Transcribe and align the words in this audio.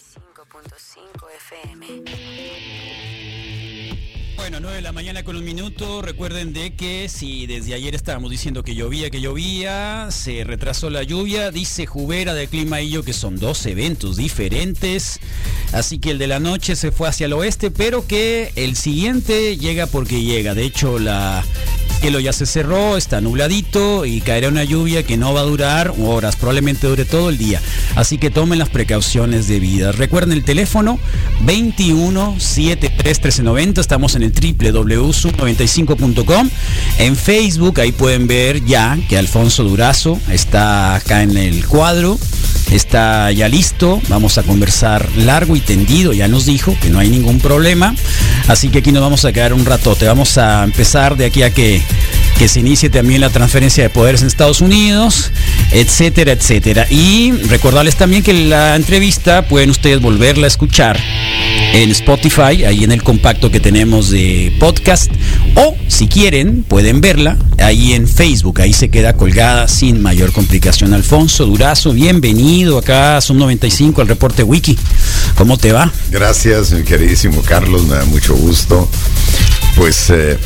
FM. 0.00 1.86
Bueno, 4.36 4.58
9 4.60 4.76
de 4.76 4.82
la 4.82 4.92
mañana 4.92 5.22
con 5.22 5.36
un 5.36 5.44
minuto. 5.44 6.00
Recuerden 6.00 6.54
de 6.54 6.74
que 6.74 7.10
si 7.10 7.46
desde 7.46 7.74
ayer 7.74 7.94
estábamos 7.94 8.30
diciendo 8.30 8.62
que 8.62 8.74
llovía, 8.74 9.10
que 9.10 9.20
llovía, 9.20 10.08
se 10.10 10.44
retrasó 10.44 10.88
la 10.88 11.02
lluvia. 11.02 11.50
Dice 11.50 11.84
Jubera 11.84 12.32
de 12.32 12.48
Clima 12.48 12.80
y 12.80 12.88
yo 12.88 13.02
que 13.02 13.12
son 13.12 13.36
dos 13.36 13.66
eventos 13.66 14.16
diferentes. 14.16 15.20
Así 15.72 15.98
que 15.98 16.12
el 16.12 16.18
de 16.18 16.28
la 16.28 16.40
noche 16.40 16.76
se 16.76 16.90
fue 16.92 17.08
hacia 17.08 17.26
el 17.26 17.34
oeste, 17.34 17.70
pero 17.70 18.06
que 18.06 18.52
el 18.56 18.76
siguiente 18.76 19.58
llega 19.58 19.86
porque 19.86 20.22
llega. 20.22 20.54
De 20.54 20.64
hecho, 20.64 20.98
la 20.98 21.44
cielo 22.00 22.18
ya 22.18 22.32
se 22.32 22.46
cerró, 22.46 22.96
está 22.96 23.20
nubladito 23.20 24.06
y 24.06 24.22
caerá 24.22 24.48
una 24.48 24.64
lluvia 24.64 25.02
que 25.02 25.18
no 25.18 25.34
va 25.34 25.40
a 25.40 25.44
durar 25.44 25.92
horas, 25.98 26.36
probablemente 26.36 26.86
dure 26.86 27.04
todo 27.04 27.28
el 27.28 27.36
día. 27.36 27.60
Así 27.94 28.16
que 28.16 28.30
tomen 28.30 28.58
las 28.58 28.70
precauciones 28.70 29.48
debidas. 29.48 29.96
Recuerden 29.96 30.32
el 30.32 30.42
teléfono 30.42 30.98
21 31.42 32.32
1390, 32.32 33.82
estamos 33.82 34.14
en 34.14 34.22
el 34.22 34.32
www.sub95.com. 34.32 36.48
En 36.98 37.16
Facebook 37.16 37.80
ahí 37.80 37.92
pueden 37.92 38.26
ver 38.26 38.64
ya 38.64 38.98
que 39.08 39.18
Alfonso 39.18 39.64
Durazo 39.64 40.18
está 40.30 40.94
acá 40.94 41.22
en 41.22 41.36
el 41.36 41.66
cuadro, 41.66 42.18
está 42.70 43.30
ya 43.32 43.48
listo, 43.48 44.00
vamos 44.08 44.38
a 44.38 44.42
conversar 44.42 45.08
largo 45.16 45.56
y 45.56 45.60
tendido, 45.60 46.12
ya 46.12 46.28
nos 46.28 46.46
dijo 46.46 46.76
que 46.80 46.90
no 46.90 46.98
hay 46.98 47.08
ningún 47.08 47.40
problema. 47.40 47.94
Así 48.48 48.68
que 48.68 48.78
aquí 48.78 48.92
nos 48.92 49.02
vamos 49.02 49.24
a 49.24 49.32
quedar 49.32 49.52
un 49.52 49.64
ratote, 49.64 50.06
vamos 50.06 50.38
a 50.38 50.64
empezar 50.64 51.16
de 51.16 51.26
aquí 51.26 51.42
a 51.42 51.52
que 51.52 51.82
que 52.40 52.48
se 52.48 52.60
inicie 52.60 52.88
también 52.88 53.20
la 53.20 53.28
transferencia 53.28 53.82
de 53.82 53.90
poderes 53.90 54.22
en 54.22 54.28
Estados 54.28 54.62
Unidos, 54.62 55.30
etcétera, 55.72 56.32
etcétera. 56.32 56.86
Y 56.90 57.32
recordarles 57.32 57.96
también 57.96 58.22
que 58.22 58.32
la 58.32 58.76
entrevista 58.76 59.46
pueden 59.46 59.68
ustedes 59.68 60.00
volverla 60.00 60.46
a 60.46 60.48
escuchar 60.48 60.98
en 61.74 61.90
Spotify, 61.90 62.64
ahí 62.64 62.82
en 62.82 62.92
el 62.92 63.02
compacto 63.02 63.50
que 63.50 63.60
tenemos 63.60 64.08
de 64.08 64.56
podcast, 64.58 65.12
o 65.54 65.76
si 65.86 66.08
quieren, 66.08 66.62
pueden 66.62 67.02
verla 67.02 67.36
ahí 67.58 67.92
en 67.92 68.08
Facebook, 68.08 68.62
ahí 68.62 68.72
se 68.72 68.88
queda 68.88 69.12
colgada 69.18 69.68
sin 69.68 70.00
mayor 70.00 70.32
complicación. 70.32 70.94
Alfonso 70.94 71.44
Durazo, 71.44 71.92
bienvenido 71.92 72.59
acá 72.68 73.16
a 73.16 73.20
Zoom 73.20 73.38
95 73.38 74.02
al 74.02 74.08
reporte 74.08 74.42
Wiki. 74.42 74.78
¿Cómo 75.36 75.56
te 75.56 75.72
va? 75.72 75.92
Gracias, 76.10 76.72
mi 76.72 76.82
queridísimo 76.82 77.42
Carlos, 77.42 77.84
me 77.84 77.96
da 77.96 78.04
mucho 78.04 78.34
gusto. 78.34 78.88
Pues 79.80 80.10
eh, 80.10 80.36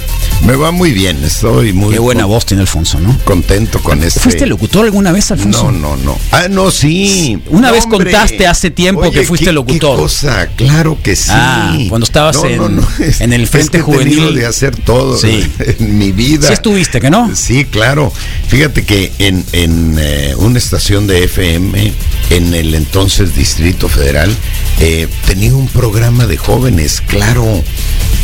me 0.47 0.55
va 0.55 0.71
muy 0.71 0.93
bien, 0.93 1.25
estoy 1.25 1.73
muy 1.73 1.95
Qué 1.95 1.99
buena 1.99 2.25
voz 2.25 2.47
tiene 2.47 2.61
Alfonso, 2.61 3.01
¿no? 3.01 3.19
contento 3.25 3.81
con 3.83 4.01
este. 4.05 4.21
¿Fuiste 4.21 4.47
locutor 4.47 4.85
alguna 4.85 5.11
vez, 5.11 5.29
Alfonso? 5.33 5.73
No, 5.73 5.97
no, 5.97 5.97
no. 5.97 6.17
Ah, 6.31 6.47
no, 6.49 6.71
sí. 6.71 7.41
Una 7.49 7.73
vez 7.73 7.83
hombre. 7.83 8.13
contaste 8.13 8.47
hace 8.47 8.71
tiempo 8.71 9.01
Oye, 9.01 9.11
que 9.11 9.25
fuiste 9.27 9.47
qué- 9.47 9.53
locutor. 9.53 9.97
Qué 9.97 10.03
cosa, 10.03 10.47
claro 10.55 10.97
que 11.03 11.17
sí. 11.17 11.31
Ah, 11.33 11.77
cuando 11.89 12.05
estabas 12.05 12.37
en- 12.45 12.81
en 13.19 13.33
el 13.33 13.49
Frente 13.49 13.79
es 13.79 13.85
que 13.85 13.93
Juvenil. 13.93 14.37
de 14.37 14.47
hacer 14.47 14.77
todo 14.77 15.19
Sí. 15.19 15.45
en 15.81 15.99
mi 15.99 16.13
vida. 16.13 16.47
Sí 16.47 16.53
estuviste, 16.53 17.01
¿que 17.01 17.11
no? 17.11 17.35
Sí, 17.35 17.65
claro. 17.65 18.13
Fíjate 18.47 18.85
que 18.85 19.11
en, 19.19 19.45
en, 19.51 19.97
eh, 19.99 20.35
una 20.39 20.59
estación 20.59 21.09
de 21.09 21.25
FM, 21.25 21.93
en 22.31 22.55
el 22.55 22.73
entonces 22.77 23.35
Distrito 23.35 23.89
Federal, 23.89 24.33
eh, 24.79 25.09
tenía 25.27 25.57
un 25.57 25.67
programa 25.67 26.29
de 26.29 26.37
jóvenes, 26.37 27.01
claro, 27.05 27.65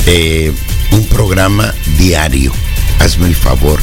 eh, 0.06 0.52
un 0.92 1.04
programa 1.06 1.74
diario. 1.98 2.52
Hazme 2.98 3.26
el 3.28 3.34
favor. 3.36 3.80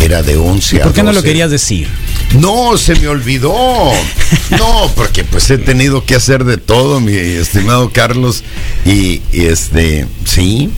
Era 0.00 0.22
de 0.22 0.36
11 0.36 0.80
a 0.80 0.82
¿Por 0.84 0.92
qué 0.92 1.02
no 1.02 1.10
lo 1.12 1.16
12. 1.18 1.28
querías 1.28 1.50
decir? 1.50 1.88
No, 2.38 2.76
se 2.78 2.94
me 2.96 3.08
olvidó. 3.08 3.54
No, 4.58 4.90
porque 4.96 5.24
pues 5.24 5.48
he 5.50 5.56
tenido 5.58 6.04
que 6.04 6.14
hacer 6.14 6.44
de 6.44 6.58
todo, 6.58 7.00
mi 7.00 7.14
estimado 7.16 7.90
Carlos. 7.90 8.42
Y, 8.84 9.22
y, 9.32 9.46
este, 9.46 10.06
sí. 10.26 10.70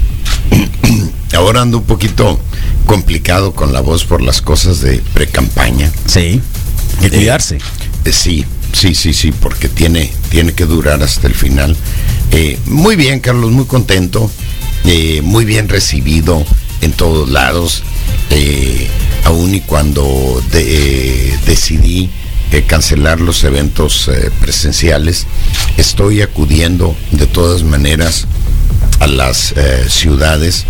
Ahora 1.34 1.62
ando 1.62 1.78
un 1.78 1.84
poquito 1.84 2.38
complicado 2.86 3.52
con 3.52 3.72
la 3.72 3.80
voz 3.80 4.04
por 4.04 4.22
las 4.22 4.40
cosas 4.42 4.80
de 4.80 4.98
pre-campaña. 5.12 5.90
Sí. 6.06 6.40
De 7.00 7.06
Eh, 7.08 7.10
cuidarse. 7.10 7.56
Eh, 8.04 8.12
Sí, 8.12 8.44
sí, 8.72 8.94
sí, 8.94 9.12
sí, 9.14 9.32
porque 9.32 9.68
tiene, 9.68 10.12
tiene 10.28 10.52
que 10.52 10.66
durar 10.66 11.02
hasta 11.02 11.26
el 11.26 11.34
final. 11.34 11.74
Eh, 12.32 12.58
muy 12.66 12.96
bien, 12.96 13.18
Carlos, 13.20 13.50
muy 13.50 13.64
contento, 13.64 14.30
eh, 14.84 15.20
muy 15.22 15.44
bien 15.44 15.68
recibido 15.68 16.44
en 16.80 16.92
todos 16.92 17.28
lados, 17.30 17.82
eh, 18.30 18.88
aún 19.24 19.54
y 19.54 19.60
cuando 19.60 20.42
de- 20.50 21.30
eh, 21.32 21.38
decidí 21.46 22.10
eh, 22.52 22.62
cancelar 22.66 23.20
los 23.20 23.42
eventos 23.44 24.10
presenciales, 24.40 25.26
estoy 25.76 26.20
acudiendo 26.22 26.94
de 27.10 27.26
todas 27.26 27.62
maneras 27.64 28.26
a 29.00 29.06
las 29.06 29.54
ciudades, 29.88 30.64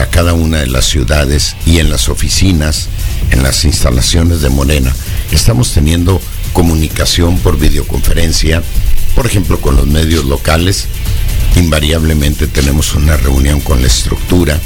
a 0.00 0.06
cada 0.06 0.32
una 0.32 0.58
de 0.60 0.66
las 0.66 0.86
ciudades 0.86 1.54
y 1.66 1.78
en 1.78 1.90
las 1.90 2.08
oficinas, 2.08 2.88
en 3.30 3.42
las 3.42 3.64
instalaciones 3.64 4.40
de 4.40 4.48
Morena. 4.48 4.92
Estamos 5.30 5.70
teniendo 5.72 6.20
comunicación 6.52 7.38
por 7.38 7.58
videoconferencia, 7.58 8.62
por 9.16 9.26
ejemplo, 9.26 9.60
con 9.60 9.74
los 9.74 9.86
medios 9.86 10.26
locales. 10.26 10.86
Invariablemente 11.56 12.46
tenemos 12.46 12.94
una 12.94 13.16
reunión 13.16 13.60
con 13.60 13.80
la 13.80 13.86
estructura 13.86 14.60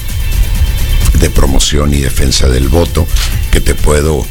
de 1.20 1.30
promoción 1.30 1.94
y 1.94 1.98
defensa 1.98 2.48
del 2.48 2.68
voto 2.68 3.06
que 3.52 3.60
te 3.60 3.76
puedo 3.76 4.26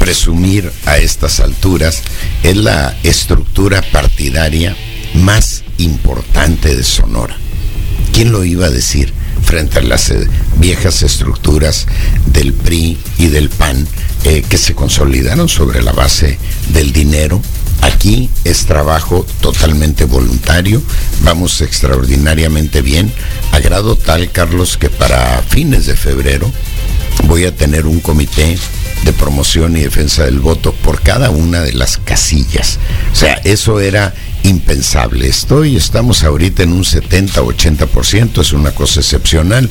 presumir 0.00 0.72
a 0.86 0.98
estas 0.98 1.38
alturas 1.38 2.02
es 2.42 2.56
la 2.56 2.96
estructura 3.04 3.82
partidaria 3.92 4.76
más 5.14 5.62
importante 5.78 6.74
de 6.74 6.82
Sonora. 6.82 7.36
¿Quién 8.12 8.32
lo 8.32 8.44
iba 8.44 8.66
a 8.66 8.70
decir 8.70 9.12
frente 9.42 9.78
a 9.78 9.82
las 9.82 10.10
eh, 10.10 10.28
viejas 10.56 11.02
estructuras 11.02 11.86
del 12.26 12.52
PRI 12.52 12.98
y 13.18 13.26
del 13.28 13.48
PAN 13.48 13.86
eh, 14.24 14.42
que 14.48 14.58
se 14.58 14.74
consolidaron 14.74 15.48
sobre 15.48 15.82
la 15.82 15.92
base 15.92 16.38
del 16.72 16.92
dinero? 16.92 17.40
Aquí 17.82 18.28
es 18.44 18.66
trabajo 18.66 19.24
totalmente 19.40 20.04
voluntario, 20.04 20.82
vamos 21.22 21.60
extraordinariamente 21.62 22.82
bien, 22.82 23.10
a 23.52 23.58
grado 23.58 23.96
tal, 23.96 24.30
Carlos, 24.30 24.76
que 24.76 24.90
para 24.90 25.42
fines 25.48 25.86
de 25.86 25.96
febrero 25.96 26.50
voy 27.24 27.46
a 27.46 27.56
tener 27.56 27.86
un 27.86 28.00
comité 28.00 28.58
de 29.04 29.12
promoción 29.12 29.76
y 29.76 29.80
defensa 29.80 30.24
del 30.24 30.40
voto 30.40 30.72
por 30.72 31.00
cada 31.00 31.30
una 31.30 31.62
de 31.62 31.72
las 31.72 31.96
casillas. 31.96 32.78
O 33.12 33.16
sea, 33.16 33.34
eso 33.44 33.80
era 33.80 34.14
impensable. 34.42 35.28
Estoy, 35.28 35.76
estamos 35.76 36.24
ahorita 36.24 36.62
en 36.62 36.72
un 36.72 36.84
70-80%, 36.84 38.40
es 38.40 38.52
una 38.52 38.72
cosa 38.72 39.00
excepcional. 39.00 39.68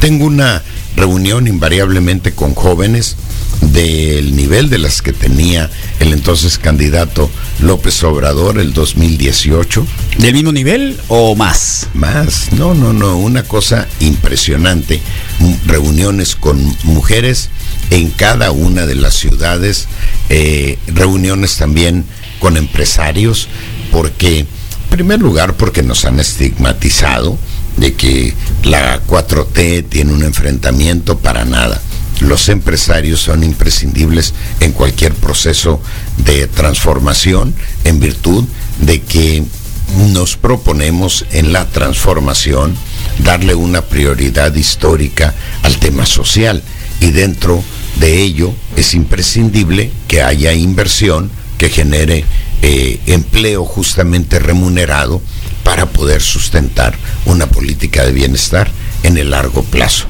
Tengo 0.00 0.26
una 0.26 0.62
reunión 0.96 1.46
invariablemente 1.46 2.32
con 2.32 2.54
jóvenes 2.54 3.16
del 3.60 4.36
nivel 4.36 4.68
de 4.70 4.78
las 4.78 5.02
que 5.02 5.12
tenía 5.12 5.70
el 6.00 6.12
entonces 6.12 6.58
candidato 6.58 7.30
López 7.60 8.02
Obrador 8.04 8.58
el 8.58 8.72
2018. 8.72 9.86
¿Del 10.18 10.34
mismo 10.34 10.52
nivel 10.52 10.98
o 11.08 11.34
más? 11.34 11.88
Más, 11.94 12.52
no, 12.52 12.74
no, 12.74 12.92
no, 12.92 13.16
una 13.16 13.42
cosa 13.44 13.86
impresionante. 14.00 15.00
Reuniones 15.66 16.36
con 16.36 16.76
mujeres 16.84 17.50
en 17.90 18.10
cada 18.10 18.50
una 18.50 18.86
de 18.86 18.94
las 18.94 19.14
ciudades, 19.14 19.86
eh, 20.28 20.78
reuniones 20.86 21.56
también 21.56 22.04
con 22.38 22.56
empresarios, 22.56 23.48
porque, 23.90 24.40
en 24.40 24.46
primer 24.90 25.20
lugar, 25.20 25.54
porque 25.54 25.82
nos 25.82 26.04
han 26.04 26.20
estigmatizado 26.20 27.38
de 27.76 27.94
que 27.94 28.34
la 28.64 29.02
4T 29.06 29.88
tiene 29.88 30.12
un 30.12 30.22
enfrentamiento 30.22 31.18
para 31.18 31.44
nada. 31.44 31.80
Los 32.20 32.48
empresarios 32.48 33.20
son 33.20 33.44
imprescindibles 33.44 34.32
en 34.60 34.72
cualquier 34.72 35.14
proceso 35.14 35.80
de 36.18 36.46
transformación 36.46 37.54
en 37.84 38.00
virtud 38.00 38.44
de 38.80 39.02
que 39.02 39.44
nos 40.12 40.36
proponemos 40.36 41.26
en 41.30 41.52
la 41.52 41.66
transformación 41.66 42.74
darle 43.18 43.54
una 43.54 43.82
prioridad 43.82 44.54
histórica 44.54 45.34
al 45.62 45.76
tema 45.76 46.06
social 46.06 46.62
y 47.00 47.10
dentro 47.10 47.62
de 48.00 48.22
ello 48.22 48.54
es 48.76 48.94
imprescindible 48.94 49.90
que 50.08 50.22
haya 50.22 50.52
inversión 50.52 51.30
que 51.58 51.68
genere 51.68 52.24
eh, 52.62 53.00
empleo 53.06 53.64
justamente 53.64 54.38
remunerado 54.38 55.20
para 55.64 55.86
poder 55.86 56.22
sustentar 56.22 56.96
una 57.26 57.46
política 57.46 58.04
de 58.04 58.12
bienestar 58.12 58.70
en 59.02 59.18
el 59.18 59.30
largo 59.30 59.62
plazo. 59.64 60.06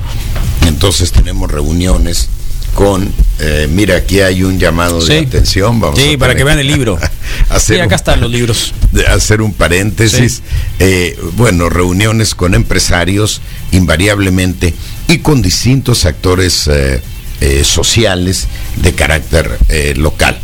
Entonces 0.67 1.13
tenemos 1.13 1.51
reuniones 1.51 2.29
con, 2.75 3.11
eh, 3.39 3.69
mira, 3.71 3.97
aquí 3.97 4.21
hay 4.21 4.43
un 4.43 4.59
llamado 4.59 5.03
de 5.05 5.21
atención. 5.21 5.81
Vamos 5.81 5.99
Sí, 5.99 6.15
a 6.15 6.19
para 6.19 6.35
que 6.35 6.45
vean 6.45 6.59
el 6.59 6.67
libro. 6.67 6.99
hacer 7.49 7.77
Sí, 7.77 7.81
acá 7.81 7.95
un- 7.95 7.95
están 7.95 8.21
los 8.21 8.31
libros. 8.31 8.75
hacer 9.09 9.41
un 9.41 9.55
paréntesis. 9.55 10.43
Eh, 10.79 11.19
bueno, 11.37 11.71
reuniones 11.71 12.35
con 12.35 12.55
empresarios 12.55 13.41
invariablemente 13.73 14.75
y 15.09 15.19
con 15.19 15.41
distintos 15.41 16.05
actores 16.05 16.69
eh, 16.69 17.01
sociales 17.65 18.47
de 18.77 18.93
carácter 18.93 19.59
local. 19.97 20.39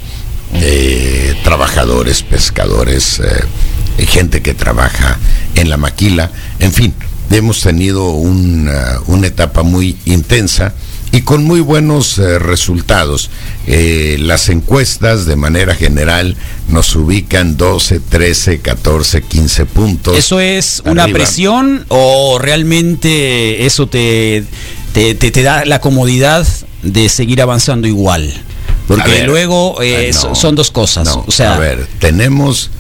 Eh, 0.55 1.35
trabajadores, 1.45 2.23
pescadores, 2.23 3.21
eh, 3.21 4.07
gente 4.07 4.43
que 4.43 4.55
trabaja 4.55 5.19
en 5.55 5.71
la 5.71 5.77
maquila, 5.77 6.31
en 6.59 6.73
fin, 6.73 6.95
hemos 7.31 7.61
tenido 7.61 8.11
una, 8.11 9.01
una 9.07 9.27
etapa 9.27 9.63
muy 9.63 9.97
intensa 10.05 10.75
y 11.13 11.21
con 11.21 11.45
muy 11.45 11.61
buenos 11.61 12.19
eh, 12.19 12.39
resultados. 12.39 13.31
Eh, 13.67 14.17
las 14.19 14.49
encuestas 14.49 15.27
de 15.27 15.37
manera 15.37 15.75
general 15.75 16.37
nos 16.69 16.97
ubican 16.97 17.57
12, 17.57 18.01
13, 18.01 18.61
14, 18.61 19.23
15 19.23 19.67
puntos. 19.67 20.17
¿Eso 20.17 20.41
es 20.41 20.83
una 20.87 21.07
presión 21.09 21.85
o 21.89 22.39
realmente 22.41 23.67
eso 23.67 23.87
te, 23.87 24.45
te, 24.95 25.15
te, 25.15 25.43
da 25.43 25.67
la 25.67 25.81
comodidad 25.81 26.47
de 26.83 27.09
seguir 27.11 27.43
avanzando 27.43 27.87
igual? 27.87 28.33
Porque 28.87 29.25
luego 29.25 29.81
eh, 29.81 30.13
son 30.13 30.55
dos 30.55 30.71
cosas. 30.71 31.09
o 31.09 31.31
sea, 31.31 31.55
a 31.55 31.59
ver, 31.59 31.87
tenemos... 31.99 32.71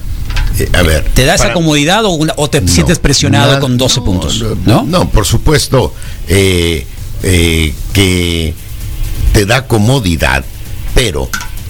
a 0.72 0.82
ver, 0.82 1.04
¿Te 1.14 1.24
da 1.24 1.34
esa 1.34 1.52
comodidad 1.52 2.02
o, 2.04 2.50
te 2.50 2.66
sientes 2.68 2.98
presionado 2.98 3.60
con 3.60 3.78
12 3.78 4.00
puntos? 4.00 4.44
No, 4.64 4.82
no, 4.84 5.08
por 5.08 5.24
supuesto. 5.26 5.94
Eh, 6.28 6.86
eh, 7.24 7.72
que 7.92 8.52
te 9.32 9.46
da 9.46 9.68
comodidad, 9.68 10.44
pero 10.94 11.28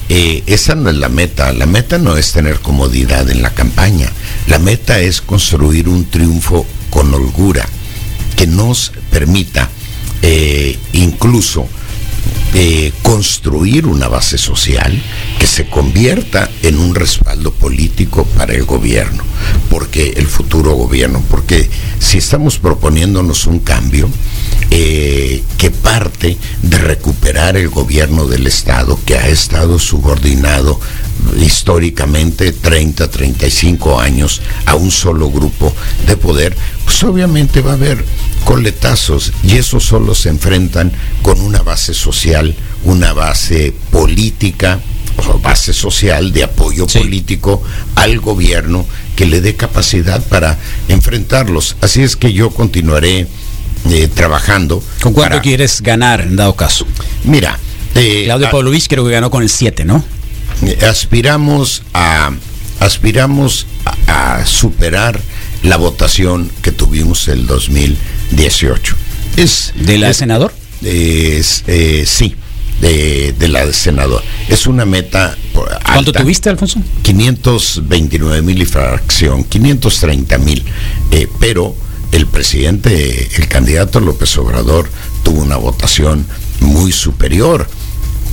eh, 0.09 0.43
esa 0.47 0.73
no 0.73 0.89
es 0.89 0.95
la 0.95 1.09
meta. 1.09 1.53
La 1.53 1.65
meta 1.65 1.99
no 1.99 2.17
es 2.17 2.31
tener 2.31 2.59
comodidad 2.59 3.29
en 3.29 3.41
la 3.41 3.51
campaña. 3.51 4.11
La 4.47 4.57
meta 4.57 4.99
es 4.99 5.21
construir 5.21 5.87
un 5.89 6.05
triunfo 6.05 6.65
con 6.89 7.13
holgura 7.13 7.67
que 8.35 8.47
nos 8.47 8.91
permita 9.11 9.69
eh, 10.23 10.77
incluso 10.93 11.67
construir 13.01 13.85
una 13.85 14.07
base 14.07 14.37
social 14.37 15.01
que 15.39 15.47
se 15.47 15.67
convierta 15.67 16.49
en 16.61 16.77
un 16.77 16.95
respaldo 16.95 17.51
político 17.51 18.25
para 18.25 18.53
el 18.53 18.65
gobierno, 18.65 19.23
porque 19.69 20.13
el 20.17 20.27
futuro 20.27 20.73
gobierno, 20.73 21.23
porque 21.29 21.69
si 21.99 22.17
estamos 22.17 22.57
proponiéndonos 22.57 23.45
un 23.45 23.59
cambio, 23.59 24.09
eh, 24.75 25.43
que 25.59 25.69
parte 25.69 26.35
de 26.63 26.77
recuperar 26.79 27.57
el 27.57 27.69
gobierno 27.69 28.25
del 28.25 28.47
Estado 28.47 28.99
que 29.05 29.15
ha 29.15 29.27
estado 29.27 29.77
subordinado 29.77 30.79
históricamente 31.39 32.51
30, 32.51 33.07
35 33.11 33.99
años 33.99 34.41
a 34.65 34.73
un 34.73 34.89
solo 34.89 35.29
grupo 35.29 35.71
de 36.07 36.17
poder, 36.17 36.57
pues 36.85 37.03
obviamente 37.03 37.61
va 37.61 37.73
a 37.73 37.75
haber 37.75 38.03
coletazos 38.45 39.31
y 39.43 39.57
esos 39.57 39.83
solo 39.83 40.15
se 40.15 40.29
enfrentan 40.29 40.91
con 41.21 41.39
una 41.39 41.61
base 41.61 41.93
social, 41.93 42.55
una 42.83 43.13
base 43.13 43.75
política, 43.91 44.79
o 45.27 45.37
base 45.37 45.71
social 45.71 46.33
de 46.33 46.45
apoyo 46.45 46.87
político 46.87 47.61
al 47.93 48.19
gobierno 48.19 48.87
que 49.15 49.27
le 49.27 49.39
dé 49.39 49.55
capacidad 49.55 50.23
para 50.23 50.57
enfrentarlos. 50.87 51.77
Así 51.81 52.01
es 52.01 52.15
que 52.15 52.33
yo 52.33 52.49
continuaré 52.49 53.27
eh, 53.89 54.07
trabajando. 54.07 54.81
¿Con 55.01 55.13
cuánto 55.13 55.41
quieres 55.41 55.81
ganar 55.81 56.21
en 56.21 56.35
dado 56.35 56.55
caso? 56.55 56.85
Mira, 57.25 57.59
eh, 57.95 58.23
Claudio 58.25 58.49
Pavlovich 58.49 58.87
creo 58.87 59.05
que 59.05 59.11
ganó 59.11 59.29
con 59.29 59.43
el 59.43 59.49
7, 59.49 59.83
¿no? 59.83 60.03
Eh, 60.65 60.77
aspiramos 60.87 61.83
a 61.93 62.31
aspiramos 62.79 63.65
a, 64.07 64.45
superar 64.45 65.19
la 65.63 65.77
votación 65.77 66.49
que 66.61 66.71
tuvimos 66.71 67.27
el 67.27 67.45
2018. 67.45 68.95
Es 69.37 69.73
de 69.75 69.97
la 69.97 70.07
de 70.07 70.13
senador. 70.13 70.53
Es, 70.81 71.63
sí, 72.05 72.35
de, 72.81 73.47
la 73.47 73.65
de 73.65 73.73
senador. 73.73 74.21
Es 74.49 74.67
una 74.67 74.85
meta. 74.85 75.37
¿Cuánto 75.85 76.11
tuviste, 76.11 76.49
Alfonso? 76.49 76.81
529 77.03 78.41
mil 78.41 78.61
y 78.61 78.65
fracción, 78.65 79.43
530 79.45 80.37
mil. 80.39 80.63
pero 81.39 81.75
el 82.13 82.27
presidente, 82.27 83.27
el 83.35 83.47
candidato 83.47 83.99
López 83.99 84.37
Obrador, 84.37 84.87
tuvo 85.23 85.41
una 85.41 85.57
votación 85.57 86.25
muy 86.59 86.91
superior, 86.91 87.67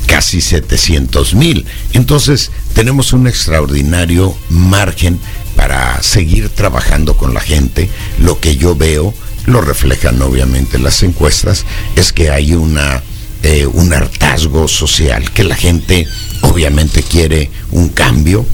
casi 0.07 0.43
700 0.43 1.35
mil. 1.35 1.65
Entonces, 1.95 2.51
tenemos 2.75 3.15
un 3.15 3.27
extraordinario 3.27 4.37
margen 4.51 5.19
para 5.57 6.03
seguir 6.03 6.51
trabajando 6.51 7.17
con 7.17 7.33
la 7.33 7.41
gente. 7.41 7.89
Lo 8.21 8.39
que 8.39 8.57
yo 8.57 8.77
veo, 8.77 9.15
lo 9.47 9.63
reflejan 9.63 10.21
obviamente 10.21 10.79
las 10.79 11.03
encuestas, 11.03 11.65
es 11.97 12.13
que 12.13 12.31
hay 12.31 12.53
una, 12.53 13.03
eh, 13.43 13.65
un 13.65 13.95
hartazgo 13.95 14.69
social, 14.69 15.31
que 15.33 15.43
la 15.43 15.57
gente 15.57 16.07
obviamente 16.43 17.03
quiere 17.03 17.51
un 17.71 17.89
cambio. 17.89 18.45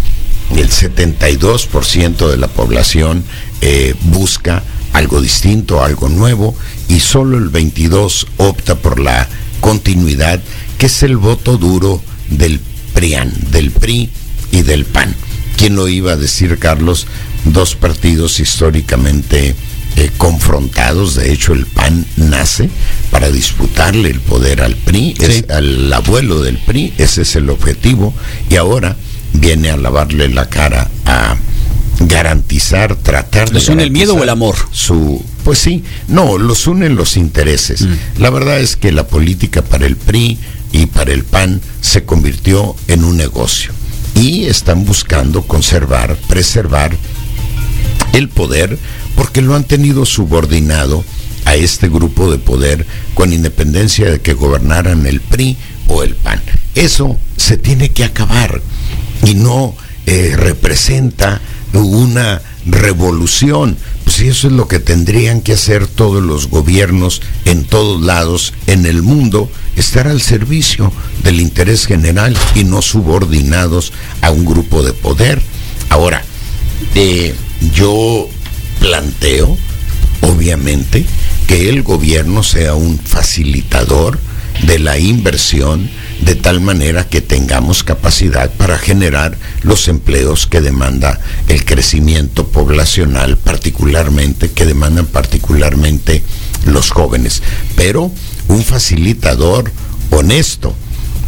El 0.54 0.70
72% 0.70 2.30
de 2.30 2.36
la 2.36 2.46
población 2.46 3.24
eh, 3.60 3.96
busca 4.02 4.62
algo 4.96 5.20
distinto, 5.20 5.84
algo 5.84 6.08
nuevo, 6.08 6.56
y 6.88 7.00
solo 7.00 7.36
el 7.36 7.50
22 7.50 8.26
opta 8.38 8.76
por 8.76 8.98
la 8.98 9.28
continuidad, 9.60 10.40
que 10.78 10.86
es 10.86 11.02
el 11.02 11.18
voto 11.18 11.58
duro 11.58 12.02
del 12.30 12.60
PRIAN, 12.94 13.30
del 13.50 13.72
PRI 13.72 14.08
y 14.52 14.62
del 14.62 14.86
PAN. 14.86 15.14
¿Quién 15.58 15.76
lo 15.76 15.86
iba 15.86 16.12
a 16.12 16.16
decir, 16.16 16.58
Carlos? 16.58 17.06
Dos 17.44 17.74
partidos 17.74 18.40
históricamente 18.40 19.54
eh, 19.96 20.10
confrontados, 20.16 21.14
de 21.14 21.30
hecho 21.30 21.52
el 21.52 21.66
PAN 21.66 22.06
nace 22.16 22.70
para 23.10 23.30
disputarle 23.30 24.08
el 24.08 24.20
poder 24.20 24.62
al 24.62 24.76
PRI, 24.76 25.14
es 25.20 25.44
al 25.50 25.92
abuelo 25.92 26.40
del 26.40 26.56
PRI, 26.56 26.94
ese 26.96 27.22
es 27.22 27.36
el 27.36 27.50
objetivo, 27.50 28.14
y 28.48 28.56
ahora 28.56 28.96
viene 29.34 29.68
a 29.70 29.76
lavarle 29.76 30.30
la 30.30 30.48
cara 30.48 30.90
a 31.04 31.36
garantizar, 32.00 32.96
tratar 32.96 33.48
de... 33.48 33.54
¿Los 33.54 33.68
une 33.68 33.82
el 33.82 33.90
miedo 33.90 34.14
o 34.14 34.22
el 34.22 34.28
amor? 34.28 34.56
Su, 34.70 35.24
pues 35.44 35.58
sí, 35.58 35.84
no, 36.08 36.38
los 36.38 36.66
unen 36.66 36.96
los 36.96 37.16
intereses. 37.16 37.82
Mm. 37.82 37.94
La 38.18 38.30
verdad 38.30 38.60
es 38.60 38.76
que 38.76 38.92
la 38.92 39.06
política 39.06 39.62
para 39.62 39.86
el 39.86 39.96
PRI 39.96 40.38
y 40.72 40.86
para 40.86 41.12
el 41.12 41.24
PAN 41.24 41.60
se 41.80 42.04
convirtió 42.04 42.76
en 42.88 43.04
un 43.04 43.16
negocio 43.16 43.72
y 44.14 44.44
están 44.44 44.84
buscando 44.84 45.42
conservar, 45.42 46.16
preservar 46.28 46.96
el 48.12 48.28
poder 48.28 48.78
porque 49.14 49.42
lo 49.42 49.54
han 49.54 49.64
tenido 49.64 50.04
subordinado 50.04 51.04
a 51.44 51.54
este 51.54 51.88
grupo 51.88 52.30
de 52.30 52.38
poder 52.38 52.86
con 53.14 53.32
independencia 53.32 54.10
de 54.10 54.20
que 54.20 54.34
gobernaran 54.34 55.06
el 55.06 55.20
PRI 55.20 55.56
o 55.88 56.02
el 56.02 56.14
PAN. 56.14 56.42
Eso 56.74 57.18
se 57.36 57.56
tiene 57.56 57.90
que 57.90 58.04
acabar 58.04 58.60
y 59.24 59.34
no 59.34 59.74
eh, 60.06 60.34
representa 60.36 61.40
una 61.72 62.42
revolución. 62.64 63.76
Pues 64.04 64.20
eso 64.20 64.48
es 64.48 64.52
lo 64.52 64.68
que 64.68 64.78
tendrían 64.78 65.40
que 65.40 65.52
hacer 65.52 65.86
todos 65.86 66.22
los 66.22 66.48
gobiernos 66.48 67.22
en 67.44 67.64
todos 67.64 68.02
lados 68.02 68.52
en 68.66 68.86
el 68.86 69.02
mundo, 69.02 69.50
estar 69.76 70.06
al 70.08 70.20
servicio 70.20 70.92
del 71.22 71.40
interés 71.40 71.86
general 71.86 72.36
y 72.54 72.64
no 72.64 72.82
subordinados 72.82 73.92
a 74.20 74.30
un 74.30 74.44
grupo 74.44 74.82
de 74.82 74.92
poder. 74.92 75.42
Ahora, 75.90 76.22
eh, 76.94 77.34
yo 77.74 78.28
planteo, 78.80 79.56
obviamente, 80.20 81.04
que 81.46 81.68
el 81.68 81.82
gobierno 81.82 82.42
sea 82.42 82.74
un 82.74 82.98
facilitador 82.98 84.18
de 84.64 84.78
la 84.78 84.98
inversión, 84.98 85.88
de 86.20 86.34
tal 86.34 86.60
manera 86.60 87.08
que 87.08 87.20
tengamos 87.20 87.82
capacidad 87.82 88.50
para 88.52 88.78
generar 88.78 89.36
los 89.62 89.88
empleos 89.88 90.46
que 90.46 90.60
demanda 90.60 91.20
el 91.48 91.64
crecimiento 91.64 92.46
poblacional, 92.48 93.36
particularmente, 93.36 94.50
que 94.50 94.64
demandan 94.64 95.06
particularmente 95.06 96.22
los 96.64 96.90
jóvenes. 96.90 97.42
Pero 97.76 98.10
un 98.48 98.62
facilitador 98.62 99.70
honesto, 100.10 100.74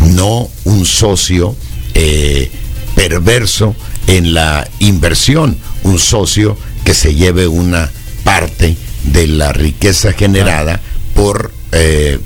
no 0.01 0.49
un 0.65 0.87
socio 0.87 1.57
eh, 1.95 2.51
perverso 2.95 3.75
en 4.07 4.35
la 4.35 4.69
inversión, 4.79 5.59
un 5.83 5.99
socio 5.99 6.57
que 6.85 6.95
se 6.95 7.15
lleve 7.15 7.47
una 7.47 7.91
parte 8.25 8.77
de 9.05 9.27
la 9.27 9.53
riqueza 9.53 10.13
generada 10.13 10.81
por 11.15 11.53
eh, 11.73 12.19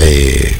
eh, 0.00 0.54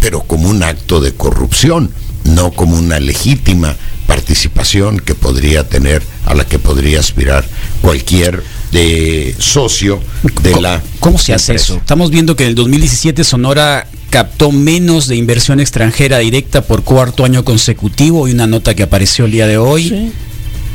pero 0.00 0.22
como 0.22 0.48
un 0.48 0.62
acto 0.62 1.00
de 1.00 1.14
corrupción, 1.14 1.90
no 2.24 2.52
como 2.52 2.76
una 2.76 3.00
legítima 3.00 3.76
participación 4.06 5.00
que 5.00 5.14
podría 5.14 5.68
tener, 5.68 6.02
a 6.26 6.34
la 6.34 6.44
que 6.44 6.58
podría 6.58 7.00
aspirar 7.00 7.44
cualquier 7.80 8.42
eh, 8.72 9.34
socio 9.38 10.00
de 10.42 10.60
la... 10.60 10.82
¿Cómo 11.00 11.18
se 11.18 11.32
hace 11.32 11.54
eso? 11.54 11.76
Estamos 11.76 12.10
viendo 12.10 12.36
que 12.36 12.44
en 12.44 12.50
el 12.50 12.54
2017 12.54 13.24
Sonora 13.24 13.86
captó 14.10 14.52
menos 14.52 15.08
de 15.08 15.16
inversión 15.16 15.58
extranjera 15.60 16.18
directa 16.18 16.62
por 16.62 16.84
cuarto 16.84 17.24
año 17.24 17.44
consecutivo 17.44 18.28
y 18.28 18.32
una 18.32 18.46
nota 18.46 18.74
que 18.74 18.82
apareció 18.82 19.24
el 19.24 19.32
día 19.32 19.46
de 19.46 19.58
hoy. 19.58 20.12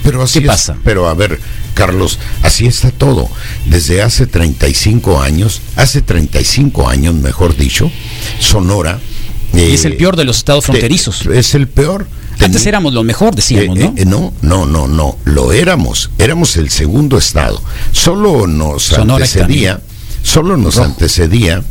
Pero 0.04 0.24
así 0.24 0.42
¿Qué 0.42 0.48
pasa? 0.48 0.78
Pero 0.84 1.10
a 1.10 1.14
ver, 1.14 1.40
Carlos, 1.74 2.20
así 2.42 2.66
está 2.68 2.92
todo. 2.92 3.30
Desde 3.66 4.02
hace 4.02 4.28
35 4.28 5.22
años, 5.22 5.62
hace 5.76 6.02
35 6.02 6.88
años, 6.90 7.16
mejor 7.16 7.56
dicho, 7.56 7.92
Sonora 8.40 9.00
y 9.54 9.74
es 9.74 9.86
el 9.86 9.98
peor 9.98 10.16
de 10.16 10.24
los 10.24 10.38
estados 10.38 10.66
fronterizos. 10.66 11.26
Es 11.26 11.56
el 11.56 11.68
peor. 11.68 12.08
Antes 12.40 12.66
éramos 12.66 12.94
lo 12.94 13.04
mejor, 13.04 13.36
decíamos, 13.36 13.78
¿no? 13.78 13.94
no, 14.06 14.34
no, 14.42 14.66
no, 14.66 14.88
no, 14.88 15.18
lo 15.26 15.52
éramos. 15.52 16.10
Éramos 16.18 16.56
el 16.56 16.70
segundo 16.70 17.18
estado. 17.18 17.62
Solo 17.92 18.48
nos 18.48 18.94
antecedía, 18.94 19.82
solo 20.24 20.56
nos 20.56 20.78
antecedía 20.78 21.64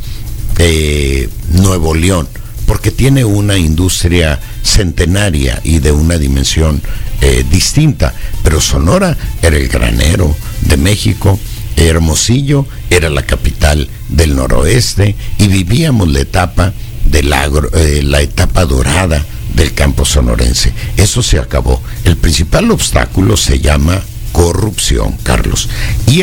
Nuevo 1.53 1.95
León 1.95 2.27
porque 2.69 2.91
tiene 2.91 3.25
una 3.25 3.57
industria 3.57 4.39
centenaria 4.61 5.59
y 5.63 5.79
de 5.79 5.91
una 5.91 6.19
dimensión 6.19 6.79
eh, 7.19 7.43
distinta. 7.49 8.13
Pero 8.43 8.61
Sonora 8.61 9.17
era 9.41 9.57
el 9.57 9.67
granero 9.67 10.35
de 10.61 10.77
México, 10.77 11.39
Hermosillo 11.75 12.67
era 12.91 13.09
la 13.09 13.23
capital 13.23 13.89
del 14.07 14.35
noroeste 14.35 15.15
y 15.39 15.47
vivíamos 15.47 16.09
la 16.09 16.19
etapa 16.19 16.71
del 17.05 17.33
agro, 17.33 17.71
eh, 17.75 18.03
la 18.03 18.21
etapa 18.21 18.65
dorada 18.65 19.25
del 19.55 19.73
campo 19.73 20.05
sonorense. 20.05 20.71
Eso 20.95 21.23
se 21.23 21.39
acabó. 21.39 21.81
El 22.03 22.17
principal 22.17 22.69
obstáculo 22.69 23.35
se 23.35 23.57
llama 23.57 23.99
corrupción, 24.31 25.17
Carlos. 25.23 25.69
Y 26.05 26.21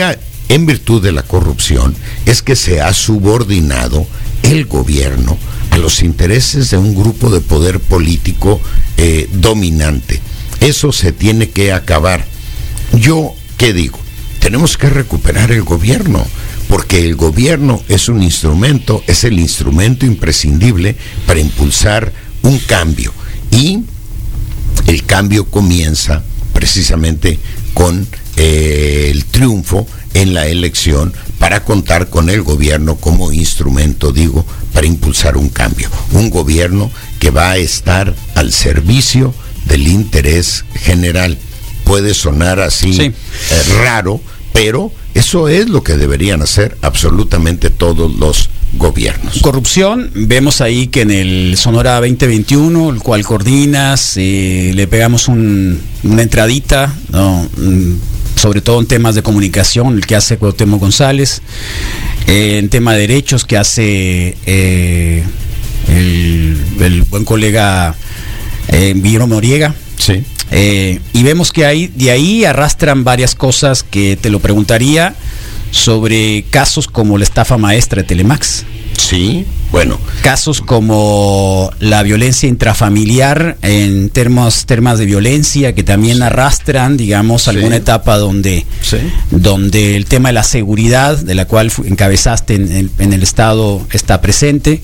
en 0.49 0.67
virtud 0.67 1.03
de 1.03 1.13
la 1.13 1.23
corrupción 1.23 1.95
es 2.25 2.43
que 2.43 2.57
se 2.57 2.81
ha 2.81 2.93
subordinado 2.93 4.07
el 4.43 4.67
gobierno 4.67 5.37
a 5.71 5.79
los 5.79 6.03
intereses 6.03 6.71
de 6.71 6.79
un 6.79 6.95
grupo 6.95 7.31
de 7.31 7.41
poder 7.41 7.81
político 7.81 8.61
eh, 8.97 9.29
dominante. 9.33 10.21
Eso 10.61 10.93
se 10.93 11.13
tiene 11.13 11.51
que 11.51 11.73
acabar. 11.73 12.25
Yo, 12.93 13.35
¿qué 13.57 13.73
digo? 13.73 13.99
Tenemos 14.39 14.79
que 14.79 14.89
recuperar 14.89 15.51
el 15.51 15.63
gobierno, 15.63 16.25
porque 16.69 17.05
el 17.05 17.17
gobierno 17.17 17.83
es 17.89 18.09
un 18.09 18.23
instrumento, 18.23 19.03
es 19.07 19.25
el 19.25 19.41
instrumento 19.41 20.07
imprescindible 20.07 20.97
para 21.27 21.41
impulsar 21.41 22.13
un 22.43 22.59
cambio. 22.61 23.13
Y 23.51 23.81
el 24.87 25.05
cambio 25.05 25.47
comienza 25.47 26.23
precisamente 26.53 27.39
con 27.75 28.07
eh, 28.37 29.09
el 29.11 29.25
triunfo 29.25 29.87
en 30.15 30.35
la 30.35 30.47
elección 30.47 31.13
para 31.39 31.65
contar 31.65 32.09
con 32.09 32.31
el 32.31 32.43
gobierno 32.43 32.97
como 32.97 33.33
instrumento, 33.33 34.13
digo, 34.13 34.45
para 34.73 34.87
impulsar 34.87 35.37
un 35.37 35.49
cambio. 35.49 35.91
Un 36.13 36.31
gobierno 36.31 36.91
que 37.19 37.31
va 37.31 37.51
a 37.51 37.57
estar 37.57 38.15
al 38.35 38.53
servicio 38.53 39.35
del 39.67 39.87
interés 39.89 40.65
general. 40.75 41.39
Puede 41.85 42.15
sonar 42.15 42.61
así 42.61 43.01
eh, 43.01 43.13
raro, 43.83 44.21
pero 44.53 44.91
eso 45.15 45.49
es 45.49 45.69
lo 45.69 45.83
que 45.83 45.95
deberían 45.95 46.43
hacer 46.43 46.77
absolutamente 46.83 47.71
todos 47.71 48.15
los 48.17 48.51
gobiernos. 48.75 49.39
Corrupción, 49.41 50.11
vemos 50.15 50.61
ahí 50.61 50.89
que 50.89 51.03
en 51.03 51.11
el 51.11 51.57
Sonora 51.57 51.95
2021, 52.01 52.91
el 52.91 52.99
cual 52.99 53.25
coordinas, 53.25 54.15
eh, 54.17 54.73
le 54.75 54.87
pegamos 54.87 55.29
una 55.29 56.23
entradita, 56.23 56.95
¿no? 57.11 57.49
Sobre 58.47 58.61
todo 58.61 58.79
en 58.79 58.87
temas 58.87 59.17
de 59.17 59.25
comunicación, 59.25 59.97
el 59.97 60.07
que 60.07 60.15
hace 60.15 60.39
Cuauhtémoc 60.39 60.79
González, 60.79 61.43
eh, 62.29 62.59
en 62.59 62.69
tema 62.69 62.95
de 62.95 63.01
derechos 63.01 63.45
que 63.45 63.57
hace 63.57 64.37
eh, 64.47 65.25
el, 65.89 67.05
buen 67.11 67.25
colega 67.25 67.97
eh, 68.69 68.95
Guillermo 68.95 69.27
Noriega. 69.27 69.75
Sí. 69.99 70.23
Eh, 70.53 71.01
y 71.13 71.25
vemos 71.25 71.51
que 71.51 71.67
ahí, 71.67 71.89
de 71.89 72.13
ahí 72.13 72.45
arrastran 72.45 73.03
varias 73.03 73.35
cosas 73.35 73.83
que 73.83 74.17
te 74.17 74.31
lo 74.31 74.39
preguntaría 74.39 75.17
sobre 75.77 76.45
casos 76.51 76.89
como 76.89 77.19
la 77.19 77.25
estafa 77.25 77.59
maestra 77.59 78.03
de 78.03 78.09
Telemax. 78.09 78.65
Sí, 78.99 79.45
bueno. 79.71 80.01
Casos 80.23 80.61
como 80.61 81.71
la 81.81 82.03
violencia 82.03 82.49
intrafamiliar 82.49 83.57
en 83.63 84.09
términos, 84.09 84.65
temas 84.67 84.99
de 84.99 85.07
violencia 85.07 85.75
que 85.75 85.83
también 85.83 86.23
arrastran, 86.23 86.97
digamos, 86.97 87.47
alguna 87.47 87.77
etapa 87.77 88.17
donde, 88.17 88.65
donde 89.31 89.97
el 89.97 90.07
tema 90.07 90.31
de 90.31 90.33
la 90.33 90.43
seguridad, 90.43 91.19
de 91.19 91.35
la 91.35 91.45
cual 91.45 91.71
encabezaste 91.85 92.55
en 92.55 93.13
el, 93.13 93.23
Estado, 93.23 93.87
está 93.93 94.21
presente. 94.21 94.81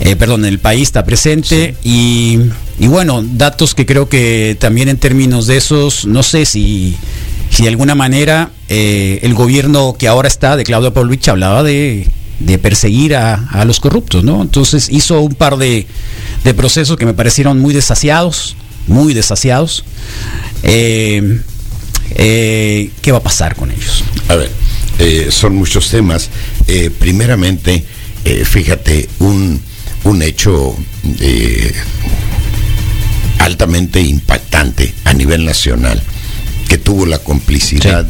Eh, 0.00 0.16
perdón, 0.16 0.44
en 0.44 0.52
el 0.52 0.58
país 0.58 0.88
está 0.88 1.04
presente 1.04 1.76
y, 1.84 2.38
bueno, 2.78 3.22
datos 3.22 3.74
que 3.74 3.84
creo 3.84 4.08
que 4.08 4.56
también 4.58 4.88
en 4.88 4.96
términos 4.96 5.46
de 5.46 5.56
esos, 5.56 6.06
no 6.06 6.22
sé 6.22 6.46
si, 6.46 6.96
si 7.54 7.62
de 7.62 7.68
alguna 7.68 7.94
manera 7.94 8.50
eh, 8.68 9.20
el 9.22 9.32
gobierno 9.32 9.94
que 9.96 10.08
ahora 10.08 10.26
está 10.26 10.56
de 10.56 10.64
Claudio 10.64 10.92
Pavlovich 10.92 11.28
hablaba 11.28 11.62
de 11.62 12.10
perseguir 12.60 13.14
a, 13.14 13.64
los 13.64 13.78
corruptos, 13.78 14.24
¿no? 14.24 14.42
Entonces 14.42 14.88
hizo 14.90 15.20
un 15.20 15.36
par 15.36 15.56
de, 15.56 15.86
procesos 16.56 16.96
que 16.96 17.06
me 17.06 17.14
parecieron 17.14 17.60
muy 17.60 17.72
desasiados, 17.72 18.56
muy 18.88 19.14
desasiados. 19.14 19.84
Eh, 20.64 21.40
eh, 22.16 22.90
¿Qué 23.00 23.12
va 23.12 23.18
a 23.18 23.22
pasar 23.22 23.54
con 23.54 23.70
ellos? 23.70 24.02
A 24.26 24.34
ver, 24.34 24.50
son 25.30 25.54
muchos 25.54 25.88
temas. 25.88 26.30
primeramente, 26.98 27.84
fíjate, 28.46 29.08
un, 29.20 29.60
un 30.02 30.22
hecho 30.22 30.76
altamente 33.38 34.00
impactante 34.00 34.92
a 35.04 35.12
nivel 35.12 35.44
nacional 35.44 36.02
que 36.68 36.78
tuvo 36.78 37.06
la 37.06 37.18
complicidad 37.18 38.06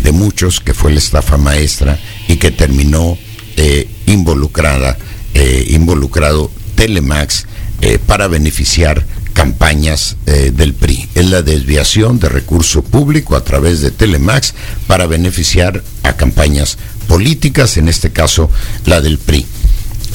de 0.00 0.12
muchos, 0.12 0.60
que 0.60 0.74
fue 0.74 0.92
la 0.92 0.98
estafa 0.98 1.36
maestra 1.36 1.98
y 2.28 2.36
que 2.36 2.50
terminó 2.50 3.18
eh, 3.56 3.88
involucrada, 4.06 4.96
eh, 5.34 5.66
involucrado 5.70 6.50
Telemax 6.74 7.46
eh, 7.80 7.98
para 8.04 8.28
beneficiar 8.28 9.06
campañas 9.34 10.16
del 10.26 10.74
PRI. 10.74 11.08
Es 11.14 11.30
la 11.30 11.40
desviación 11.40 12.18
de 12.18 12.28
recurso 12.28 12.82
público 12.82 13.34
a 13.34 13.42
través 13.42 13.80
de 13.80 13.90
Telemax 13.90 14.52
para 14.86 15.06
beneficiar 15.06 15.82
a 16.02 16.12
campañas 16.16 16.76
políticas, 17.08 17.78
en 17.78 17.88
este 17.88 18.12
caso 18.12 18.50
la 18.84 19.00
del 19.00 19.18
PRI. 19.18 19.46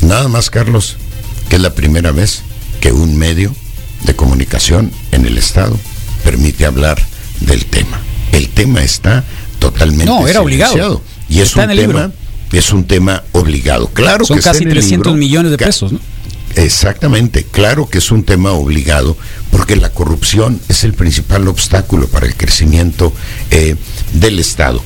Nada 0.01 0.27
más, 0.27 0.51
Carlos, 0.51 0.97
que 1.49 1.55
es 1.55 1.61
la 1.63 1.73
primera 1.73 2.11
vez 2.11 2.43
que 2.79 2.91
un 2.91 3.17
medio 3.17 3.55
de 4.03 4.15
comunicación 4.15 4.91
en 5.11 5.25
el 5.25 5.39
Estado 5.39 5.77
permite 6.23 6.67
hablar 6.67 7.03
del 7.41 7.65
tema. 7.65 7.99
El 8.31 8.49
tema 8.49 8.83
está 8.83 9.23
totalmente 9.59 10.05
no, 10.05 10.27
era 10.27 10.41
obligado. 10.41 11.01
y 11.29 11.39
es 11.39 11.55
un 11.55 11.67
tema 11.67 12.11
es 12.51 12.71
un 12.71 12.85
tema 12.85 13.23
obligado. 13.33 13.89
Claro 13.89 14.25
Son 14.25 14.39
casi 14.39 14.65
300 14.65 15.15
millones 15.15 15.51
de 15.51 15.57
pesos, 15.57 15.91
¿no? 15.91 15.99
Exactamente, 16.55 17.43
claro 17.43 17.87
que 17.87 17.99
es 17.99 18.09
un 18.09 18.23
tema 18.23 18.51
obligado, 18.53 19.15
porque 19.51 19.75
la 19.75 19.91
corrupción 19.91 20.59
es 20.69 20.83
el 20.83 20.93
principal 20.93 21.47
obstáculo 21.47 22.07
para 22.07 22.25
el 22.25 22.35
crecimiento 22.35 23.13
eh, 23.51 23.75
del 24.13 24.39
Estado. 24.39 24.81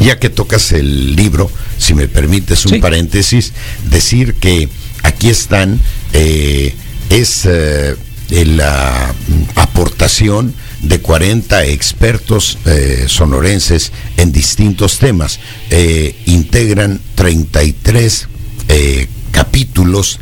Ya 0.00 0.18
que 0.18 0.30
tocas 0.30 0.72
el 0.72 1.14
libro, 1.14 1.48
si 1.78 1.94
me 1.94 2.08
permites 2.08 2.66
un 2.66 2.80
paréntesis, 2.80 3.52
decir 3.88 4.34
que 4.34 4.68
aquí 5.04 5.28
están, 5.28 5.80
eh, 6.12 6.74
es 7.10 7.42
eh, 7.44 7.94
la 8.30 9.14
aportación 9.54 10.54
de 10.88 11.00
40 11.00 11.64
expertos 11.66 12.58
eh, 12.66 13.04
sonorenses 13.08 13.92
en 14.16 14.32
distintos 14.32 14.98
temas. 14.98 15.40
Eh, 15.70 16.14
integran 16.26 17.00
33 17.14 18.28
eh, 18.68 19.08
capítulos 19.30 20.20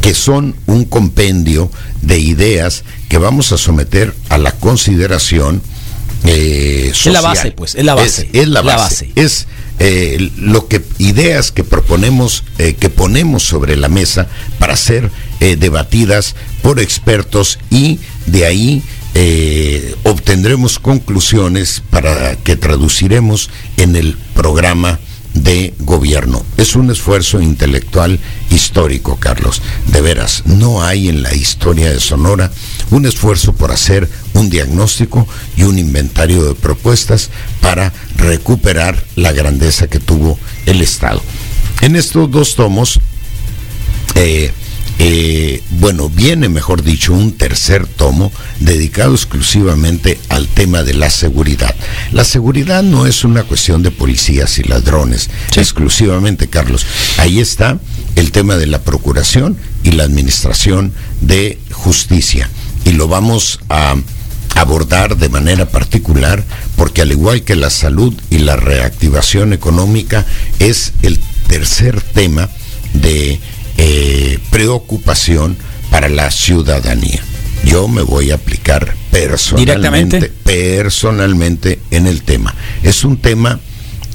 que 0.00 0.14
son 0.14 0.54
un 0.66 0.84
compendio 0.84 1.70
de 2.02 2.18
ideas 2.18 2.84
que 3.08 3.18
vamos 3.18 3.52
a 3.52 3.58
someter 3.58 4.14
a 4.28 4.36
la 4.36 4.52
consideración 4.52 5.62
Es 6.24 7.06
la 7.06 7.20
base, 7.20 7.52
pues, 7.52 7.74
es 7.74 7.84
la 7.84 7.94
base. 7.94 8.28
Es, 8.32 8.48
la, 8.48 8.60
base. 8.62 9.10
Es 9.14 9.46
lo 10.36 10.68
que 10.68 10.82
ideas 10.98 11.52
que 11.52 11.64
proponemos, 11.64 12.44
que 12.56 12.90
ponemos 12.90 13.42
sobre 13.44 13.76
la 13.76 13.88
mesa 13.88 14.28
para 14.58 14.76
ser 14.76 15.10
debatidas 15.40 16.34
por 16.62 16.80
expertos 16.80 17.58
y 17.70 17.98
de 18.26 18.46
ahí 18.46 18.82
eh, 19.14 19.94
obtendremos 20.02 20.78
conclusiones 20.78 21.82
para 21.90 22.36
que 22.36 22.56
traduciremos 22.56 23.50
en 23.76 23.96
el 23.96 24.16
programa 24.34 24.98
de 25.34 25.74
gobierno. 25.80 26.44
Es 26.56 26.76
un 26.76 26.90
esfuerzo 26.90 27.40
intelectual 27.40 28.18
histórico, 28.50 29.16
Carlos. 29.16 29.62
De 29.88 30.00
veras, 30.00 30.42
no 30.46 30.82
hay 30.82 31.08
en 31.08 31.22
la 31.22 31.34
historia 31.34 31.90
de 31.90 32.00
Sonora 32.00 32.50
un 32.90 33.04
esfuerzo 33.06 33.52
por 33.52 33.72
hacer 33.72 34.08
un 34.32 34.48
diagnóstico 34.48 35.26
y 35.56 35.64
un 35.64 35.78
inventario 35.78 36.44
de 36.44 36.54
propuestas 36.54 37.30
para 37.60 37.92
recuperar 38.16 39.04
la 39.16 39.32
grandeza 39.32 39.88
que 39.88 40.00
tuvo 40.00 40.38
el 40.66 40.80
Estado. 40.80 41.22
En 41.80 41.96
estos 41.96 42.30
dos 42.30 42.54
tomos, 42.54 43.00
eh, 44.14 44.52
eh, 44.98 45.62
bueno, 45.70 46.08
viene, 46.08 46.48
mejor 46.48 46.82
dicho, 46.82 47.12
un 47.12 47.32
tercer 47.32 47.86
tomo 47.86 48.30
dedicado 48.60 49.14
exclusivamente 49.14 50.20
al 50.28 50.46
tema 50.48 50.82
de 50.82 50.94
la 50.94 51.10
seguridad. 51.10 51.74
La 52.12 52.24
seguridad 52.24 52.82
no 52.82 53.06
es 53.06 53.24
una 53.24 53.42
cuestión 53.42 53.82
de 53.82 53.90
policías 53.90 54.58
y 54.58 54.62
ladrones, 54.62 55.30
exclusivamente, 55.56 56.48
Carlos. 56.48 56.86
Ahí 57.18 57.40
está 57.40 57.78
el 58.16 58.30
tema 58.30 58.56
de 58.56 58.66
la 58.66 58.82
procuración 58.82 59.56
y 59.82 59.92
la 59.92 60.04
administración 60.04 60.92
de 61.20 61.58
justicia. 61.72 62.48
Y 62.84 62.92
lo 62.92 63.08
vamos 63.08 63.60
a 63.68 63.96
abordar 64.56 65.16
de 65.16 65.28
manera 65.28 65.66
particular 65.66 66.44
porque 66.76 67.02
al 67.02 67.10
igual 67.10 67.42
que 67.42 67.56
la 67.56 67.70
salud 67.70 68.14
y 68.30 68.38
la 68.38 68.56
reactivación 68.56 69.52
económica 69.52 70.24
es 70.60 70.92
el 71.02 71.20
tercer 71.48 72.00
tema 72.00 72.48
de 72.92 73.40
eh, 73.76 74.38
preocupación 74.50 75.56
para 75.90 76.08
la 76.08 76.30
ciudadanía. 76.30 77.22
Yo 77.64 77.88
me 77.88 78.02
voy 78.02 78.30
a 78.30 78.34
aplicar 78.34 78.94
personalmente, 79.10 80.32
personalmente 80.42 81.80
en 81.90 82.06
el 82.06 82.22
tema. 82.22 82.54
Es 82.82 83.04
un 83.04 83.16
tema, 83.16 83.60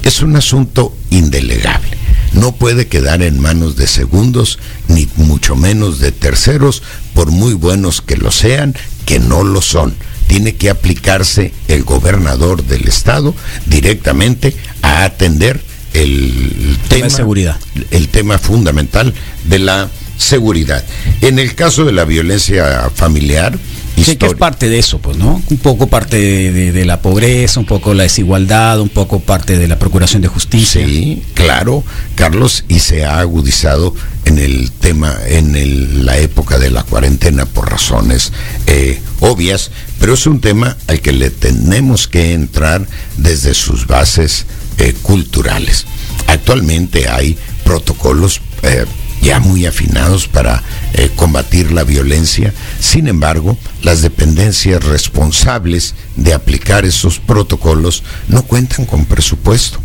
es 0.04 0.22
un 0.22 0.36
asunto 0.36 0.96
indelegable. 1.10 1.98
No 2.34 2.51
puede 2.51 2.88
quedar 2.88 3.24
en 3.24 3.39
manos 3.39 3.75
de 3.75 3.88
segundos, 3.88 4.60
ni 4.88 5.08
mucho 5.16 5.56
menos 5.56 6.00
de 6.00 6.12
terceros, 6.12 6.84
por 7.16 7.32
muy 7.32 7.54
buenos 7.54 8.01
que 8.01 8.18
lo 8.18 8.32
sean, 8.32 8.75
que 9.06 9.20
no 9.20 9.44
lo 9.44 9.62
son 9.62 9.96
tiene 10.30 10.56
que 10.56 10.70
aplicarse 10.70 11.51
el 11.68 11.84
gobernador 11.84 12.63
del 12.63 12.88
estado 12.88 13.34
directamente 13.66 14.56
a 14.84 15.04
atender 15.04 15.60
el 15.93 16.77
tema, 16.88 17.05
de 17.05 17.10
seguridad. 17.10 17.60
El 17.91 18.10
tema 18.10 18.38
fundamental 18.38 19.13
de 19.46 19.60
la 19.60 19.89
seguridad. 20.17 20.84
En 21.22 21.39
el 21.39 21.55
caso 21.55 21.86
de 21.86 21.93
la 21.93 22.05
violencia 22.05 22.89
familiar, 22.93 23.58
Sí, 24.03 24.15
que 24.15 24.27
es 24.27 24.34
parte 24.34 24.69
de 24.69 24.79
eso, 24.79 25.00
pues, 25.00 25.17
¿no? 25.17 25.41
Un 25.50 25.58
poco 25.58 25.88
parte 25.88 26.17
de, 26.17 26.86
la 26.86 27.01
pobreza, 27.01 27.60
un 27.60 27.65
poco 27.65 27.93
la 27.93 28.03
desigualdad, 28.03 28.79
un 28.79 28.89
poco 28.89 29.19
parte 29.19 29.58
de 29.58 29.67
la 29.67 29.77
procuración 29.77 30.22
de 30.22 30.27
justicia. 30.27 30.86
Sí, 30.86 31.24
claro, 31.34 31.84
Carlos, 32.15 32.63
y 32.67 32.79
se 32.79 33.05
ha 33.05 33.19
agudizado 33.19 33.93
en 34.25 34.39
el 34.39 34.72
tema, 34.72 35.17
en 35.27 36.05
la 36.05 36.17
época 36.17 36.58
de 36.58 36.69
la 36.69 36.84
cuarentena 36.84 37.46
por 37.46 37.69
razones 37.69 38.31
eh, 38.67 39.01
obvias, 39.19 39.72
pero 40.00 40.13
es 40.13 40.25
un 40.27 40.39
tema 40.39 40.77
al 40.88 41.01
que 41.01 41.12
le 41.12 41.29
tenemos 41.29 42.08
que 42.08 42.34
entrar 42.34 42.88
desde 43.17 43.53
sus 43.53 43.88
bases 43.88 44.46
eh, 44.79 44.93
culturales. 45.01 45.86
Actualmente 46.27 47.09
hay 47.09 47.38
protocolos 47.65 48.39
eh, 48.63 48.86
ya 49.21 49.41
muy 49.41 49.65
afinados 49.65 50.29
para 50.29 50.63
eh, 50.93 51.12
combatir 51.17 51.74
la 51.74 51.83
violencia. 51.83 52.53
Sin 52.79 53.09
embargo, 53.09 53.57
las 53.81 54.01
dependencias 54.01 54.81
responsables 54.86 55.95
de 56.15 56.33
aplicar 56.33 56.86
esos 56.86 57.19
protocolos 57.19 58.03
no 58.29 58.43
cuentan 58.43 58.86
con 58.86 59.03
presupuesto. 59.03 59.79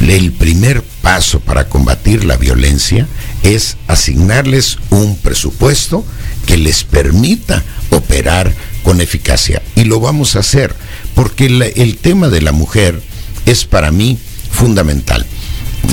El 0.00 0.32
primer 0.32 0.82
paso 1.00 1.40
para 1.40 1.70
combatir 1.70 2.24
la 2.26 2.36
violencia 2.36 3.08
es 3.42 3.78
asignarles 3.88 4.76
un 4.90 5.16
presupuesto 5.16 6.04
que 6.44 6.58
les 6.58 6.84
permita 6.84 7.62
operar 7.88 8.52
con 8.82 9.00
eficacia. 9.00 9.62
Y 9.74 9.84
lo 9.84 10.00
vamos 10.00 10.36
a 10.36 10.40
hacer, 10.40 10.74
porque 11.14 11.46
el 11.46 11.96
tema 11.96 12.28
de 12.28 12.42
la 12.42 12.52
mujer 12.52 13.00
es 13.46 13.64
para 13.64 13.90
mí 13.90 14.18
fundamental. 14.50 15.26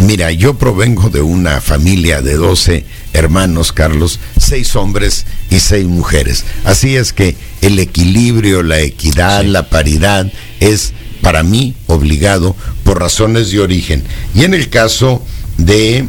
Mira, 0.03 0.31
yo 0.31 0.57
provengo 0.57 1.09
de 1.09 1.21
una 1.21 1.61
familia 1.61 2.21
de 2.21 2.35
12 2.35 2.85
hermanos, 3.13 3.71
Carlos, 3.71 4.19
seis 4.37 4.75
hombres 4.75 5.25
y 5.49 5.59
seis 5.59 5.85
mujeres. 5.85 6.45
Así 6.63 6.95
es 6.95 7.13
que 7.13 7.35
el 7.61 7.79
equilibrio, 7.79 8.63
la 8.63 8.79
equidad, 8.79 9.43
la 9.43 9.69
paridad 9.69 10.31
es 10.59 10.93
para 11.21 11.43
mí 11.43 11.75
obligado 11.87 12.55
por 12.83 12.99
razones 12.99 13.51
de 13.51 13.59
origen. 13.59 14.03
Y 14.33 14.43
en 14.43 14.53
el 14.53 14.69
caso 14.69 15.23
de 15.57 16.07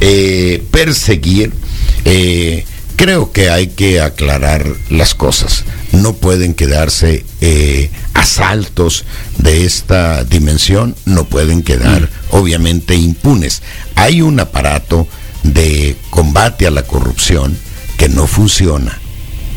eh, 0.00 0.62
perseguir, 0.70 1.52
eh, 2.04 2.64
creo 2.96 3.32
que 3.32 3.50
hay 3.50 3.68
que 3.68 4.00
aclarar 4.00 4.66
las 4.88 5.14
cosas. 5.14 5.64
No 5.92 6.14
pueden 6.14 6.54
quedarse 6.54 7.24
eh, 7.40 7.90
asaltos 8.14 9.04
de 9.38 9.64
esta 9.64 10.24
dimensión, 10.24 10.94
no 11.04 11.24
pueden 11.24 11.62
quedar 11.62 12.02
mm. 12.02 12.08
obviamente 12.30 12.94
impunes. 12.94 13.62
Hay 13.96 14.22
un 14.22 14.38
aparato 14.40 15.08
de 15.42 15.96
combate 16.10 16.66
a 16.66 16.70
la 16.70 16.82
corrupción 16.82 17.56
que 17.96 18.08
no 18.08 18.26
funciona. 18.26 18.98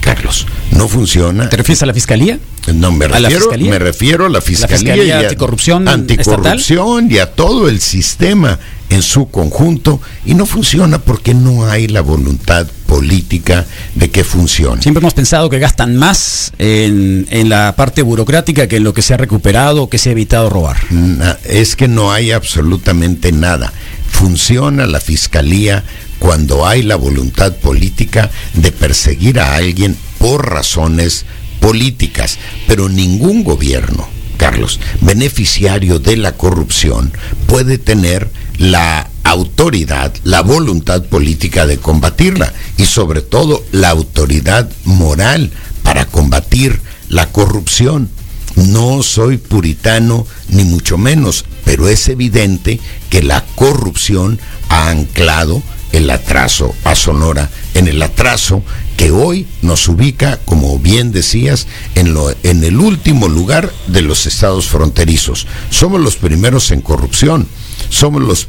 Carlos, 0.01 0.45
no 0.71 0.87
funciona. 0.87 1.49
¿Te 1.49 1.57
refieres 1.57 1.81
a 1.83 1.85
la 1.85 1.93
fiscalía? 1.93 2.39
No, 2.73 2.91
me 2.91 3.07
refiero, 3.07 3.51
a 3.51 3.57
la 3.57 3.69
me 3.69 3.79
refiero 3.79 4.25
a 4.25 4.29
la 4.29 4.41
fiscalía, 4.41 5.03
y 5.03 5.11
anticorrupción, 5.11 5.87
anticorrupción 5.87 7.11
y 7.11 7.19
a 7.19 7.31
todo 7.31 7.69
el 7.69 7.79
sistema 7.81 8.59
en 8.89 9.01
su 9.01 9.29
conjunto 9.29 9.99
y 10.25 10.33
no 10.33 10.45
funciona 10.45 10.99
porque 10.99 11.33
no 11.33 11.65
hay 11.65 11.87
la 11.87 12.01
voluntad 12.01 12.67
política 12.85 13.65
de 13.95 14.11
que 14.11 14.23
funcione. 14.23 14.81
Siempre 14.81 14.99
hemos 14.99 15.13
pensado 15.13 15.49
que 15.49 15.59
gastan 15.59 15.95
más 15.95 16.51
en, 16.59 17.27
en 17.31 17.49
la 17.49 17.75
parte 17.75 18.03
burocrática 18.03 18.67
que 18.67 18.77
en 18.77 18.83
lo 18.83 18.93
que 18.93 19.01
se 19.01 19.13
ha 19.13 19.17
recuperado 19.17 19.83
o 19.83 19.89
que 19.89 19.97
se 19.97 20.09
ha 20.09 20.11
evitado 20.11 20.49
robar. 20.49 20.77
Es 21.43 21.75
que 21.75 21.87
no 21.87 22.11
hay 22.11 22.31
absolutamente 22.31 23.31
nada. 23.31 23.73
Funciona 24.09 24.85
la 24.85 24.99
fiscalía 24.99 25.83
cuando 26.19 26.65
hay 26.65 26.83
la 26.83 26.95
voluntad 26.95 27.53
política 27.55 28.29
de 28.53 28.71
perseguir 28.71 29.39
a 29.39 29.55
alguien 29.55 29.97
por 30.19 30.49
razones 30.49 31.25
políticas, 31.59 32.37
pero 32.67 32.89
ningún 32.89 33.43
gobierno, 33.43 34.07
Carlos, 34.43 34.81
beneficiario 34.99 35.99
de 35.99 36.17
la 36.17 36.33
corrupción, 36.33 37.13
puede 37.47 37.77
tener 37.77 38.29
la 38.57 39.09
autoridad, 39.23 40.13
la 40.25 40.41
voluntad 40.41 41.01
política 41.05 41.65
de 41.65 41.77
combatirla 41.77 42.51
y 42.75 42.83
sobre 42.83 43.21
todo 43.21 43.63
la 43.71 43.91
autoridad 43.91 44.69
moral 44.83 45.49
para 45.81 46.07
combatir 46.07 46.81
la 47.07 47.29
corrupción. 47.29 48.09
No 48.57 49.01
soy 49.01 49.37
puritano 49.37 50.27
ni 50.49 50.65
mucho 50.65 50.97
menos, 50.97 51.45
pero 51.63 51.87
es 51.87 52.09
evidente 52.09 52.81
que 53.09 53.23
la 53.23 53.45
corrupción 53.55 54.41
ha 54.67 54.89
anclado 54.89 55.63
el 55.93 56.09
atraso 56.09 56.75
a 56.83 56.95
Sonora, 56.95 57.49
en 57.75 57.87
el 57.87 58.01
atraso 58.01 58.61
que 58.97 59.11
hoy 59.11 59.47
nos 59.61 59.87
ubica, 59.87 60.39
como 60.45 60.79
bien 60.79 61.11
decías, 61.11 61.67
en, 61.95 62.13
lo, 62.13 62.33
en 62.43 62.63
el 62.63 62.79
último 62.79 63.27
lugar 63.27 63.71
de 63.87 64.01
los 64.01 64.25
estados 64.25 64.67
fronterizos. 64.67 65.47
Somos 65.69 66.01
los 66.01 66.15
primeros 66.15 66.71
en 66.71 66.81
corrupción 66.81 67.47
somos 67.89 68.23
los, 68.23 68.47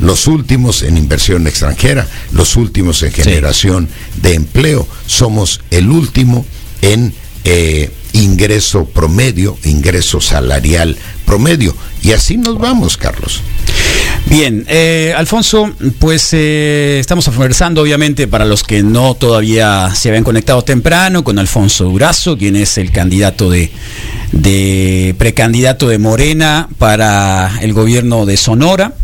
los 0.00 0.26
últimos 0.26 0.82
en 0.82 0.96
inversión 0.96 1.46
extranjera, 1.46 2.08
los 2.32 2.56
últimos 2.56 3.02
en 3.02 3.12
generación 3.12 3.88
de 4.22 4.34
empleo, 4.34 4.88
somos 5.06 5.60
el 5.70 5.90
último 5.90 6.46
en 6.80 7.12
eh, 7.44 7.90
ingreso 8.12 8.86
promedio, 8.86 9.58
ingreso 9.64 10.20
salarial 10.20 10.96
promedio. 11.26 11.76
Y 12.02 12.12
así 12.12 12.38
nos 12.38 12.58
vamos, 12.58 12.96
Carlos. 12.96 13.42
Bien, 14.26 14.64
eh, 14.68 15.14
Alfonso, 15.16 15.72
pues 15.98 16.30
eh, 16.32 16.98
estamos 16.98 17.26
conversando 17.26 17.82
obviamente 17.82 18.26
para 18.26 18.44
los 18.44 18.64
que 18.64 18.82
no 18.82 19.14
todavía 19.14 19.92
se 19.94 20.08
habían 20.08 20.24
conectado 20.24 20.62
temprano 20.62 21.22
con 21.22 21.38
Alfonso 21.38 21.84
Durazo, 21.84 22.36
quien 22.36 22.56
es 22.56 22.76
el 22.78 22.90
candidato 22.90 23.50
de, 23.50 23.70
de 24.32 25.14
precandidato 25.18 25.88
de 25.88 25.98
Morena 25.98 26.68
para 26.78 27.58
el 27.60 27.72
gobierno 27.72 28.26
de 28.26 28.36
Sonora. 28.36 28.94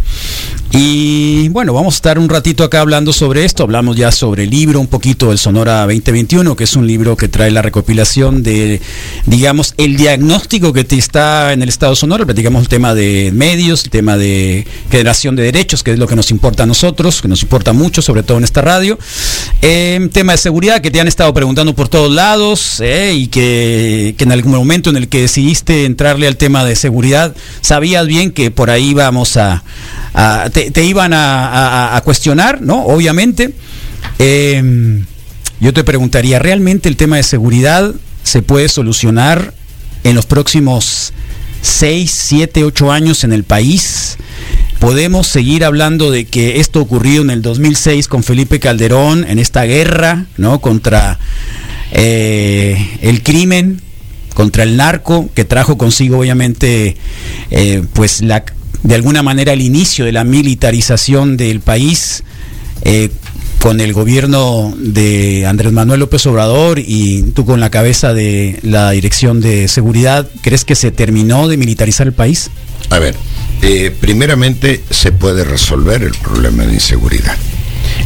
Y 0.74 1.50
bueno, 1.50 1.74
vamos 1.74 1.94
a 1.94 1.96
estar 1.96 2.18
un 2.18 2.30
ratito 2.30 2.64
acá 2.64 2.80
hablando 2.80 3.12
sobre 3.12 3.44
esto. 3.44 3.62
Hablamos 3.62 3.94
ya 3.94 4.10
sobre 4.10 4.44
el 4.44 4.50
libro, 4.50 4.80
un 4.80 4.86
poquito 4.86 5.28
del 5.28 5.36
Sonora 5.36 5.80
2021, 5.80 6.56
que 6.56 6.64
es 6.64 6.76
un 6.76 6.86
libro 6.86 7.14
que 7.14 7.28
trae 7.28 7.50
la 7.50 7.60
recopilación 7.60 8.42
de, 8.42 8.80
digamos, 9.26 9.74
el 9.76 9.98
diagnóstico 9.98 10.72
que 10.72 10.86
está 10.88 11.52
en 11.52 11.60
el 11.60 11.68
Estado 11.68 11.94
Sonora. 11.94 12.24
Platicamos 12.24 12.62
el 12.62 12.68
tema 12.68 12.94
de 12.94 13.32
medios, 13.34 13.84
el 13.84 13.90
tema 13.90 14.16
de 14.16 14.66
generación 14.90 15.36
de 15.36 15.42
derechos, 15.42 15.82
que 15.82 15.92
es 15.92 15.98
lo 15.98 16.06
que 16.06 16.16
nos 16.16 16.30
importa 16.30 16.62
a 16.62 16.66
nosotros, 16.66 17.20
que 17.20 17.28
nos 17.28 17.42
importa 17.42 17.74
mucho, 17.74 18.00
sobre 18.00 18.22
todo 18.22 18.38
en 18.38 18.44
esta 18.44 18.62
radio. 18.62 18.98
Eh, 19.60 20.08
tema 20.10 20.32
de 20.32 20.38
seguridad, 20.38 20.80
que 20.80 20.90
te 20.90 21.02
han 21.02 21.08
estado 21.08 21.34
preguntando 21.34 21.74
por 21.74 21.88
todos 21.88 22.10
lados 22.10 22.80
eh, 22.80 23.12
y 23.14 23.26
que, 23.26 24.14
que 24.16 24.24
en 24.24 24.32
algún 24.32 24.52
momento 24.52 24.88
en 24.88 24.96
el 24.96 25.08
que 25.08 25.20
decidiste 25.20 25.84
entrarle 25.84 26.26
al 26.26 26.38
tema 26.38 26.64
de 26.64 26.76
seguridad, 26.76 27.36
sabías 27.60 28.06
bien 28.06 28.30
que 28.30 28.50
por 28.50 28.70
ahí 28.70 28.94
vamos 28.94 29.36
a 29.36 29.62
te, 30.52 30.61
iban 30.84 31.12
a, 31.14 32.00
cuestionar, 32.04 32.60
¿no? 32.60 32.84
Obviamente. 32.84 33.54
Em, 34.18 35.06
yo 35.60 35.72
te 35.72 35.84
preguntaría, 35.84 36.38
¿realmente 36.38 36.88
el 36.88 36.96
tema 36.96 37.16
de 37.16 37.22
seguridad 37.22 37.92
se 38.24 38.42
puede 38.42 38.68
solucionar 38.68 39.54
en 40.04 40.14
los 40.16 40.26
próximos 40.26 41.12
6, 41.62 42.10
7, 42.10 42.64
8 42.64 42.90
años 42.90 43.24
en 43.24 43.32
el 43.32 43.44
país? 43.44 44.18
podemos 44.82 45.28
seguir 45.28 45.64
hablando 45.64 46.10
de 46.10 46.24
que 46.24 46.58
esto 46.58 46.80
ocurrió 46.80 47.22
en 47.22 47.30
el 47.30 47.40
2006 47.40 48.08
con 48.08 48.24
Felipe 48.24 48.58
Calderón, 48.58 49.24
en 49.28 49.38
esta 49.38 49.62
guerra, 49.62 50.26
¿no? 50.38 50.60
Contra 50.60 51.20
eh, 51.92 52.98
el 53.00 53.22
crimen, 53.22 53.80
contra 54.34 54.64
el 54.64 54.76
narco, 54.76 55.30
que 55.36 55.44
trajo 55.44 55.78
consigo 55.78 56.18
obviamente, 56.18 56.96
eh, 57.52 57.84
pues 57.92 58.22
la 58.22 58.44
de 58.82 58.94
alguna 58.94 59.22
manera 59.22 59.52
el 59.52 59.60
inicio 59.60 60.04
de 60.04 60.12
la 60.12 60.24
militarización 60.24 61.36
del 61.36 61.60
país. 61.60 62.22
Eh, 62.84 63.10
con 63.58 63.80
el 63.80 63.92
gobierno 63.92 64.74
de 64.76 65.46
Andrés 65.46 65.72
Manuel 65.72 66.00
López 66.00 66.26
Obrador 66.26 66.80
y 66.80 67.22
tú 67.30 67.46
con 67.46 67.60
la 67.60 67.70
cabeza 67.70 68.12
de 68.12 68.58
la 68.62 68.90
Dirección 68.90 69.40
de 69.40 69.68
Seguridad, 69.68 70.28
¿crees 70.40 70.64
que 70.64 70.74
se 70.74 70.90
terminó 70.90 71.46
de 71.46 71.56
militarizar 71.56 72.08
el 72.08 72.12
país? 72.12 72.50
A 72.90 72.98
ver, 72.98 73.14
eh, 73.62 73.94
primeramente 74.00 74.82
se 74.90 75.12
puede 75.12 75.44
resolver 75.44 76.02
el 76.02 76.14
problema 76.14 76.64
de 76.64 76.74
inseguridad 76.74 77.36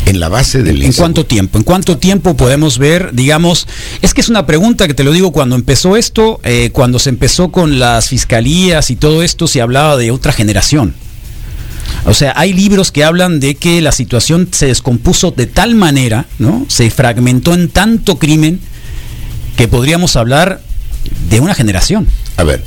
en 0.06 0.20
la 0.20 0.28
base 0.28 0.62
del... 0.62 0.82
¿En 0.82 0.92
cuánto 0.92 1.26
tiempo? 1.26 1.58
¿En 1.58 1.64
cuánto 1.64 1.98
tiempo 1.98 2.36
podemos 2.36 2.78
ver, 2.78 3.10
digamos, 3.12 3.66
es 4.02 4.14
que 4.14 4.20
es 4.20 4.28
una 4.28 4.46
pregunta 4.46 4.86
que 4.86 4.94
te 4.94 5.04
lo 5.04 5.12
digo 5.12 5.32
cuando 5.32 5.56
empezó 5.56 5.96
esto, 5.96 6.40
eh, 6.44 6.70
cuando 6.72 6.98
se 6.98 7.10
empezó 7.10 7.50
con 7.50 7.78
las 7.78 8.08
fiscalías 8.08 8.90
y 8.90 8.96
todo 8.96 9.22
esto, 9.22 9.46
se 9.46 9.60
hablaba 9.60 9.96
de 9.96 10.10
otra 10.10 10.32
generación. 10.32 10.94
O 12.04 12.14
sea, 12.14 12.32
hay 12.36 12.52
libros 12.52 12.92
que 12.92 13.04
hablan 13.04 13.40
de 13.40 13.56
que 13.56 13.80
la 13.80 13.92
situación 13.92 14.48
se 14.52 14.66
descompuso 14.66 15.32
de 15.32 15.46
tal 15.46 15.74
manera, 15.74 16.26
¿no? 16.38 16.64
Se 16.68 16.88
fragmentó 16.90 17.52
en 17.54 17.68
tanto 17.68 18.18
crimen 18.18 18.60
que 19.56 19.68
podríamos 19.68 20.16
hablar 20.16 20.60
de 21.30 21.40
una 21.40 21.54
generación. 21.54 22.06
A 22.36 22.44
ver, 22.44 22.62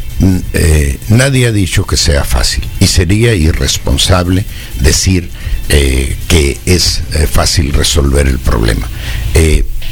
eh, 0.54 0.99
nadie 1.10 1.47
ha 1.47 1.52
dicho 1.52 1.86
que 1.86 1.97
sea 1.97 2.23
fácil 2.23 2.63
y 2.80 2.88
sería 2.88 3.34
irresponsable 3.34 4.45
decir 4.80 5.30
eh, 5.69 6.15
que 6.28 6.58
es 6.65 7.02
eh, 7.13 7.28
fácil 7.28 7.73
resolver 7.73 8.28
el 8.28 8.39
problema. 8.39 8.88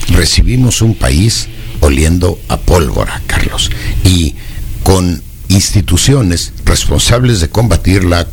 recibimos 0.10 0.81
un 0.81 0.95
país 0.95 1.47
oliendo 1.81 2.39
a 2.47 2.57
pólvora, 2.57 3.21
Carlos, 3.27 3.69
y 4.03 4.36
con 4.83 5.21
instituciones 5.49 6.53
responsables 6.65 7.39
de 7.39 7.49
combatir 7.49 8.03
la 8.03 8.27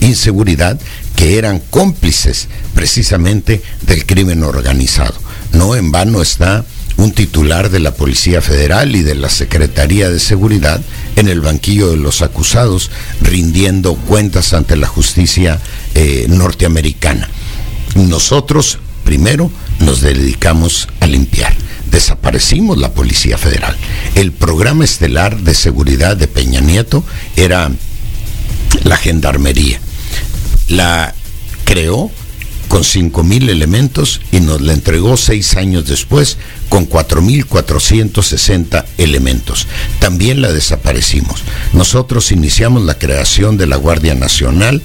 inseguridad 0.00 0.78
que 1.16 1.38
eran 1.38 1.60
cómplices 1.70 2.48
precisamente 2.74 3.62
del 3.82 4.06
crimen 4.06 4.44
organizado. 4.44 5.14
No 5.52 5.74
en 5.74 5.90
vano 5.90 6.22
está 6.22 6.64
un 6.96 7.12
titular 7.12 7.70
de 7.70 7.80
la 7.80 7.94
Policía 7.94 8.40
Federal 8.40 8.96
y 8.96 9.02
de 9.02 9.14
la 9.14 9.28
Secretaría 9.28 10.08
de 10.10 10.18
Seguridad 10.18 10.80
en 11.16 11.28
el 11.28 11.40
banquillo 11.40 11.90
de 11.90 11.96
los 11.96 12.22
acusados, 12.22 12.90
rindiendo 13.20 13.94
cuentas 13.94 14.52
ante 14.54 14.76
la 14.76 14.86
justicia 14.86 15.60
eh, 15.94 16.26
norteamericana. 16.28 17.28
Nosotros, 17.94 18.78
primero, 19.04 19.50
nos 19.80 20.00
dedicamos 20.00 20.88
a 21.00 21.06
limpiar. 21.06 21.54
Desaparecimos 21.90 22.78
la 22.78 22.92
Policía 22.92 23.38
Federal. 23.38 23.76
El 24.14 24.32
programa 24.32 24.84
estelar 24.84 25.38
de 25.40 25.54
seguridad 25.54 26.16
de 26.16 26.28
Peña 26.28 26.60
Nieto 26.60 27.04
era 27.36 27.70
la 28.84 28.96
Gendarmería. 28.96 29.80
La 30.68 31.14
creó 31.64 32.10
con 32.68 32.82
5.000 32.82 33.48
elementos 33.48 34.20
y 34.32 34.40
nos 34.40 34.60
la 34.60 34.72
entregó 34.72 35.16
seis 35.16 35.56
años 35.56 35.86
después 35.86 36.38
con 36.68 36.88
4.460 36.88 38.84
elementos. 38.98 39.66
También 40.00 40.40
la 40.40 40.52
desaparecimos. 40.52 41.42
Nosotros 41.72 42.32
iniciamos 42.32 42.82
la 42.84 42.98
creación 42.98 43.56
de 43.56 43.66
la 43.66 43.76
Guardia 43.76 44.14
Nacional 44.14 44.82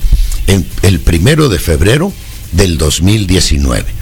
en 0.48 0.66
el 0.84 1.00
primero 1.00 1.50
de 1.50 1.60
febrero 1.60 2.14
del 2.52 2.78
2019 2.78 4.01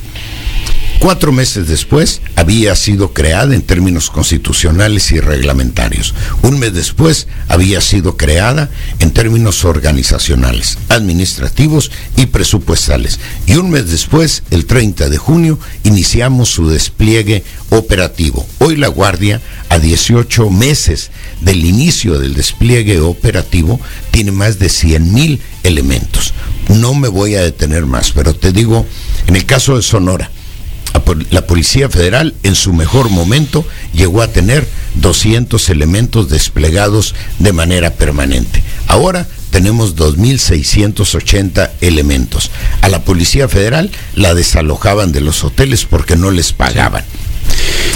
Cuatro 1.00 1.32
meses 1.32 1.70
después 1.70 2.22
había 2.36 2.76
sido 2.76 3.14
creada 3.14 3.56
en 3.56 3.62
términos 3.62 4.10
constitucionales 4.10 5.14
y 5.14 5.22
reglamentarios. 5.22 6.14
Un 6.42 6.60
mes 6.60 6.74
después 6.74 7.28
había 7.48 7.80
sido 7.80 8.18
creada 8.18 8.70
en 9.00 9.12
términos 9.12 9.64
organizacionales, 9.64 10.78
administrativos 10.90 11.90
y 12.18 12.26
presupuestales. 12.26 13.22
Y 13.48 13.56
un 13.56 13.70
mes 13.70 13.90
después, 13.90 14.44
el 14.52 14.66
30 14.66 15.08
de 15.08 15.18
junio, 15.18 15.58
iniciamos 15.86 16.50
su 16.50 16.70
despliegue 16.70 17.46
operativo. 17.70 18.46
Hoy 18.58 18.76
la 18.76 18.90
Guardia, 18.90 19.40
a 19.70 19.80
18 19.80 20.50
meses 20.50 21.12
del 21.40 21.64
inicio 21.64 22.20
del 22.20 22.34
despliegue 22.34 23.00
operativo, 23.00 23.80
tiene 24.12 24.34
más 24.34 24.60
de 24.60 24.68
100 24.68 25.14
mil 25.14 25.42
elementos. 25.64 26.34
No 26.68 26.94
me 26.94 27.08
voy 27.08 27.36
a 27.36 27.42
detener 27.42 27.86
más, 27.86 28.12
pero 28.12 28.36
te 28.36 28.52
digo, 28.52 28.86
en 29.28 29.38
el 29.38 29.46
caso 29.46 29.78
de 29.78 29.82
Sonora, 29.82 30.30
la 31.32 31.48
Policía 31.48 31.90
Federal 31.90 32.36
en 32.44 32.56
su 32.56 32.74
mejor 32.74 33.10
momento 33.10 33.66
llegó 33.94 34.22
a 34.22 34.28
tener 34.28 34.68
200 34.96 35.70
elementos 35.70 36.30
desplegados 36.30 37.16
de 37.40 37.54
manera 37.54 37.92
permanente. 37.94 38.64
Ahora 38.88 39.28
tenemos 39.50 39.96
2.680 39.96 41.72
elementos. 41.82 42.52
A 42.82 42.90
la 42.90 43.04
Policía 43.04 43.48
Federal 43.48 43.92
la 44.16 44.34
desalojaban 44.34 45.12
de 45.12 45.22
los 45.22 45.44
hoteles 45.44 45.86
porque 45.86 46.16
no 46.16 46.32
les 46.32 46.54
pagaban. 46.54 47.04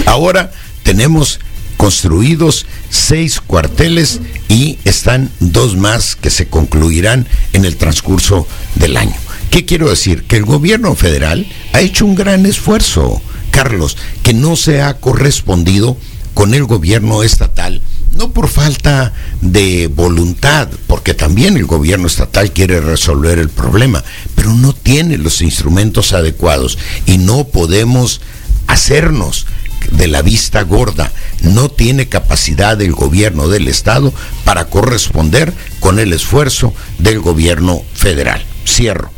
Ahora 0.06 0.51
tenemos 0.84 1.39
construidos 1.77 2.65
seis 2.89 3.41
cuarteles 3.41 4.21
y 4.47 4.77
están 4.86 5.29
dos 5.39 5.75
más 5.75 6.15
que 6.15 6.29
se 6.29 6.47
concluirán 6.47 7.27
en 7.53 7.65
el 7.65 7.77
transcurso 7.77 8.47
del 8.75 8.97
año. 8.97 9.23
¿Qué 9.54 9.66
quiero 9.66 9.92
decir? 9.92 10.24
Que 10.24 10.38
el 10.38 10.46
gobierno 10.46 10.96
federal 10.96 11.46
ha 11.74 11.82
hecho 11.82 12.08
un 12.08 12.16
gran 12.16 12.48
esfuerzo, 12.48 13.22
Carlos, 13.52 13.98
que 14.24 14.34
no 14.34 14.56
se 14.56 14.82
ha 14.82 14.96
correspondido 14.96 15.96
con 16.34 16.56
el 16.56 16.63
gobierno 16.63 17.22
estatal, 17.22 17.84
no 18.18 18.32
por 18.32 18.48
falta 18.48 19.13
de 19.42 19.92
voluntad, 19.94 20.70
porque 20.88 21.13
también 21.13 21.56
el 21.56 21.68
gobierno 21.68 22.08
estatal 22.08 22.52
quiere 22.52 22.82
resolver 22.82 23.38
el 23.38 23.50
problema, 23.50 24.04
pero 24.34 24.56
no 24.56 24.74
tiene 24.74 25.20
los 25.20 25.39
instrumentos 25.44 26.13
adecuados 26.13 26.80
y 27.06 27.20
no 27.20 27.44
podemos 27.44 28.22
hacernos 28.66 29.46
de 29.92 30.08
la 30.08 30.24
vista 30.24 30.63
gorda. 30.63 31.12
No 31.42 31.70
tiene 31.70 32.10
capacidad 32.10 32.82
el 32.82 32.94
gobierno 32.94 33.48
del 33.50 33.68
Estado 33.68 34.16
para 34.46 34.66
corresponder 34.66 35.54
con 35.80 36.00
el 36.00 36.12
esfuerzo 36.12 36.74
del 36.98 37.20
gobierno 37.20 37.84
federal. 37.94 38.44
Cierro. 38.66 39.12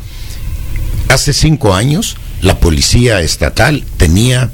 Hace 1.08 1.32
cinco 1.32 1.74
años, 1.74 2.16
la 2.42 2.58
policía 2.58 3.20
estatal 3.20 3.84
tenía 3.96 4.50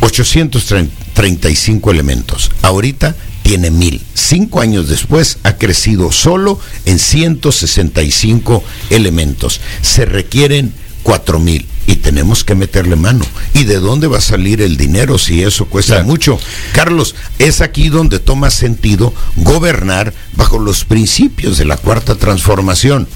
835 0.00 1.90
elementos. 1.90 2.50
Ahorita 2.62 3.16
tiene 3.42 3.70
mil. 3.70 4.02
Cinco 4.14 4.60
años 4.60 4.88
después 4.88 5.38
ha 5.44 5.56
crecido 5.56 6.12
solo 6.12 6.58
en 6.84 6.98
165 6.98 8.62
elementos. 8.90 9.60
Se 9.82 10.04
requieren 10.04 10.72
cuatro 11.02 11.38
mil 11.38 11.66
y 11.86 11.96
tenemos 11.96 12.42
que 12.42 12.56
meterle 12.56 12.96
mano. 12.96 13.24
¿Y 13.54 13.62
de 13.62 13.76
dónde 13.76 14.08
va 14.08 14.18
a 14.18 14.20
salir 14.20 14.60
el 14.60 14.76
dinero 14.76 15.18
si 15.18 15.42
eso 15.42 15.66
cuesta 15.66 16.02
mucho? 16.02 16.38
Carlos, 16.72 17.14
es 17.38 17.60
aquí 17.60 17.88
donde 17.88 18.18
toma 18.18 18.50
sentido 18.50 19.14
gobernar 19.36 20.12
bajo 20.34 20.58
los 20.58 20.84
principios 20.84 21.58
de 21.58 21.64
la 21.64 21.76
cuarta 21.76 22.16
transformación. 22.16 23.06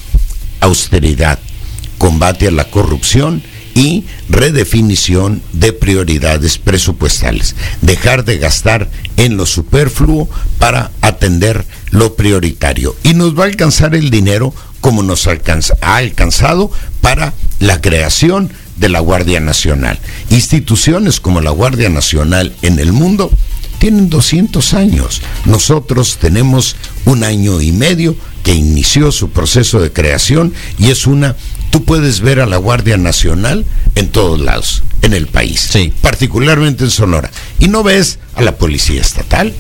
Austeridad, 0.61 1.41
combate 2.01 2.49
a 2.49 2.51
la 2.51 2.65
corrupción 2.65 3.43
y 3.75 4.05
redefinición 4.31 5.43
de 5.53 5.75
prioridades 5.75 6.57
presupuestales. 6.57 7.55
Dejar 7.83 8.25
de 8.25 8.39
gastar 8.39 8.91
en 9.19 9.37
lo 9.37 9.45
superfluo 9.45 10.27
para 10.59 10.91
atender 11.03 11.67
lo 11.91 12.17
prioritario. 12.17 12.97
Y 13.03 13.13
nos 13.13 13.39
va 13.39 13.45
a 13.45 13.49
alcanzar 13.49 13.95
el 13.95 14.09
dinero 14.09 14.55
como 14.81 15.03
nos 15.03 15.27
ha 15.27 15.39
alcanzado 15.83 16.73
para 17.03 17.35
la 17.59 17.83
creación 17.83 18.51
de 18.79 18.89
la 18.89 19.01
Guardia 19.01 19.41
Nacional. 19.41 19.99
Instituciones 20.31 21.21
como 21.21 21.43
la 21.43 21.51
Guardia 21.51 21.91
Nacional 21.91 22.57
en 22.63 22.79
el 22.79 22.93
mundo 22.93 23.31
tienen 23.79 24.09
200 24.09 24.73
años. 24.73 25.21
Nosotros 25.45 26.17
tenemos 26.19 26.77
un 27.05 27.25
año 27.25 27.61
y 27.61 27.73
medio 27.73 28.17
que 28.43 28.55
inició 28.55 29.13
su 29.13 29.31
proceso 29.31 29.81
de 29.81 29.93
creación 29.93 30.55
y 30.79 30.91
es 30.91 31.07
una 31.07 31.37
tú 31.71 31.85
puedes 31.85 32.21
ver 32.21 32.41
a 32.41 32.47
la 32.47 32.57
Guardia 32.57 32.97
Nacional 32.97 33.65
en 33.95 34.09
todos 34.09 34.41
lados, 34.41 34.83
en 35.03 35.13
el 35.13 35.27
país, 35.27 35.69
sí. 35.73 35.93
particularmente 36.01 36.85
en 36.85 36.91
Sonora. 36.91 37.31
Y 37.59 37.69
no 37.69 37.83
ves 37.83 38.19
a 38.35 38.43
la 38.43 38.57
Policía 38.57 39.01
Estatal, 39.01 39.55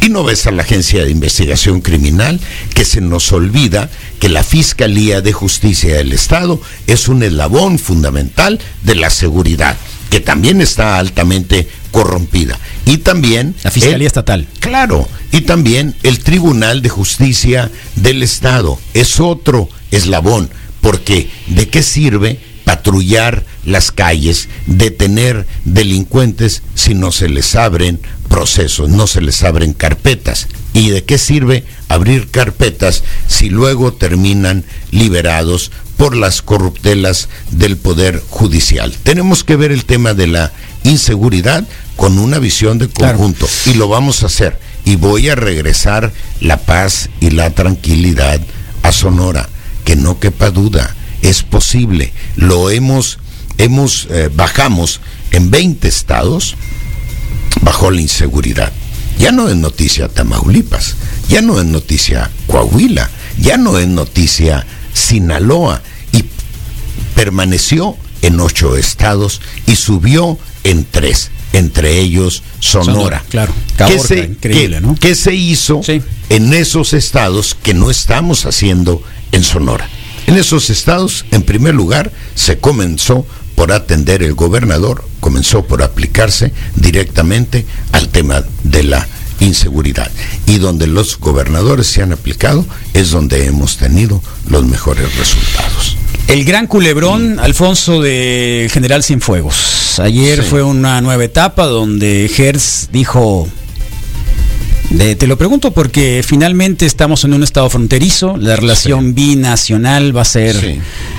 y 0.00 0.08
no 0.08 0.24
ves 0.24 0.46
a 0.46 0.52
la 0.52 0.62
Agencia 0.62 1.04
de 1.04 1.10
Investigación 1.10 1.80
Criminal, 1.80 2.40
que 2.74 2.84
se 2.84 3.00
nos 3.00 3.32
olvida 3.32 3.90
que 4.20 4.28
la 4.28 4.44
Fiscalía 4.44 5.20
de 5.20 5.32
Justicia 5.32 5.96
del 5.96 6.12
Estado 6.12 6.60
es 6.86 7.08
un 7.08 7.22
eslabón 7.22 7.78
fundamental 7.78 8.60
de 8.82 8.94
la 8.94 9.10
seguridad, 9.10 9.76
que 10.10 10.20
también 10.20 10.60
está 10.60 10.98
altamente 10.98 11.68
corrompida. 11.90 12.58
Y 12.84 12.98
también... 12.98 13.54
La 13.64 13.70
Fiscalía 13.70 14.06
Estatal. 14.06 14.46
Claro, 14.60 15.08
y 15.32 15.40
también 15.40 15.96
el 16.02 16.20
Tribunal 16.20 16.82
de 16.82 16.88
Justicia 16.88 17.70
del 17.96 18.22
Estado 18.22 18.78
es 18.94 19.18
otro 19.18 19.68
eslabón 19.90 20.50
porque 20.86 21.28
¿de 21.48 21.68
qué 21.68 21.82
sirve 21.82 22.38
patrullar 22.64 23.44
las 23.64 23.90
calles, 23.90 24.48
detener 24.66 25.44
delincuentes 25.64 26.62
si 26.76 26.94
no 26.94 27.10
se 27.10 27.28
les 27.28 27.56
abren 27.56 27.98
procesos, 28.28 28.88
no 28.88 29.08
se 29.08 29.20
les 29.20 29.42
abren 29.42 29.72
carpetas? 29.72 30.46
¿Y 30.74 30.90
de 30.90 31.02
qué 31.02 31.18
sirve 31.18 31.64
abrir 31.88 32.30
carpetas 32.30 33.02
si 33.26 33.50
luego 33.50 33.94
terminan 33.94 34.64
liberados 34.92 35.72
por 35.96 36.16
las 36.16 36.40
corruptelas 36.40 37.30
del 37.50 37.76
Poder 37.76 38.22
Judicial. 38.28 38.94
Tenemos 39.02 39.42
que 39.42 39.56
ver 39.56 39.72
el 39.72 39.86
tema 39.86 40.14
de 40.14 40.28
la 40.28 40.52
inseguridad 40.84 41.66
con 41.96 42.18
una 42.18 42.38
visión 42.38 42.78
de 42.78 42.88
conjunto 42.88 43.48
y 43.64 43.74
lo 43.74 43.88
vamos 43.88 44.22
a 44.22 44.26
hacer. 44.26 44.60
Y 44.84 44.94
voy 44.94 45.30
a 45.30 45.34
regresar 45.34 46.12
la 46.40 46.58
paz 46.58 47.08
y 47.20 47.30
la 47.30 47.50
tranquilidad 47.50 48.40
a 48.82 48.92
Sonora, 48.92 49.48
que 49.86 49.96
no 49.96 50.18
quepa 50.20 50.50
duda, 50.50 50.94
es 51.22 51.42
posible. 51.42 52.12
Lo 52.34 52.68
hemos, 52.68 53.18
hemos, 53.56 54.08
eh, 54.10 54.28
bajamos 54.34 55.00
en 55.30 55.50
20 55.50 55.88
estados 55.88 56.56
bajo 57.62 57.90
la 57.90 58.02
inseguridad. 58.02 58.72
Ya 59.18 59.32
no 59.32 59.48
es 59.48 59.56
noticia 59.56 60.08
Tamaulipas, 60.08 60.96
ya 61.28 61.40
no 61.40 61.58
es 61.58 61.64
noticia 61.64 62.30
Coahuila, 62.48 63.08
ya 63.38 63.56
no 63.56 63.78
es 63.78 63.86
noticia 63.86 64.66
Sinaloa 64.92 65.80
y 66.12 66.24
permaneció 67.14 67.96
en 68.22 68.40
ocho 68.40 68.76
estados 68.76 69.40
y 69.66 69.76
subió 69.76 70.38
en 70.64 70.84
tres, 70.84 71.30
entre 71.52 71.98
ellos 71.98 72.42
Sonora. 72.60 73.24
claro, 73.28 73.52
¿Qué 73.76 73.98
se, 73.98 74.18
increíble, 74.18 74.80
¿no? 74.80 74.94
¿Qué 74.94 75.14
se 75.14 75.34
hizo 75.34 75.80
en 76.28 76.52
esos 76.52 76.92
estados 76.92 77.56
que 77.62 77.74
no 77.74 77.90
estamos 77.90 78.46
haciendo 78.46 79.02
en 79.32 79.42
Sonora? 79.42 79.88
En 80.26 80.36
esos 80.36 80.70
estados, 80.70 81.24
en 81.30 81.42
primer 81.42 81.74
lugar, 81.74 82.10
se 82.34 82.58
comenzó 82.58 83.26
por 83.54 83.72
atender 83.72 84.22
el 84.22 84.34
gobernador, 84.34 85.04
comenzó 85.20 85.64
por 85.64 85.82
aplicarse 85.82 86.52
directamente 86.74 87.64
al 87.92 88.08
tema 88.08 88.44
de 88.64 88.82
la 88.82 89.06
inseguridad. 89.40 90.10
Y 90.46 90.58
donde 90.58 90.86
los 90.86 91.18
gobernadores 91.18 91.86
se 91.86 92.02
han 92.02 92.12
aplicado 92.12 92.66
es 92.92 93.10
donde 93.10 93.46
hemos 93.46 93.76
tenido 93.76 94.22
los 94.48 94.64
mejores 94.64 95.16
resultados. 95.16 95.95
El 96.28 96.44
gran 96.44 96.66
culebrón, 96.66 97.38
Alfonso, 97.38 98.02
de 98.02 98.68
General 98.72 99.02
Cienfuegos. 99.02 100.00
Ayer 100.00 100.42
fue 100.42 100.62
una 100.62 101.00
nueva 101.00 101.24
etapa 101.24 101.66
donde 101.66 102.28
Gers 102.32 102.88
dijo 102.92 103.48
te 104.96 105.26
lo 105.26 105.36
pregunto 105.36 105.72
porque 105.72 106.22
finalmente 106.24 106.86
estamos 106.86 107.24
en 107.24 107.34
un 107.34 107.42
estado 107.42 107.68
fronterizo, 107.68 108.36
la 108.36 108.56
relación 108.56 109.14
binacional 109.14 110.16
va 110.16 110.22
a 110.22 110.24
ser 110.24 110.78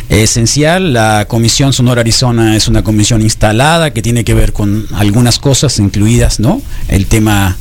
esencial, 0.09 0.93
la 0.93 1.25
Comisión 1.27 1.73
Sonora 1.73 2.01
Arizona 2.01 2.55
es 2.55 2.67
una 2.67 2.83
comisión 2.83 3.21
instalada 3.21 3.91
que 3.91 4.01
tiene 4.01 4.23
que 4.23 4.33
ver 4.33 4.53
con 4.53 4.87
algunas 4.93 5.37
cosas 5.37 5.79
incluidas, 5.79 6.39
¿no? 6.39 6.61
El 6.87 7.07
tema 7.07 7.57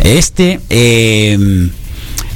este, 0.00 0.60
em, 0.68 1.70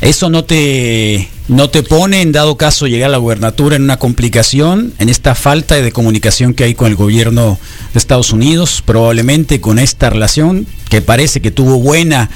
eso 0.01 0.31
no 0.31 0.45
te 0.45 1.29
no 1.53 1.69
te 1.69 1.83
pone 1.83 2.23
en 2.23 2.33
dado 2.33 2.57
caso 2.57 2.87
llegar 2.87 3.09
a 3.09 3.13
la 3.13 3.19
gubernatura 3.19 3.77
en 3.77 3.83
una 3.83 3.99
complicación, 3.99 4.95
en 4.99 5.09
esta 5.09 5.35
falta 5.35 5.75
de 5.75 5.93
comunicación 5.93 6.55
que 6.55 6.65
hay 6.65 6.75
con 6.75 6.89
el 6.89 6.97
gobierno 6.97 7.59
de 7.93 7.99
Estados 7.99 8.33
Unidos, 8.33 8.83
probablemente 8.85 9.61
con 9.61 9.79
esta 9.79 10.09
relación 10.09 10.67
que 10.93 11.01
parece 11.01 11.41
que 11.41 11.51
tuvo 11.51 11.79
buena 11.79 12.29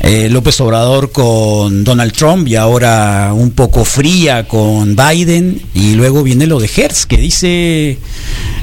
eh, 0.00 0.28
López 0.30 0.60
Obrador 0.60 1.10
con 1.10 1.82
Donald 1.82 2.12
Trump 2.12 2.46
y 2.46 2.54
ahora 2.54 3.32
un 3.34 3.50
poco 3.50 3.84
fría 3.84 4.46
con 4.46 4.94
Biden 4.94 5.60
y 5.74 5.94
luego 5.94 6.22
viene 6.22 6.46
lo 6.46 6.60
de 6.60 6.70
Hertz 6.72 7.04
que 7.06 7.16
dice 7.16 7.98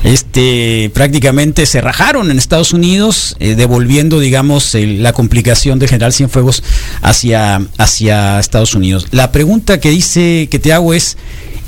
este 0.06 0.90
prácticamente 0.94 1.66
se 1.66 1.82
rajaron 1.82 2.32
en 2.32 2.38
Estados 2.38 2.72
Unidos 2.72 3.36
eh, 3.40 3.56
devolviendo 3.56 4.22
digamos 4.22 4.74
la 4.74 5.12
complicación 5.12 5.78
de 5.78 5.90
General 5.90 6.14
Cienfuegos 6.14 6.64
hacia 7.02 7.62
hacia 7.78 8.40
Estados 8.40 8.76
Unidos. 8.76 9.08
La 9.12 9.34
pregunta 9.34 9.77
que 9.80 9.90
dice 9.90 10.48
que 10.50 10.60
te 10.60 10.74
hago 10.74 10.94
es 10.94 11.18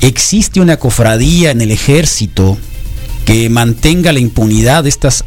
¿existe 0.00 0.60
una 0.60 0.78
cofradía 0.78 1.50
en 1.50 1.60
el 1.60 1.70
ejército 1.70 2.58
que 3.24 3.48
mantenga 3.50 4.12
la 4.12 4.20
impunidad 4.20 4.84
de 4.84 4.88
estas 4.88 5.24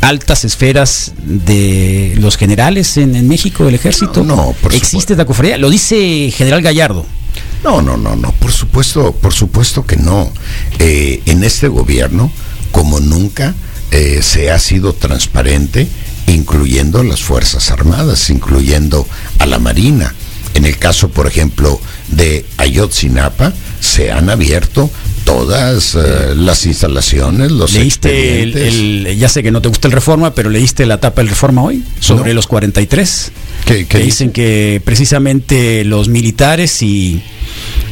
altas 0.00 0.44
esferas 0.44 1.12
de 1.24 2.14
los 2.18 2.36
generales 2.36 2.96
en, 2.96 3.26
México 3.26 3.64
del 3.64 3.74
ejército? 3.74 4.22
No, 4.22 4.54
¿Existe 4.72 5.16
la 5.16 5.24
cofradía? 5.24 5.58
Lo 5.58 5.70
dice 5.70 6.30
General 6.30 6.62
Gallardo. 6.62 7.06
No, 7.62 7.80
no, 7.80 7.96
no, 7.96 8.14
no, 8.14 8.32
por 8.32 8.52
supuesto, 8.52 9.12
por 9.12 9.32
supuesto 9.32 9.86
que 9.86 9.96
no. 9.96 10.30
Eh, 10.78 11.22
en 11.24 11.42
este 11.42 11.68
gobierno, 11.68 12.30
como 12.70 13.00
nunca, 13.00 13.54
eh, 13.90 14.20
se 14.22 14.50
ha 14.50 14.58
sido 14.58 14.92
transparente, 14.92 15.88
incluyendo 16.26 17.02
las 17.02 17.22
Fuerzas 17.22 17.70
Armadas, 17.70 18.28
incluyendo 18.28 19.06
a 19.38 19.46
la 19.46 19.58
Marina. 19.58 20.14
En 20.54 20.64
el 20.64 20.78
caso, 20.78 21.08
por 21.10 21.26
ejemplo, 21.26 21.80
de 22.08 22.46
Ayotzinapa, 22.56 23.52
se 23.80 24.10
han 24.10 24.30
abierto 24.30 24.90
todas 25.24 25.94
eh, 25.94 26.34
las 26.36 26.66
instalaciones, 26.66 27.50
los 27.50 27.72
¿Leíste 27.72 28.42
el, 28.42 29.16
ya 29.18 29.28
sé 29.28 29.42
que 29.42 29.50
no 29.50 29.62
te 29.62 29.68
gusta 29.68 29.88
el 29.88 29.92
Reforma, 29.92 30.34
pero 30.34 30.50
leíste 30.50 30.86
la 30.86 31.00
tapa 31.00 31.22
del 31.22 31.30
Reforma 31.30 31.62
hoy 31.62 31.82
sobre 31.98 32.34
los 32.34 32.46
43. 32.46 33.32
¿Qué, 33.64 33.86
que 33.86 33.98
dicen 33.98 34.30
que 34.30 34.80
precisamente 34.84 35.84
los 35.84 36.08
militares 36.08 36.82
y, 36.82 37.22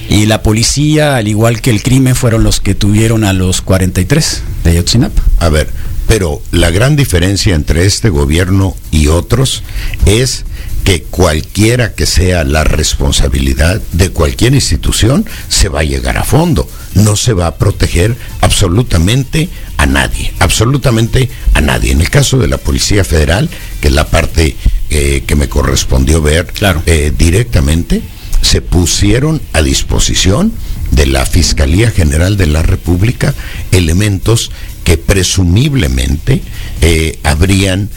y 0.09 0.27
la 0.27 0.43
policía, 0.43 1.17
al 1.17 1.29
igual 1.29 1.61
que 1.61 1.71
el 1.71 1.83
crimen, 1.83 2.15
fueron 2.15 2.45
los 2.45 2.61
que 2.61 2.75
tuvieron 2.75 3.25
a 3.25 3.33
los 3.33 3.63
43 3.63 4.43
de 4.65 4.71
Ayotzinapa. 4.71 5.23
A 5.39 5.49
ver, 5.49 5.69
pero 6.07 6.43
la 6.51 6.71
gran 6.71 6.97
diferencia 6.97 7.55
entre 7.55 7.87
este 7.87 8.11
gobierno 8.11 8.77
y 8.91 9.07
otros 9.09 9.63
es 10.05 10.45
que 10.85 11.03
cualquiera 11.03 11.95
que 11.95 12.07
sea 12.07 12.45
la 12.45 12.65
responsabilidad 12.65 13.81
de 13.93 14.11
cualquier 14.11 14.55
institución, 14.55 15.25
se 15.49 15.69
va 15.69 15.81
a 15.81 15.85
llegar 15.85 16.19
a 16.19 16.25
fondo. 16.25 16.69
No 16.95 17.17
se 17.17 17.33
va 17.33 17.47
a 17.47 17.57
proteger 17.57 18.17
absolutamente 18.41 19.49
a 19.77 19.87
nadie, 19.87 20.33
absolutamente 20.41 21.31
a 21.55 21.61
nadie. 21.61 21.93
En 21.93 22.01
el 22.01 22.11
caso 22.11 22.39
de 22.39 22.49
la 22.49 22.59
Policía 22.59 23.05
Federal, 23.05 23.49
que 23.81 23.89
es 23.89 23.95
la 23.95 24.09
parte 24.09 24.57
eh, 24.91 25.23
que 25.27 25.37
me 25.37 25.49
correspondió 25.49 26.21
ver 26.21 26.47
claro. 26.47 26.83
Eh, 26.87 27.13
directamente, 27.17 28.03
se 28.41 28.61
pusieron 28.61 29.41
a 29.53 29.63
disposición 29.63 30.53
de 30.91 31.07
la 31.07 31.25
Fiscalía 31.25 31.91
General 31.91 32.37
de 32.37 32.49
la 32.49 32.63
República 32.63 33.35
elementos 33.71 34.51
que 34.85 34.99
presumiblemente 34.99 36.43
eh, 36.81 37.19
habrían 37.23 37.89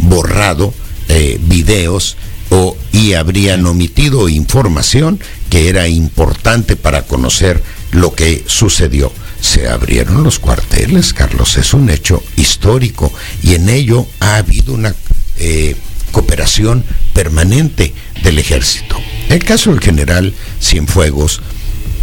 borrado 0.00 0.74
eh, 1.08 1.38
videos 1.40 2.16
o, 2.50 2.76
y 2.92 3.14
habrían 3.14 3.66
omitido 3.66 4.28
información 4.28 5.20
que 5.50 5.68
era 5.68 5.88
importante 5.88 6.76
para 6.76 7.02
conocer 7.02 7.62
lo 7.92 8.14
que 8.14 8.44
sucedió. 8.46 9.12
Se 9.40 9.68
abrieron 9.68 10.24
los 10.24 10.38
cuarteles, 10.38 11.12
Carlos, 11.12 11.56
es 11.56 11.72
un 11.72 11.90
hecho 11.90 12.22
histórico 12.36 13.12
y 13.42 13.54
en 13.54 13.68
ello 13.68 14.06
ha 14.20 14.36
habido 14.36 14.74
una 14.74 14.94
eh, 15.38 15.76
cooperación 16.10 16.84
permanente 17.12 17.94
del 18.22 18.38
ejército. 18.38 18.96
El 19.28 19.44
caso 19.44 19.70
del 19.70 19.80
general 19.80 20.34
Cienfuegos, 20.60 21.40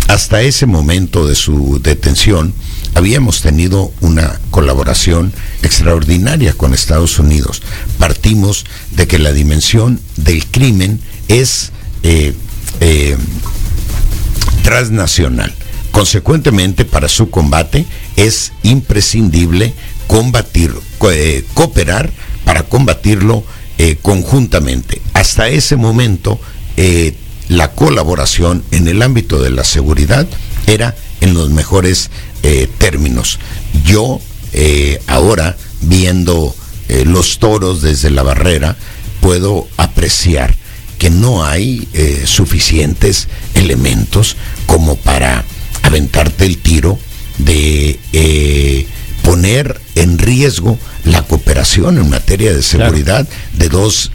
hasta 0.08 0.42
ese 0.42 0.66
momento 0.66 1.28
de 1.28 1.36
su 1.36 1.80
detención, 1.82 2.54
habíamos 2.96 3.42
tenido 3.42 3.92
una 4.00 4.40
colaboración 4.50 5.32
extraordinaria 5.62 6.54
con 6.54 6.74
Estados 6.74 7.20
Unidos. 7.20 7.62
Partimos 8.00 8.66
de 8.92 9.06
que 9.06 9.20
la 9.20 9.34
dimensión 9.34 10.00
del 10.16 10.46
crimen 10.48 11.00
es 11.28 11.72
eh, 12.04 12.34
eh, 12.80 13.18
transnacional. 14.64 15.54
Consecuentemente, 15.92 16.86
para 16.86 17.10
su 17.10 17.30
combate 17.30 17.86
es 18.16 18.54
imprescindible 18.64 19.74
combatir, 20.08 20.74
eh, 21.12 21.46
cooperar 21.54 22.12
para 22.44 22.64
combatirlo 22.64 23.44
conjuntamente. 24.02 25.02
Hasta 25.14 25.50
ese 25.50 25.76
momento, 25.76 26.40
la 27.50 27.72
colaboración 27.74 28.64
en 28.72 28.88
el 28.88 29.02
ámbito 29.02 29.44
de 29.44 29.50
la 29.50 29.66
seguridad 29.66 30.26
era 30.68 30.96
en 31.22 31.34
los 31.34 31.50
mejores 31.50 32.10
eh, 32.44 32.70
términos. 32.78 33.40
Yo 33.86 34.20
eh, 34.54 35.00
ahora, 35.08 35.58
viendo 35.82 36.56
eh, 36.90 37.04
los 37.06 37.40
toros 37.40 37.82
desde 37.82 38.10
la 38.10 38.24
barrera, 38.24 38.76
puedo 39.22 39.68
apreciar 39.78 40.56
que 41.00 41.10
no 41.10 41.44
hay 41.44 41.88
suficientes 42.26 43.28
elementos 43.54 44.38
como 44.66 44.96
para 44.96 45.44
aventarte 45.84 46.46
el 46.46 46.58
tiro 46.58 46.98
de 47.38 48.88
poner 49.24 49.82
en 49.96 50.18
riesgo 50.18 50.78
la 51.04 51.24
cooperación 51.24 51.98
en 51.98 52.10
materia 52.10 52.54
de 52.54 52.62
seguridad 52.62 53.28
de 53.54 53.70
dos 53.70 54.12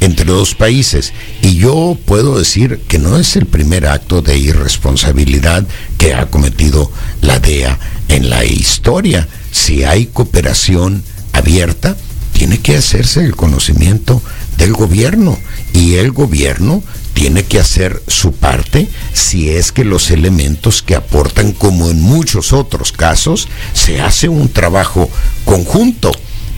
entre 0.00 0.26
dos 0.26 0.54
países. 0.54 1.12
Y 1.42 1.56
yo 1.56 1.98
puedo 2.04 2.38
decir 2.38 2.80
que 2.88 2.98
no 2.98 3.18
es 3.18 3.36
el 3.36 3.46
primer 3.46 3.86
acto 3.86 4.22
de 4.22 4.38
irresponsabilidad 4.38 5.64
que 5.96 6.14
ha 6.14 6.26
cometido 6.26 6.90
la 7.20 7.38
DEA 7.38 7.78
en 8.08 8.30
la 8.30 8.44
historia. 8.44 9.26
Si 9.50 9.84
hay 9.84 10.06
cooperación 10.06 11.02
abierta, 11.32 11.96
tiene 12.32 12.58
que 12.58 12.76
hacerse 12.76 13.24
el 13.24 13.34
conocimiento 13.34 14.22
del 14.58 14.72
gobierno. 14.72 15.38
Y 15.72 15.94
el 15.94 16.12
gobierno 16.12 16.82
tiene 17.14 17.44
que 17.44 17.58
hacer 17.58 18.02
su 18.06 18.32
parte 18.32 18.88
si 19.12 19.48
es 19.48 19.72
que 19.72 19.84
los 19.84 20.10
elementos 20.10 20.82
que 20.82 20.94
aportan, 20.94 21.52
como 21.52 21.90
en 21.90 22.02
muchos 22.02 22.52
otros 22.52 22.92
casos, 22.92 23.48
se 23.72 24.00
hace 24.00 24.28
un 24.28 24.48
trabajo 24.48 25.08
conjunto, 25.44 26.12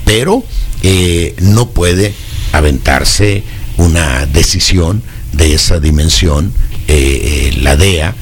pero 0.05 0.43
eh, 0.83 1.35
no 1.41 1.71
puede 1.71 2.15
aventarse 2.53 3.43
una 3.77 4.27
decisión 4.27 5.03
de 5.33 5.55
esa 5.55 5.79
dimensión, 5.79 6.53
eh, 6.89 7.53
eh, 7.55 7.59
la 7.61 7.77
DEA, 7.77 8.17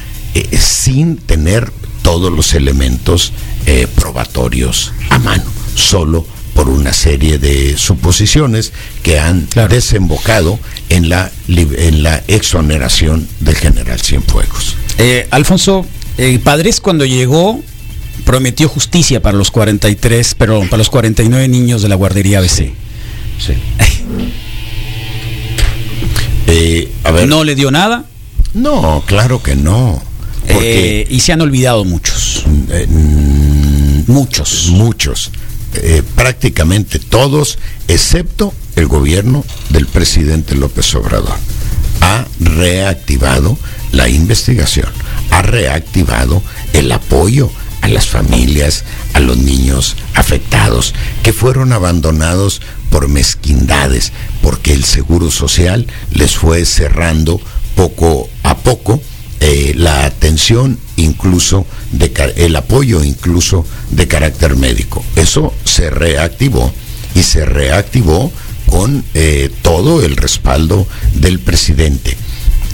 sin 0.58 1.16
tener 1.16 1.72
todos 2.02 2.32
los 2.32 2.54
elementos 2.54 3.32
probatorios 3.96 4.92
a 5.10 5.18
mano, 5.18 5.44
solo 5.74 6.24
por 6.58 6.70
una 6.70 6.92
serie 6.92 7.38
de 7.38 7.76
suposiciones 7.76 8.72
que 9.04 9.20
han 9.20 9.46
desembocado 9.70 10.58
en 10.88 11.08
la, 11.08 11.30
en 11.46 12.02
la 12.02 12.20
exoneración 12.26 13.28
del 13.38 13.54
general 13.54 14.00
Cienfuegos. 14.00 14.74
Eh, 14.98 15.28
Alfonso, 15.30 15.86
eh, 16.16 16.40
Padres 16.42 16.80
cuando 16.80 17.04
llegó 17.04 17.62
prometió 18.24 18.68
justicia 18.68 19.22
para 19.22 19.38
los 19.38 19.52
43, 19.52 20.34
pero 20.36 20.62
para 20.62 20.78
los 20.78 20.90
49 20.90 21.46
niños 21.46 21.80
de 21.80 21.88
la 21.90 21.94
guardería 21.94 22.40
ABC. 22.40 22.72
Sí. 23.38 23.54
Eh, 26.50 26.90
a 27.04 27.10
ver. 27.10 27.28
¿No 27.28 27.44
le 27.44 27.54
dio 27.54 27.70
nada? 27.70 28.06
No, 28.54 29.04
claro 29.06 29.42
que 29.42 29.54
no. 29.54 30.02
y 30.48 31.20
se 31.20 31.32
han 31.34 31.42
olvidado 31.42 31.84
muchos. 31.84 32.42
muchos. 34.06 34.68
Muchos. 34.70 35.30
Eh, 35.80 36.02
prácticamente 36.16 36.98
todos, 36.98 37.58
excepto 37.86 38.52
el 38.76 38.86
gobierno 38.86 39.44
del 39.70 39.86
presidente 39.86 40.54
López 40.54 40.94
Obrador. 40.94 41.36
Ha 42.00 42.26
reactivado 42.40 43.58
la 43.92 44.08
investigación, 44.08 44.88
ha 45.30 45.42
reactivado 45.42 46.42
el 46.72 46.90
apoyo 46.90 47.50
a 47.80 47.88
las 47.88 48.08
familias, 48.08 48.84
a 49.14 49.20
los 49.20 49.36
niños 49.36 49.96
afectados, 50.14 50.94
que 51.22 51.32
fueron 51.32 51.72
abandonados 51.72 52.60
por 52.90 53.08
mezquindades, 53.08 54.12
porque 54.42 54.72
el 54.72 54.84
Seguro 54.84 55.30
Social 55.30 55.86
les 56.12 56.36
fue 56.36 56.64
cerrando 56.64 57.40
poco 57.76 58.28
a 58.42 58.56
poco 58.56 59.00
eh, 59.40 59.72
la 59.76 60.04
atención, 60.04 60.78
incluso 60.96 61.64
de, 61.92 62.12
el 62.36 62.56
apoyo 62.56 63.04
incluso 63.04 63.64
de 63.90 64.08
carácter 64.08 64.56
médico. 64.56 65.04
Eso 65.14 65.54
se 65.64 65.90
reactivó 65.90 66.72
y 67.14 67.22
se 67.22 67.44
reactivó 67.44 68.32
con 68.66 69.04
eh, 69.14 69.50
todo 69.62 70.02
el 70.02 70.16
respaldo 70.16 70.88
del 71.14 71.38
presidente. 71.38 72.16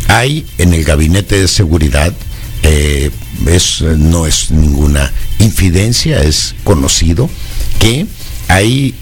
Hay 0.08 0.46
en 0.56 0.72
el 0.72 0.84
gabinete 0.84 1.38
de 1.38 1.48
seguridad, 1.48 2.14
eh, 2.62 3.10
no 3.98 4.26
es 4.26 4.50
ninguna 4.50 5.12
infidencia, 5.40 6.22
es 6.22 6.54
conocido 6.64 7.28
que 7.78 8.06
hay 8.48 8.94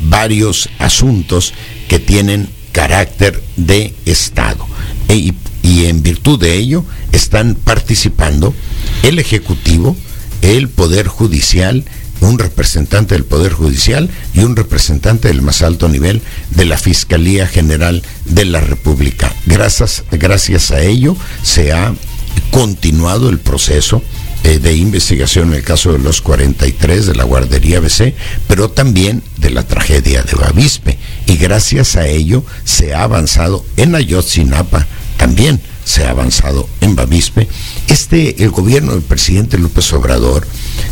varios 0.00 0.68
asuntos 0.78 1.52
que 1.88 1.98
tienen 1.98 2.48
carácter 2.72 3.42
de 3.56 3.94
Estado. 4.06 4.66
Y 5.08 5.34
y 5.62 5.86
en 5.86 6.02
virtud 6.02 6.38
de 6.38 6.56
ello 6.56 6.84
están 7.12 7.54
participando 7.54 8.54
el 9.02 9.18
Ejecutivo, 9.18 9.96
el 10.42 10.68
Poder 10.68 11.06
Judicial, 11.06 11.84
un 12.20 12.38
representante 12.38 13.14
del 13.14 13.24
Poder 13.24 13.52
Judicial 13.52 14.08
y 14.34 14.40
un 14.40 14.56
representante 14.56 15.28
del 15.28 15.42
más 15.42 15.62
alto 15.62 15.88
nivel 15.88 16.22
de 16.50 16.64
la 16.64 16.78
Fiscalía 16.78 17.46
General 17.46 18.02
de 18.26 18.44
la 18.44 18.60
República. 18.60 19.32
Gracias, 19.46 20.04
gracias 20.10 20.70
a 20.70 20.80
ello 20.82 21.16
se 21.42 21.72
ha 21.72 21.94
continuado 22.50 23.28
el 23.28 23.38
proceso 23.38 24.02
eh, 24.44 24.58
de 24.58 24.74
investigación 24.74 25.48
en 25.48 25.54
el 25.54 25.62
caso 25.62 25.92
de 25.92 26.00
los 26.00 26.20
43 26.20 27.06
de 27.06 27.14
la 27.14 27.24
guardería 27.24 27.78
BC, 27.80 28.14
pero 28.48 28.70
también 28.70 29.22
de 29.36 29.50
la 29.50 29.62
tragedia 29.64 30.22
de 30.22 30.34
Bavispe. 30.34 30.98
Y 31.26 31.36
gracias 31.36 31.96
a 31.96 32.08
ello 32.08 32.44
se 32.64 32.92
ha 32.92 33.04
avanzado 33.04 33.64
en 33.76 33.94
Ayotzinapa, 33.94 34.86
también 35.22 35.60
se 35.84 36.04
ha 36.04 36.10
avanzado 36.10 36.68
en 36.80 36.96
Bavispe. 36.96 37.46
Este, 37.86 38.42
el 38.42 38.50
gobierno 38.50 38.90
del 38.90 39.02
presidente 39.02 39.56
López 39.56 39.92
Obrador, 39.92 40.44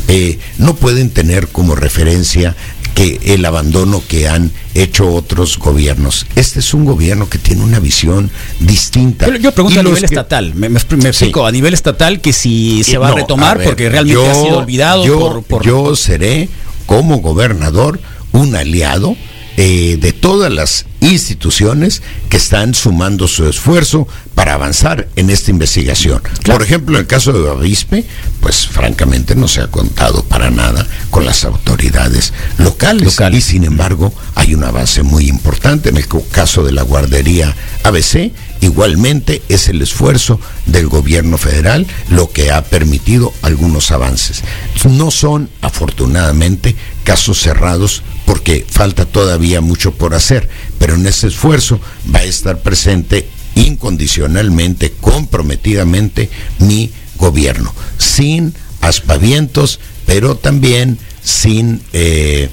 eh, 0.07 0.38
no 0.59 0.77
pueden 0.77 1.11
tener 1.11 1.49
como 1.49 1.75
referencia 1.75 2.55
que 2.95 3.19
el 3.25 3.45
abandono 3.45 4.01
que 4.07 4.29
han 4.29 4.53
hecho 4.75 5.12
otros 5.12 5.59
gobiernos. 5.59 6.27
Este 6.37 6.61
es 6.61 6.73
un 6.75 6.85
gobierno 6.85 7.29
que 7.29 7.38
tiene 7.38 7.64
una 7.64 7.81
visión 7.81 8.31
distinta. 8.61 9.27
Yo, 9.37 9.51
pregunto 9.51 9.81
a 9.81 9.83
nivel 9.83 10.05
estatal, 10.05 10.55
me, 10.55 10.69
explico, 10.69 11.45
a 11.45 11.51
nivel 11.51 11.75
estatal 11.75 12.21
que 12.21 12.33
si 12.33 12.85
se 12.85 12.99
va 12.99 13.09
a 13.09 13.14
retomar 13.14 13.61
porque 13.61 13.88
realmente 13.88 14.31
ha 14.31 14.35
sido 14.35 14.59
olvidado 14.59 15.05
yo, 15.05 15.43
por... 15.43 15.66
Yo 15.66 15.97
seré 15.97 16.49
como 16.87 17.19
gobernador 17.19 17.99
un 18.31 18.55
aliado 18.55 19.16
eh, 19.62 19.99
de 20.01 20.14
todas 20.14 20.51
las 20.51 20.87
instituciones 21.01 22.01
que 22.31 22.38
están 22.38 22.73
sumando 22.73 23.29
su 23.29 23.46
esfuerzo 23.46 24.09
para 24.35 24.55
avanzar 24.55 25.09
en 25.16 25.29
esta 25.29 25.51
investigación. 25.51 26.23
Por 26.46 26.62
ejemplo, 26.62 26.96
en 26.96 27.03
el 27.03 27.07
caso 27.07 27.35
de 27.35 27.51
Avispe, 27.51 28.07
pues 28.40 28.66
francamente 28.66 29.35
no 29.35 29.49
se 29.49 29.61
ha 29.61 29.66
contado 29.66 30.25
para 30.25 30.51
nada 30.51 30.87
con 31.11 31.27
las 31.27 31.44
autoridades 31.44 32.33
locales. 32.57 33.18
Y 33.33 33.40
sin 33.42 33.64
embargo, 33.64 34.14
hay 34.35 34.55
un 34.55 34.64
avance 34.64 35.03
muy 35.03 35.29
importante. 35.29 35.90
En 35.90 35.99
el 35.99 36.07
caso 36.33 36.62
de 36.62 36.73
la 36.73 36.81
guardería 36.81 37.55
ABC, 37.85 38.33
igualmente 38.61 39.42
es 39.49 39.68
el 39.68 39.83
esfuerzo 39.83 40.40
del 40.66 40.88
gobierno 40.88 41.38
federal 41.38 41.87
lo 42.09 42.31
que 42.31 42.51
ha 42.51 42.64
permitido 42.64 43.33
algunos 43.42 43.90
avances. 43.90 44.42
No 44.88 45.11
son, 45.11 45.51
afortunadamente, 45.61 46.77
casos 47.05 47.40
cerrados 47.40 48.03
porque 48.25 48.64
falta 48.68 49.07
todavía 49.07 49.61
mucho 49.61 49.92
por 49.92 50.14
hacer, 50.14 50.49
pero 50.79 50.94
en 50.94 51.07
ese 51.07 51.29
esfuerzo 51.29 51.81
va 52.14 52.20
a 52.20 52.25
estar 52.25 52.61
presente 52.61 53.27
incondicionalmente, 53.55 54.92
comprometidamente 55.01 56.31
mi 56.59 56.90
gobierno, 57.16 57.75
sin 57.99 58.55
aspavientos, 58.81 59.81
pero 60.07 60.37
también 60.37 60.99
sin 61.23 61.83
eh, 61.92 62.49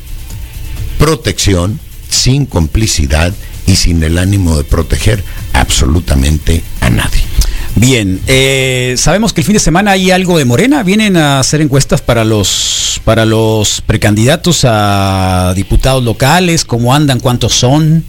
protección, 0.97 1.79
sin 2.09 2.45
complicidad 2.45 3.33
y 3.67 3.75
sin 3.75 4.01
el 4.01 4.17
ánimo 4.17 4.57
de 4.57 4.63
proteger 4.63 5.23
absolutamente 5.53 6.63
a 6.81 6.89
nadie. 6.89 7.21
Bien, 7.75 8.19
eh, 8.25 8.95
sabemos 8.97 9.33
que 9.33 9.41
el 9.41 9.45
fin 9.45 9.53
de 9.53 9.59
semana 9.59 9.91
hay 9.91 10.09
algo 10.09 10.39
de 10.39 10.45
Morena. 10.45 10.81
Vienen 10.81 11.15
a 11.15 11.39
hacer 11.39 11.61
encuestas 11.61 12.01
para 12.01 12.25
los 12.25 12.99
para 13.03 13.23
los 13.23 13.81
precandidatos 13.81 14.61
a 14.63 15.53
diputados 15.55 16.03
locales. 16.03 16.65
¿Cómo 16.65 16.95
andan? 16.95 17.19
¿Cuántos 17.19 17.53
son? 17.53 18.03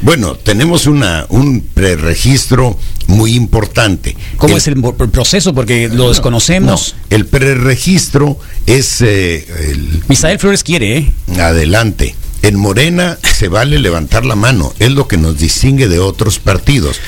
Bueno, 0.00 0.34
tenemos 0.36 0.86
una, 0.86 1.26
un 1.28 1.60
preregistro 1.60 2.78
muy 3.06 3.34
importante. 3.34 4.16
¿Cómo 4.38 4.56
es 4.56 4.66
el, 4.68 4.80
proceso? 4.80 5.52
Porque 5.54 5.88
lo 5.88 6.08
desconocemos. 6.08 6.94
el 7.10 7.26
preregistro 7.26 8.38
es... 8.66 9.02
Eh, 9.02 9.46
el, 9.70 10.02
Misael 10.08 10.38
Flores 10.38 10.62
quiere, 10.64 10.96
¿eh? 10.96 11.12
Adelante. 11.38 12.14
En 12.42 12.56
Morena 12.56 13.18
se 13.22 13.48
vale 13.48 13.78
levantar 13.78 14.24
la 14.24 14.34
mano, 14.34 14.72
es 14.78 14.90
lo 14.90 15.06
que 15.08 15.16
nos 15.16 15.38
distingue 15.38 15.88
de 15.88 15.98
otros 15.98 16.38
partidos. 16.38 17.00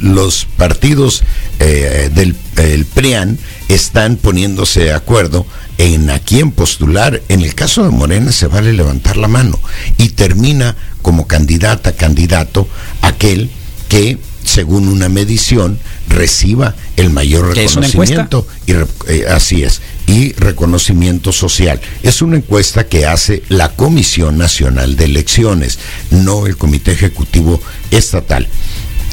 los 0.00 0.46
partidos 0.56 1.22
eh, 1.60 2.10
del 2.14 2.36
el 2.56 2.86
PRIAN 2.86 3.38
están 3.68 4.16
poniéndose 4.16 4.84
de 4.84 4.92
acuerdo 4.92 5.46
en 5.78 6.08
a 6.10 6.18
quién 6.18 6.52
postular. 6.52 7.22
En 7.28 7.42
el 7.42 7.54
caso 7.54 7.84
de 7.84 7.90
Morena 7.90 8.32
se 8.32 8.46
vale 8.46 8.72
levantar 8.72 9.16
la 9.16 9.28
mano 9.28 9.58
y 9.98 10.10
termina 10.10 10.74
como 11.02 11.26
candidata, 11.26 11.92
candidato, 11.92 12.66
aquel 13.02 13.50
que 13.88 14.18
según 14.46 14.88
una 14.88 15.08
medición, 15.08 15.78
reciba 16.08 16.74
el 16.96 17.10
mayor 17.10 17.54
reconocimiento. 17.54 18.46
y, 18.66 18.72
eh, 18.72 19.26
así 19.28 19.64
es, 19.64 19.82
y 20.06 20.32
reconocimiento 20.34 21.32
social. 21.32 21.80
Es 22.02 22.22
una 22.22 22.36
encuesta 22.36 22.86
que 22.86 23.06
hace 23.06 23.42
la 23.48 23.70
Comisión 23.70 24.38
Nacional 24.38 24.96
de 24.96 25.04
Elecciones, 25.06 25.78
no 26.10 26.46
el 26.46 26.56
Comité 26.56 26.92
Ejecutivo 26.92 27.60
Estatal. 27.90 28.46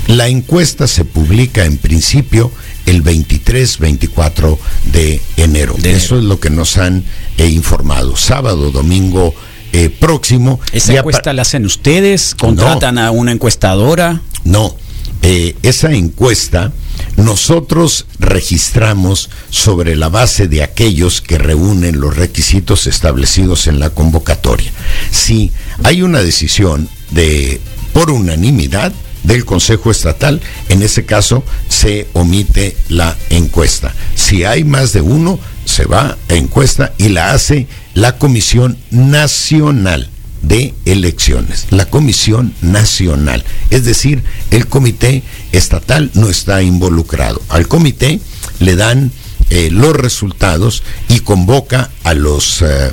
La 0.07 0.27
encuesta 0.27 0.87
se 0.87 1.05
publica 1.05 1.65
en 1.65 1.77
principio 1.77 2.51
el 2.85 3.03
23-24 3.03 4.57
de 4.91 5.21
enero. 5.37 5.75
Eso 5.81 6.17
es 6.17 6.23
lo 6.23 6.39
que 6.39 6.49
nos 6.49 6.77
han 6.77 7.05
eh, 7.37 7.47
informado. 7.47 8.17
Sábado, 8.17 8.71
domingo 8.71 9.33
eh, 9.71 9.89
próximo. 9.89 10.59
¿Esa 10.73 10.93
encuesta 10.93 11.31
la 11.31 11.43
hacen 11.43 11.65
ustedes? 11.65 12.35
¿Contratan 12.35 12.97
a 12.97 13.11
una 13.11 13.31
encuestadora? 13.31 14.21
No, 14.43 14.75
eh, 15.21 15.55
esa 15.63 15.93
encuesta 15.93 16.73
nosotros 17.18 18.05
registramos 18.20 19.30
sobre 19.49 19.95
la 19.95 20.09
base 20.09 20.47
de 20.47 20.64
aquellos 20.64 21.22
que 21.22 21.38
reúnen 21.38 21.99
los 21.99 22.16
requisitos 22.16 22.88
establecidos 22.88 23.68
en 23.68 23.80
la 23.80 23.91
convocatoria. 23.91 24.72
Si 25.11 25.51
hay 25.84 26.01
una 26.01 26.22
decisión 26.22 26.89
de 27.11 27.61
por 27.93 28.09
unanimidad 28.09 28.91
del 29.24 29.45
Consejo 29.45 29.89
Estatal. 29.91 30.41
En 30.70 30.82
ese 30.82 31.05
caso 31.05 31.43
se 31.70 32.07
omite 32.14 32.76
la 32.89 33.16
encuesta. 33.30 33.93
Si 34.16 34.43
hay 34.43 34.64
más 34.64 34.93
de 34.93 35.01
uno, 35.01 35.39
se 35.66 35.86
va 35.86 36.18
a 36.30 36.34
encuesta 36.34 36.93
y 36.97 37.09
la 37.09 37.32
hace 37.32 37.68
la 37.93 38.18
Comisión 38.18 38.78
Nacional 38.91 40.09
de 40.43 40.73
Elecciones, 40.85 41.67
la 41.71 41.85
Comisión 41.85 42.53
Nacional. 42.61 43.43
Es 43.71 43.85
decir, 43.85 44.23
el 44.51 44.67
Comité 44.67 45.23
Estatal 45.51 46.11
no 46.13 46.29
está 46.29 46.61
involucrado. 46.61 47.41
Al 47.49 47.67
comité 47.67 48.19
le 48.59 48.75
dan 48.75 49.11
eh, 49.49 49.69
los 49.71 49.95
resultados 49.95 50.83
y 51.09 51.21
convoca 51.21 51.89
a 52.03 52.13
los 52.13 52.61
eh, 52.61 52.91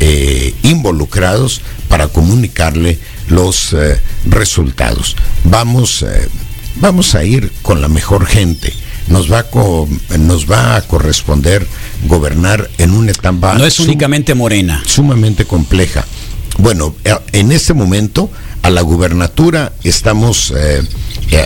eh, 0.00 0.54
involucrados 0.62 1.62
para 1.88 2.08
comunicarle 2.08 2.98
los 3.28 3.74
resultados. 4.26 5.16
Vamos, 5.44 6.04
vamos 6.76 7.14
a 7.14 7.24
ir 7.24 7.52
con 7.62 7.80
la 7.80 7.88
mejor 7.88 8.26
gente 8.26 8.72
nos 9.08 9.32
va 9.32 9.40
a, 9.40 10.18
nos 10.18 10.50
va 10.50 10.76
a 10.76 10.82
corresponder 10.82 11.66
gobernar 12.04 12.70
en 12.78 12.92
una 12.92 13.10
etapa 13.10 13.54
no 13.54 13.64
es 13.64 13.80
únicamente 13.80 14.34
morena 14.34 14.82
sumamente 14.86 15.46
compleja 15.46 16.04
bueno 16.56 16.94
en 17.32 17.52
este 17.52 17.74
momento 17.74 18.30
a 18.62 18.70
la 18.70 18.80
gubernatura 18.80 19.72
estamos 19.84 20.52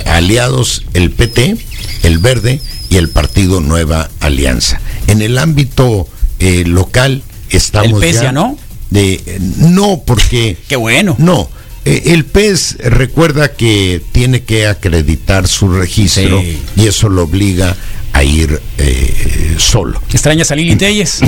aliados 0.07 0.85
el 0.95 1.11
PT 1.11 1.57
el 2.03 2.19
Verde 2.19 2.61
y 2.91 2.97
el 2.97 3.09
Partido 3.09 3.61
Nueva 3.61 4.11
Alianza. 4.21 4.81
En 5.07 5.23
el 5.23 5.39
ámbito 5.39 6.07
eh, 6.39 6.65
local 6.67 7.23
estamos 7.51 8.03
¿El 8.03 8.13
ya, 8.13 8.33
no? 8.33 8.59
De, 8.91 9.41
no, 9.59 10.03
porque... 10.07 10.59
Qué 10.69 10.77
bueno. 10.77 11.17
No. 11.19 11.49
Eh, 11.85 12.03
el 12.07 12.25
PES 12.25 12.77
recuerda 12.79 13.53
que 13.53 14.03
tiene 14.13 14.43
que 14.43 14.67
acreditar 14.67 15.49
su 15.49 15.69
registro 15.69 16.43
y 16.77 16.87
eso 16.87 17.09
lo 17.09 17.23
obliga 17.23 17.77
a 18.13 18.23
ir 18.23 18.61
eh, 18.79 19.57
solo. 19.59 20.01
¿Extrañas 20.13 20.51
a 20.51 20.55
Lili 20.55 20.77
Telles? 20.77 21.21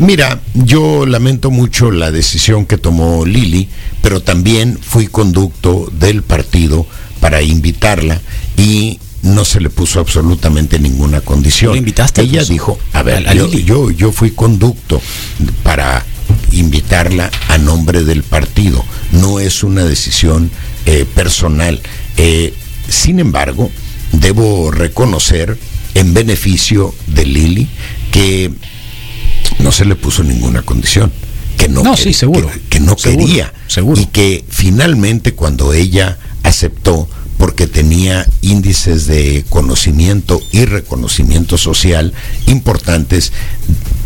Mira, 0.00 0.40
yo 0.54 1.04
lamento 1.04 1.50
mucho 1.50 1.90
la 1.90 2.10
decisión 2.10 2.64
que 2.64 2.78
tomó 2.78 3.26
Lili, 3.26 3.68
pero 4.00 4.22
también 4.22 4.78
fui 4.80 5.08
conducto 5.08 5.92
del 5.92 6.22
partido 6.22 6.86
para 7.20 7.42
invitarla 7.42 8.18
y 8.56 8.98
no 9.20 9.44
se 9.44 9.60
le 9.60 9.68
puso 9.68 10.00
absolutamente 10.00 10.78
ninguna 10.78 11.20
condición. 11.20 11.76
invitaste? 11.76 12.22
Ella 12.22 12.42
dijo, 12.44 12.78
a 12.94 13.02
ver, 13.02 13.26
yo, 13.66 13.90
yo, 13.90 14.10
fui 14.10 14.30
conducto 14.30 15.02
para 15.62 16.06
invitarla 16.50 17.30
a 17.48 17.58
nombre 17.58 18.02
del 18.02 18.22
partido. 18.22 18.82
No 19.12 19.38
es 19.38 19.62
una 19.62 19.84
decisión 19.84 20.50
eh, 20.86 21.04
personal. 21.14 21.78
Eh, 22.16 22.54
sin 22.88 23.20
embargo, 23.20 23.70
debo 24.12 24.70
reconocer 24.70 25.58
en 25.94 26.14
beneficio 26.14 26.94
de 27.06 27.26
Lili 27.26 27.68
que 28.12 28.50
no 29.58 29.72
se 29.72 29.84
le 29.84 29.96
puso 29.96 30.22
ninguna 30.22 30.62
condición. 30.62 31.12
Que 31.56 31.68
no, 31.68 31.82
no 31.82 31.96
sí, 31.96 32.14
seguro. 32.14 32.50
Que, 32.68 32.80
no 32.80 32.96
quería. 32.96 33.52
Seguro. 33.66 34.00
Y 34.00 34.06
que 34.06 34.44
finalmente 34.48 35.34
cuando 35.34 35.72
ella 35.72 36.18
aceptó, 36.42 37.08
porque 37.36 37.66
tenía 37.66 38.26
índices 38.42 39.06
de 39.06 39.44
conocimiento 39.48 40.40
y 40.52 40.64
reconocimiento 40.64 41.58
social 41.58 42.12
importantes, 42.46 43.32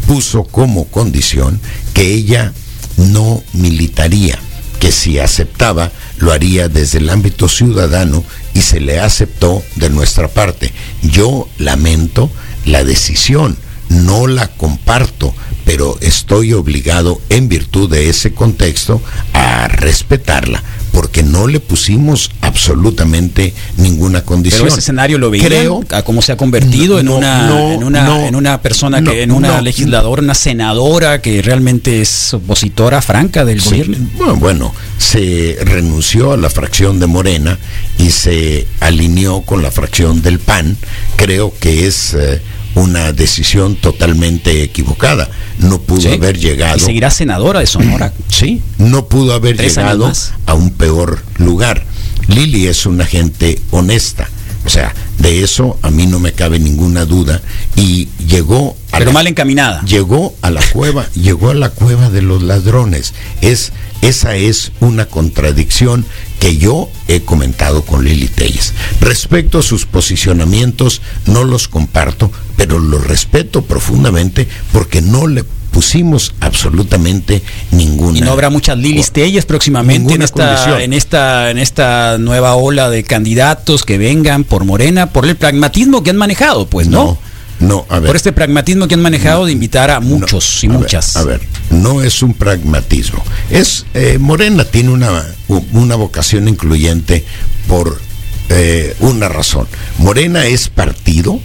puso 0.06 0.44
como 0.44 0.86
condición 0.86 1.60
que 1.94 2.14
ella 2.14 2.52
no 2.96 3.42
militaría, 3.52 4.38
que 4.78 4.92
si 4.92 5.18
aceptaba 5.18 5.90
lo 6.18 6.32
haría 6.32 6.68
desde 6.68 6.98
el 6.98 7.10
ámbito 7.10 7.48
ciudadano 7.48 8.24
y 8.54 8.62
se 8.62 8.80
le 8.80 9.00
aceptó 9.00 9.62
de 9.76 9.90
nuestra 9.90 10.28
parte. 10.28 10.72
Yo 11.02 11.48
lamento 11.58 12.30
la 12.64 12.84
decisión, 12.84 13.56
no 13.88 14.26
la 14.26 14.48
comparto, 14.48 15.34
pero 15.64 15.96
estoy 16.00 16.52
obligado 16.52 17.20
en 17.28 17.48
virtud 17.48 17.90
de 17.90 18.08
ese 18.08 18.34
contexto 18.34 19.00
a 19.32 19.68
respetarla 19.68 20.62
porque 20.94 21.24
no 21.24 21.48
le 21.48 21.58
pusimos 21.58 22.30
absolutamente 22.40 23.52
ninguna 23.76 24.24
condición. 24.24 24.62
Pero 24.62 24.72
ese 24.72 24.80
escenario 24.80 25.18
lo 25.18 25.28
veía 25.28 25.44
Creo, 25.44 25.82
a 25.90 26.02
cómo 26.02 26.22
se 26.22 26.30
ha 26.30 26.36
convertido 26.36 27.00
en, 27.00 27.08
una, 27.08 27.74
en, 27.74 27.82
una, 27.82 28.28
en 28.28 28.36
una 28.36 28.62
persona 28.62 29.02
que, 29.02 29.24
en 29.24 29.32
una 29.32 29.60
legisladora, 29.60 30.22
una 30.22 30.36
senadora 30.36 31.20
que 31.20 31.42
realmente 31.42 32.00
es 32.00 32.32
opositora 32.32 33.02
franca 33.02 33.44
del 33.44 33.60
gobierno. 33.60 33.96
Bueno, 34.16 34.36
bueno, 34.36 34.74
se 34.98 35.58
renunció 35.64 36.32
a 36.32 36.36
la 36.36 36.48
fracción 36.48 37.00
de 37.00 37.08
Morena 37.08 37.58
y 37.98 38.10
se 38.10 38.68
alineó 38.78 39.42
con 39.42 39.62
la 39.62 39.72
fracción 39.72 40.22
del 40.22 40.38
PAN. 40.38 40.76
Creo 41.16 41.52
que 41.58 41.88
es 41.88 42.14
eh, 42.14 42.40
una 42.74 43.12
decisión 43.12 43.76
totalmente 43.76 44.62
equivocada. 44.62 45.28
No 45.58 45.80
pudo 45.80 46.12
haber 46.12 46.38
llegado. 46.38 46.76
Y 46.76 46.80
seguirá 46.80 47.10
senadora 47.10 47.60
de 47.60 47.66
Sonora. 47.66 48.12
Sí, 48.28 48.60
no 48.78 49.06
pudo 49.06 49.32
haber 49.32 49.56
llegado 49.56 50.10
a 50.46 50.54
un 50.54 50.70
peor 50.70 51.22
lugar. 51.38 51.84
Lili 52.26 52.66
es 52.66 52.84
una 52.84 53.04
gente 53.04 53.60
honesta. 53.70 54.28
O 54.66 54.70
sea, 54.70 54.94
de 55.18 55.42
eso 55.44 55.78
a 55.82 55.90
mí 55.90 56.06
no 56.06 56.18
me 56.18 56.32
cabe 56.32 56.58
ninguna 56.58 57.04
duda. 57.04 57.40
Y 57.76 58.08
llegó 58.26 58.76
a 58.92 58.98
Pero 58.98 59.12
mal 59.12 59.26
encaminada. 59.26 59.82
Llegó 59.82 60.34
a 60.40 60.50
la 60.50 60.62
cueva, 60.72 61.06
llegó 61.14 61.50
a 61.50 61.54
la 61.54 61.70
cueva 61.70 62.10
de 62.10 62.22
los 62.22 62.42
ladrones. 62.42 63.12
Es, 63.40 63.72
esa 64.00 64.36
es 64.36 64.72
una 64.80 65.06
contradicción 65.06 66.06
que 66.40 66.56
yo 66.56 66.90
he 67.08 67.20
comentado 67.20 67.82
con 67.82 68.04
Lili 68.04 68.28
Telles. 68.28 68.72
Respecto 69.00 69.58
a 69.58 69.62
sus 69.62 69.86
posicionamientos, 69.86 71.02
no 71.26 71.44
los 71.44 71.68
comparto, 71.68 72.32
pero 72.56 72.78
los 72.78 73.06
respeto 73.06 73.62
profundamente 73.62 74.46
porque 74.72 75.02
no 75.02 75.26
le 75.26 75.44
pusimos 75.74 76.34
absolutamente 76.38 77.42
ninguna. 77.72 78.18
Y 78.18 78.20
no 78.20 78.30
habrá 78.30 78.48
muchas 78.48 78.78
Lilis 78.78 79.10
Telles 79.10 79.44
próximamente 79.44 80.14
en 80.14 80.22
esta, 80.22 80.82
en 80.82 80.92
esta, 80.92 81.50
en 81.50 81.58
esta 81.58 82.16
nueva 82.18 82.54
ola 82.54 82.88
de 82.88 83.02
candidatos 83.02 83.82
que 83.82 83.98
vengan 83.98 84.44
por 84.44 84.64
Morena, 84.64 85.10
por 85.10 85.26
el 85.26 85.34
pragmatismo 85.34 86.04
que 86.04 86.10
han 86.10 86.16
manejado, 86.16 86.66
pues, 86.66 86.86
¿no? 86.86 87.18
No, 87.58 87.86
a 87.88 87.98
ver. 87.98 88.08
Por 88.08 88.16
este 88.16 88.32
pragmatismo 88.32 88.86
que 88.86 88.94
han 88.94 89.02
manejado 89.02 89.46
de 89.46 89.52
invitar 89.52 89.90
a 89.90 90.00
muchos 90.00 90.62
y 90.62 90.68
muchas. 90.68 91.16
a 91.16 91.24
ver, 91.24 91.40
no 91.70 92.02
es 92.02 92.22
un 92.22 92.34
pragmatismo. 92.34 93.22
Es 93.50 93.86
eh, 93.94 94.18
Morena 94.20 94.64
tiene 94.64 94.90
una, 94.90 95.24
una 95.72 95.96
vocación 95.96 96.46
incluyente 96.46 97.24
por 97.66 98.00
eh, 98.48 98.94
una 99.00 99.28
razón. 99.28 99.66
Morena 99.98 100.46
es 100.46 100.68
partido 100.68 101.40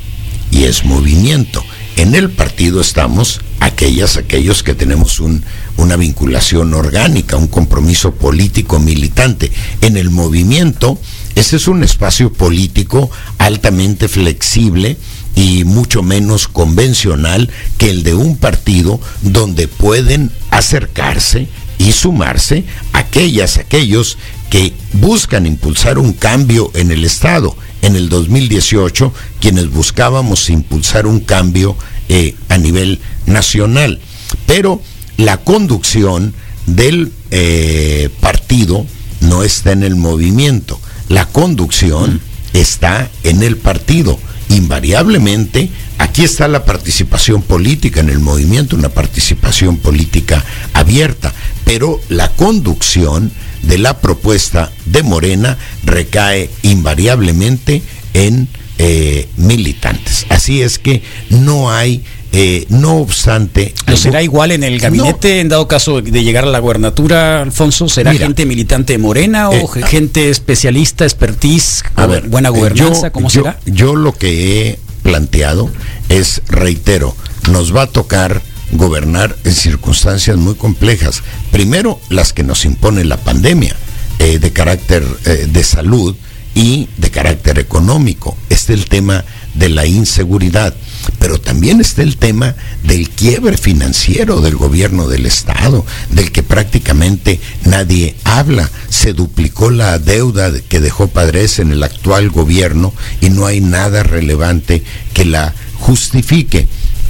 y 0.51 0.63
es 0.63 0.85
movimiento. 0.85 1.63
En 1.95 2.15
el 2.15 2.29
partido 2.29 2.79
estamos 2.81 3.41
aquellas, 3.59 4.17
aquellos 4.17 4.63
que 4.63 4.73
tenemos 4.73 5.19
un, 5.19 5.43
una 5.77 5.95
vinculación 5.95 6.73
orgánica, 6.73 7.37
un 7.37 7.47
compromiso 7.47 8.13
político 8.13 8.79
militante. 8.79 9.51
En 9.81 9.97
el 9.97 10.09
movimiento, 10.09 10.97
ese 11.35 11.57
es 11.57 11.67
un 11.67 11.83
espacio 11.83 12.31
político 12.31 13.09
altamente 13.37 14.07
flexible 14.07 14.97
y 15.35 15.63
mucho 15.63 16.03
menos 16.03 16.47
convencional 16.47 17.49
que 17.77 17.89
el 17.89 18.03
de 18.03 18.13
un 18.13 18.37
partido 18.37 18.99
donde 19.21 19.67
pueden 19.67 20.31
acercarse 20.51 21.47
y 21.77 21.93
sumarse 21.93 22.65
aquellas, 22.93 23.57
aquellos 23.57 24.17
que 24.49 24.73
buscan 24.93 25.45
impulsar 25.45 25.97
un 25.97 26.13
cambio 26.13 26.71
en 26.73 26.91
el 26.91 27.05
Estado. 27.05 27.55
En 27.81 27.95
el 27.95 28.09
2018, 28.09 29.13
quienes 29.39 29.69
buscábamos 29.69 30.49
impulsar 30.49 31.07
un 31.07 31.21
cambio 31.21 31.75
eh, 32.09 32.35
a 32.49 32.57
nivel 32.57 32.99
nacional. 33.25 33.99
Pero 34.45 34.81
la 35.17 35.37
conducción 35.37 36.33
del 36.65 37.11
eh, 37.31 38.09
partido 38.19 38.85
no 39.21 39.43
está 39.43 39.71
en 39.71 39.83
el 39.83 39.95
movimiento. 39.95 40.79
La 41.07 41.25
conducción 41.25 42.21
está 42.53 43.09
en 43.23 43.43
el 43.43 43.57
partido. 43.57 44.19
Invariablemente, 44.49 45.69
aquí 45.97 46.23
está 46.23 46.47
la 46.47 46.65
participación 46.65 47.41
política 47.41 47.99
en 47.99 48.09
el 48.09 48.19
movimiento, 48.19 48.75
una 48.75 48.89
participación 48.89 49.77
política 49.77 50.43
abierta, 50.73 51.33
pero 51.65 51.99
la 52.09 52.29
conducción 52.29 53.31
de 53.63 53.77
la 53.77 53.99
propuesta 53.99 54.71
de 54.85 55.03
Morena 55.03 55.57
recae 55.83 56.49
invariablemente 56.63 57.81
en 58.13 58.47
eh, 58.77 59.27
militantes. 59.37 60.25
Así 60.29 60.61
es 60.61 60.79
que 60.79 61.01
no 61.29 61.71
hay 61.71 62.03
eh, 62.31 62.65
no 62.69 62.97
obstante. 62.97 63.73
¿Lo 63.87 63.97
será 63.97 64.21
igual 64.21 64.51
en 64.51 64.63
el 64.63 64.79
gabinete, 64.79 65.39
en 65.39 65.49
dado 65.49 65.67
caso 65.67 66.01
de 66.01 66.23
llegar 66.23 66.43
a 66.43 66.47
la 66.47 66.59
gubernatura, 66.59 67.41
Alfonso? 67.41 67.89
¿Será 67.89 68.13
gente 68.13 68.45
militante 68.45 68.93
de 68.93 68.99
Morena 68.99 69.49
o 69.49 69.75
eh, 69.75 69.83
gente 69.87 70.29
especialista, 70.29 71.05
expertise, 71.05 71.83
a 71.95 72.05
ver, 72.05 72.27
buena 72.27 72.49
gobernanza? 72.49 73.11
¿Cómo 73.11 73.29
será? 73.29 73.59
Yo 73.65 73.95
lo 73.95 74.13
que 74.13 74.69
he 74.69 74.79
planteado 75.01 75.71
es, 76.09 76.43
reitero, 76.47 77.15
nos 77.51 77.75
va 77.75 77.83
a 77.83 77.87
tocar 77.87 78.41
gobernar 78.71 79.35
en 79.43 79.53
circunstancias 79.53 80.37
muy 80.37 80.55
complejas. 80.55 81.23
Primero, 81.51 81.99
las 82.09 82.33
que 82.33 82.43
nos 82.43 82.65
impone 82.65 83.03
la 83.03 83.17
pandemia 83.17 83.75
eh, 84.19 84.39
de 84.39 84.51
carácter 84.51 85.05
eh, 85.25 85.47
de 85.51 85.63
salud 85.63 86.15
y 86.55 86.89
de 86.97 87.09
carácter 87.09 87.59
económico. 87.59 88.35
Está 88.49 88.73
el 88.73 88.85
tema 88.85 89.23
de 89.53 89.69
la 89.69 89.85
inseguridad, 89.85 90.73
pero 91.17 91.39
también 91.39 91.79
está 91.79 92.01
el 92.01 92.17
tema 92.17 92.55
del 92.83 93.09
quiebre 93.09 93.57
financiero 93.57 94.41
del 94.41 94.55
gobierno 94.55 95.07
del 95.07 95.25
Estado, 95.25 95.85
del 96.09 96.31
que 96.31 96.43
prácticamente 96.43 97.39
nadie 97.65 98.15
habla. 98.23 98.69
Se 98.89 99.13
duplicó 99.13 99.69
la 99.69 99.99
deuda 99.99 100.51
que 100.67 100.79
dejó 100.79 101.07
Padres 101.07 101.59
en 101.59 101.71
el 101.71 101.83
actual 101.83 102.29
gobierno 102.29 102.93
y 103.21 103.29
no 103.29 103.45
hay 103.45 103.61
nada 103.61 104.03
relevante 104.03 104.83
que 105.13 105.25
la 105.25 105.53
justifique. 105.75 106.67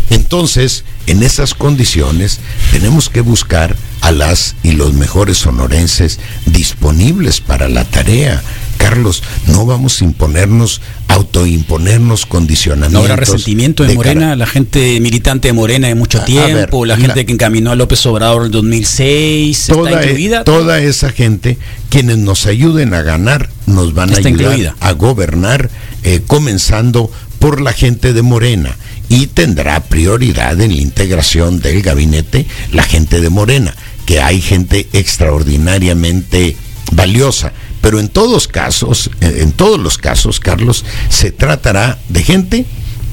Entonces, 0.09 0.83
en 1.09 1.23
esas 1.23 1.55
condiciones, 1.55 2.39
tenemos 2.71 3.09
que 3.09 3.21
buscar 3.21 3.75
a 4.01 4.11
las 4.11 4.55
y 4.61 4.73
los 4.73 4.93
mejores 4.93 5.37
sonorenses 5.37 6.19
disponibles 6.45 7.41
para 7.41 7.67
la 7.67 7.83
tarea. 7.83 8.43
Carlos, 8.77 9.23
no 9.47 9.65
vamos 9.65 10.01
a 10.01 10.05
imponernos, 10.05 10.81
autoimponernos 11.07 12.27
condicionamientos. 12.27 12.93
No 12.93 12.99
habrá 12.99 13.15
resentimiento 13.15 13.83
de, 13.83 13.95
Morena, 13.95 14.35
la 14.35 14.45
gente 14.45 14.99
militante 15.01 15.47
de 15.47 15.53
Morena 15.53 15.87
de 15.87 15.95
mucho 15.95 16.21
tiempo, 16.21 16.85
la 16.85 16.95
gente 16.95 17.25
que 17.25 17.33
encaminó 17.33 17.71
a 17.71 17.75
López 17.75 18.05
Obrador 18.05 18.45
en 18.45 18.51
2006, 18.51 19.65
toda, 19.67 19.89
está 19.89 20.03
e- 20.03 20.05
incluida. 20.05 20.43
Toda 20.43 20.79
esa 20.79 21.09
gente, 21.09 21.57
quienes 21.89 22.19
nos 22.19 22.45
ayuden 22.45 22.93
a 22.93 23.01
ganar, 23.01 23.49
nos 23.65 23.95
van 23.95 24.13
a 24.13 24.17
ayudar 24.17 24.75
a 24.79 24.91
gobernar, 24.91 25.71
eh, 26.03 26.21
comenzando 26.25 27.11
por 27.39 27.61
la 27.61 27.73
gente 27.73 28.13
de 28.13 28.21
Morena 28.21 28.77
y 29.09 29.27
tendrá 29.27 29.81
prioridad 29.81 30.59
en 30.61 30.75
la 30.75 30.81
integración 30.81 31.59
del 31.59 31.81
gabinete 31.81 32.45
la 32.71 32.83
gente 32.83 33.19
de 33.19 33.29
Morena, 33.29 33.75
que 34.05 34.21
hay 34.21 34.39
gente 34.39 34.87
extraordinariamente 34.93 36.55
valiosa. 36.91 37.51
Pero 37.81 37.99
en 37.99 38.09
todos 38.09 38.47
casos, 38.47 39.09
en 39.21 39.51
todos 39.51 39.79
los 39.79 39.97
casos, 39.97 40.39
Carlos, 40.39 40.85
se 41.09 41.31
tratará 41.31 41.97
de 42.09 42.23
gente 42.23 42.65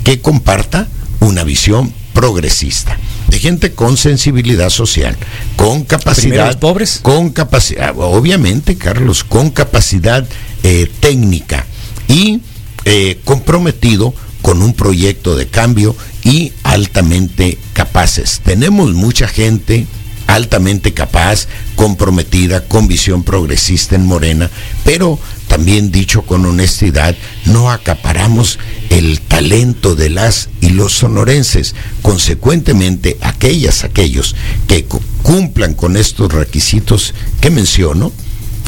que 0.05 0.21
comparta 0.21 0.89
una 1.21 1.45
visión 1.45 1.93
progresista, 2.13 2.99
de 3.29 3.39
gente 3.39 3.73
con 3.73 3.97
sensibilidad 3.97 4.71
social, 4.71 5.17
con 5.55 5.85
capacidad, 5.85 6.59
pobres, 6.59 7.01
con 7.03 7.31
capacidad, 7.31 7.95
obviamente, 7.97 8.77
Carlos, 8.77 9.23
con 9.23 9.51
capacidad 9.51 10.27
eh, 10.63 10.91
técnica 11.01 11.67
y 12.09 12.41
eh, 12.85 13.19
comprometido 13.25 14.15
con 14.47 14.63
un 14.63 14.75
proyecto 14.75 15.35
de 15.35 15.49
cambio 15.49 15.97
y 16.23 16.53
altamente 16.63 17.59
capaces. 17.73 18.41
Tenemos 18.45 18.95
mucha 18.95 19.27
gente 19.27 19.89
altamente 20.29 20.95
capaz, 20.95 21.49
comprometida, 21.75 22.61
con 22.69 22.87
visión 22.87 23.25
progresista 23.25 23.97
en 23.97 24.07
Morena, 24.07 24.49
pero 24.85 25.19
también 25.49 25.91
dicho 25.91 26.23
con 26.23 26.47
honestidad, 26.47 27.17
no 27.47 27.73
acaparamos 27.73 28.61
el 28.89 29.21
talento 29.21 29.97
de 29.97 30.11
las 30.11 30.49
y 30.61 30.69
los 30.69 30.93
sonorenses. 30.93 31.75
Consecuentemente, 32.01 33.17
aquellas, 33.23 33.83
aquellos 33.83 34.37
que 34.69 34.87
cumplan 35.25 35.75
con 35.75 35.97
estos 35.97 36.33
requisitos 36.33 37.15
que 37.41 37.51
menciono, 37.51 38.13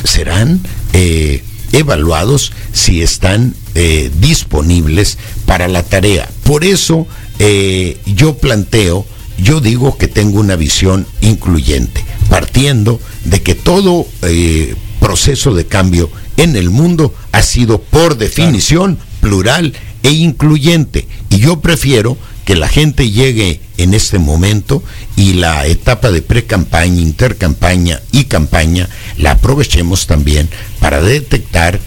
serán 0.03 0.61
eh, 0.93 1.45
evaluados 1.73 2.53
si 2.73 3.03
están 3.03 3.55
eh, 3.75 4.11
disponibles 4.21 5.19
para 5.47 5.69
la 5.69 5.83
tarea. 5.83 6.29
Por 6.45 6.65
eso 6.65 7.07
eh, 7.39 7.99
yo 8.07 8.37
planteo, 8.39 9.07
yo 9.39 9.61
digo 9.61 9.97
que 9.97 10.09
tengo 10.09 10.41
una 10.41 10.57
visión 10.57 11.07
incluyente, 11.21 12.05
partiendo 12.29 13.01
de 13.25 13.43
que 13.43 13.55
todo 13.55 14.07
eh, 14.23 14.75
proceso 15.01 15.55
de 15.55 15.67
cambio 15.67 16.11
en 16.37 16.57
el 16.57 16.71
mundo 16.71 17.15
ha 17.33 17.43
sido 17.43 17.81
por 17.81 18.17
definición 18.17 18.99
plural 19.21 19.75
e 20.03 20.11
incluyente. 20.11 21.07
Y 21.31 21.39
yo 21.39 21.61
prefiero 21.61 22.17
que 22.49 22.57
la 22.57 22.67
gente 22.67 23.11
llegue 23.11 23.61
en 23.77 23.93
este 23.93 24.19
momento 24.19 24.83
y 25.17 25.35
la 25.35 25.67
etapa 25.67 26.11
de 26.11 26.23
pre-campaña, 26.23 26.99
intercampaña 26.99 28.01
y 28.11 28.25
campaña 28.25 28.89
la 29.19 29.33
aprovechemos 29.33 30.07
también 30.07 30.49
para 30.81 31.03
detectar 31.03 31.79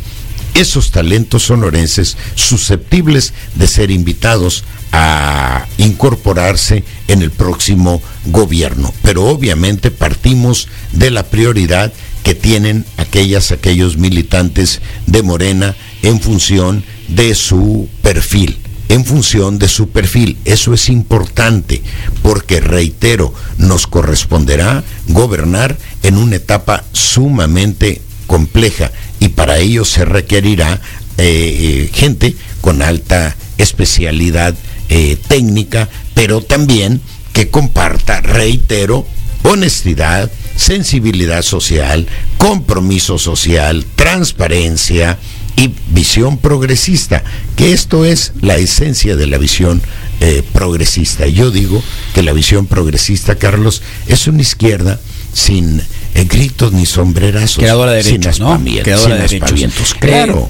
esos 0.53 0.91
talentos 0.91 1.45
sonorenses 1.45 2.15
susceptibles 2.35 3.33
de 3.55 3.65
ser 3.65 3.89
invitados 3.89 4.63
a 4.91 5.65
incorporarse 5.79 6.83
en 7.07 7.23
el 7.23 7.31
próximo 7.31 7.99
gobierno. 8.25 8.93
Pero 9.01 9.25
obviamente 9.25 9.89
partimos 9.89 10.67
de 10.91 11.09
la 11.09 11.23
prioridad 11.23 11.91
que 12.21 12.35
tienen 12.35 12.85
aquellas, 12.97 13.51
aquellos 13.51 13.97
militantes 13.97 14.79
de 15.07 15.23
Morena 15.23 15.75
en 16.03 16.21
función 16.21 16.83
de 17.07 17.33
su 17.33 17.89
perfil 18.03 18.60
en 18.91 19.05
función 19.05 19.57
de 19.57 19.69
su 19.69 19.87
perfil. 19.89 20.37
Eso 20.43 20.73
es 20.73 20.89
importante 20.89 21.81
porque, 22.21 22.59
reitero, 22.59 23.33
nos 23.57 23.87
corresponderá 23.87 24.83
gobernar 25.07 25.77
en 26.03 26.17
una 26.17 26.35
etapa 26.35 26.83
sumamente 26.91 28.01
compleja 28.27 28.91
y 29.21 29.29
para 29.29 29.59
ello 29.59 29.85
se 29.85 30.03
requerirá 30.03 30.81
eh, 31.17 31.87
eh, 31.87 31.89
gente 31.93 32.35
con 32.59 32.81
alta 32.81 33.37
especialidad 33.57 34.55
eh, 34.89 35.17
técnica, 35.25 35.87
pero 36.13 36.41
también 36.41 36.99
que 37.31 37.49
comparta, 37.49 38.19
reitero, 38.19 39.07
honestidad, 39.43 40.29
sensibilidad 40.57 41.43
social, 41.43 42.07
compromiso 42.37 43.17
social, 43.17 43.85
transparencia, 43.95 45.17
y 45.55 45.73
visión 45.89 46.37
progresista, 46.37 47.23
que 47.55 47.73
esto 47.73 48.05
es 48.05 48.33
la 48.41 48.55
esencia 48.55 49.15
de 49.15 49.27
la 49.27 49.37
visión 49.37 49.81
eh, 50.19 50.43
progresista. 50.53 51.27
Yo 51.27 51.51
digo 51.51 51.83
que 52.13 52.23
la 52.23 52.33
visión 52.33 52.67
progresista, 52.67 53.35
Carlos, 53.35 53.81
es 54.07 54.27
una 54.27 54.41
izquierda 54.41 54.99
sin 55.33 55.81
eh, 56.15 56.25
gritos 56.25 56.73
ni 56.73 56.85
sombrerazos, 56.85 57.57
Creadora 57.57 57.91
de 57.91 58.03
derechos, 58.03 58.37
sin, 58.37 58.45
¿no? 58.45 58.61
Creadora 58.83 59.15
de 59.15 59.27
derechos. 59.27 59.95
Claro. 59.99 60.49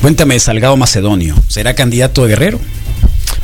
cuéntame, 0.00 0.38
Salgado 0.40 0.76
Macedonio, 0.76 1.34
¿será 1.48 1.74
candidato 1.74 2.22
de 2.22 2.28
Guerrero? 2.30 2.60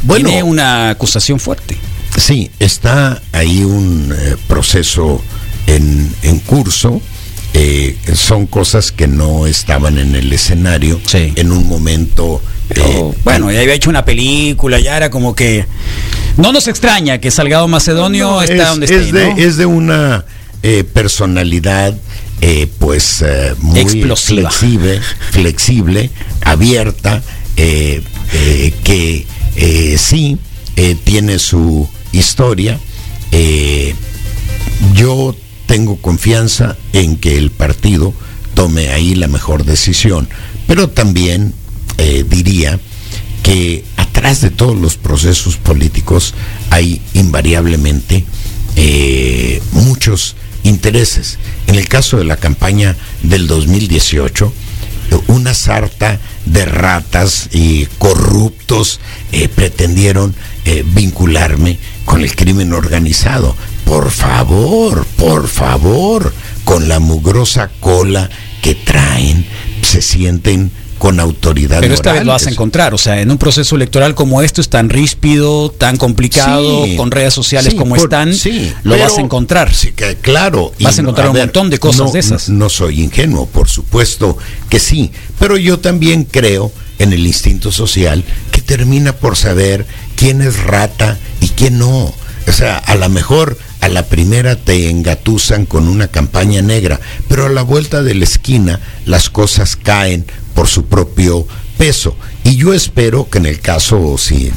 Bueno, 0.03 0.29
Tiene 0.29 0.43
una 0.43 0.91
acusación 0.91 1.39
fuerte. 1.39 1.77
Sí, 2.17 2.51
está 2.59 3.23
ahí 3.33 3.63
un 3.65 4.13
eh, 4.17 4.37
proceso 4.49 5.23
en, 5.67 6.13
en 6.23 6.39
curso 6.41 7.01
eh, 7.55 7.97
son 8.15 8.47
cosas 8.47 8.93
que 8.93 9.07
no 9.07 9.47
estaban 9.47 9.99
en 9.99 10.15
el 10.15 10.33
escenario 10.33 10.99
en 11.13 11.53
un 11.53 11.67
momento. 11.69 12.41
Eh, 12.71 13.13
bueno, 13.25 13.53
ya 13.53 13.61
había 13.61 13.75
hecho 13.75 13.91
una 13.91 14.05
película, 14.05 14.81
ya 14.81 14.97
era 14.97 15.11
como 15.11 15.35
que. 15.35 15.67
No 16.39 16.51
nos 16.53 16.67
extraña 16.67 17.19
que 17.19 17.31
Salgado 17.31 17.69
Macedonio 17.69 18.41
está 18.41 18.71
donde 18.71 18.87
es 18.87 18.93
esté, 18.93 19.13
de, 19.13 19.45
Es 19.45 19.59
de 19.59 19.67
una 19.67 20.25
eh, 20.63 20.85
personalidad. 20.85 21.95
pues 22.79 23.23
muy 23.59 23.81
Explosiva. 23.81 24.51
flexible, 24.51 25.01
flexible, 25.31 26.11
abierta, 26.41 27.23
que 27.55 29.27
sí 29.99 30.39
tiene 31.05 31.39
su 31.39 31.87
historia. 32.13 32.81
yo 34.95 35.37
tengo 35.67 35.97
confianza 35.97 36.77
en 36.93 37.17
que 37.17 37.39
el 37.39 37.51
partido 37.51 38.13
tome 38.55 38.91
ahí 38.91 39.15
la 39.15 39.29
mejor 39.29 39.65
decisión. 39.65 40.29
Pero 40.67 40.91
también 40.91 41.55
eh, 41.99 42.25
diría 42.29 42.79
que 43.43 43.85
atrás 43.97 44.41
de 44.41 44.51
todos 44.51 44.77
los 44.77 44.97
procesos 44.97 45.57
políticos 45.57 46.35
hay 46.71 47.01
invariablemente 47.15 48.25
eh, 48.77 49.61
muchos 49.73 50.37
intereses. 50.63 51.39
En 51.67 51.75
el 51.75 51.89
caso 51.89 52.19
de 52.19 52.25
la 52.25 52.37
campaña 52.37 52.97
del 53.23 53.47
2018, 53.47 54.53
una 55.27 55.53
sarta 55.53 56.21
de 56.47 56.65
ratas 56.65 57.49
y 57.53 57.87
corruptos 57.99 59.01
eh, 59.33 59.49
pretendieron 59.49 60.35
vincularme 60.95 61.77
con 62.05 62.23
el 62.23 62.37
crimen 62.37 62.73
organizado 62.73 63.57
por 63.85 64.11
favor, 64.11 65.07
por 65.17 65.49
favor, 65.49 66.33
con 66.65 66.89
la 66.89 67.01
mugrosa 67.01 67.71
cola 67.81 68.29
que 68.63 68.75
traen, 68.75 69.47
se 69.83 70.01
sienten 70.01 70.71
con 71.03 71.19
autoridad. 71.19 71.81
Pero 71.81 71.95
esta 71.95 72.13
vez 72.13 72.25
lo 72.25 72.31
vas 72.31 72.47
a 72.47 72.51
encontrar, 72.51 72.95
o 72.95 72.99
sea, 72.99 73.21
en 73.21 73.29
un 73.29 73.37
proceso 73.37 73.75
electoral 73.75 74.15
como 74.15 74.41
esto 74.41 74.61
es 74.61 74.69
tan 74.69 74.89
ríspido, 74.89 75.69
tan 75.73 75.97
complicado, 75.97 76.85
con 76.97 77.11
redes 77.11 77.35
sociales 77.35 77.75
como 77.75 77.97
están, 77.97 78.33
sí, 78.33 78.73
lo 78.85 78.97
vas 78.97 79.19
a 79.19 79.21
encontrar. 79.21 79.75
Sí, 79.75 79.91
que, 79.91 80.15
claro. 80.15 80.73
Vas 80.79 80.99
a 80.99 81.01
encontrar 81.01 81.31
un 81.31 81.37
montón 81.37 81.71
de 81.71 81.81
cosas 81.81 82.13
de 82.13 82.21
esas. 82.21 82.49
No, 82.49 82.61
no 82.61 82.69
soy 82.69 83.03
ingenuo, 83.03 83.47
por 83.47 83.69
supuesto 83.69 84.39
que 84.69 84.79
sí, 84.79 85.11
pero 85.41 85.57
yo 85.57 85.81
también 85.81 86.23
creo 86.23 86.71
en 87.01 87.13
el 87.13 87.27
instinto 87.27 87.73
social 87.73 88.23
que 88.53 88.63
termina 88.63 89.13
por 89.13 89.37
saber 89.37 89.87
quién 90.15 90.41
es 90.41 90.63
rata 90.63 91.19
y 91.41 91.49
quién 91.49 91.79
no. 91.79 92.15
O 92.47 92.53
sea, 92.53 92.79
a 92.79 92.95
lo 92.95 93.09
mejor 93.09 93.59
a 93.83 93.89
la 93.89 94.05
primera 94.05 94.55
te 94.55 94.89
engatusan 94.89 95.67
con 95.67 95.89
una 95.89 96.07
campaña 96.07 96.63
negra, 96.63 97.01
pero 97.29 97.47
a 97.47 97.49
la 97.49 97.63
vuelta 97.63 98.05
de 98.05 98.15
la 98.15 98.23
esquina 98.23 98.79
las 99.07 99.29
cosas 99.29 99.75
caen 99.75 100.25
por 100.55 100.69
su 100.69 100.85
propio 100.85 101.49
peso. 101.83 102.15
Y 102.45 102.55
yo 102.55 102.73
espero 102.73 103.29
que 103.29 103.39
en 103.39 103.47
el 103.47 103.59
caso, 103.59 104.17
si 104.17 104.53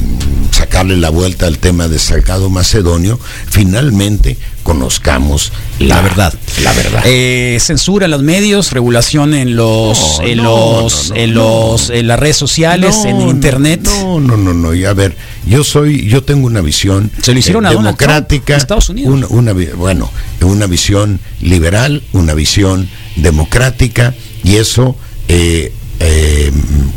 sacarle 0.52 0.96
la 0.96 1.10
vuelta 1.10 1.48
al 1.48 1.58
tema 1.58 1.88
de 1.88 1.98
Salgado 1.98 2.50
Macedonio, 2.50 3.18
finalmente 3.50 4.36
conozcamos 4.62 5.52
la, 5.80 6.00
verdad. 6.02 6.32
La 6.62 6.72
verdad. 6.72 7.02
Eh, 7.04 7.58
censura 7.60 8.04
en 8.04 8.12
los 8.12 8.22
medios, 8.22 8.70
regulación 8.70 9.34
en 9.34 9.56
los, 9.56 10.20
en 10.20 10.40
los, 10.40 11.12
en 11.16 11.34
los, 11.34 11.90
en 11.90 12.06
las 12.06 12.20
redes 12.20 12.36
sociales, 12.36 13.04
en 13.04 13.20
internet. 13.20 13.80
No, 13.82 14.20
no, 14.20 14.36
no, 14.36 14.54
no. 14.54 14.72
Y 14.72 14.84
a 14.84 14.92
ver, 14.92 15.16
yo 15.46 15.64
soy, 15.64 16.08
yo 16.08 16.22
tengo 16.22 16.46
una 16.46 16.60
visión 16.60 17.10
Se 17.22 17.32
lo 17.32 17.40
hicieron 17.40 17.64
eh, 17.64 17.70
a 17.70 17.72
Donald 17.72 17.98
democrática, 17.98 18.44
Trump, 18.44 18.58
Estados 18.60 18.88
Unidos. 18.88 19.12
Una, 19.12 19.26
una 19.26 19.52
bueno, 19.74 20.12
una 20.42 20.66
visión 20.66 21.18
liberal, 21.40 22.04
una 22.12 22.34
visión 22.34 22.88
democrática, 23.16 24.14
y 24.44 24.56
eso 24.56 24.96
eh, 25.26 25.72
eh, 26.00 26.50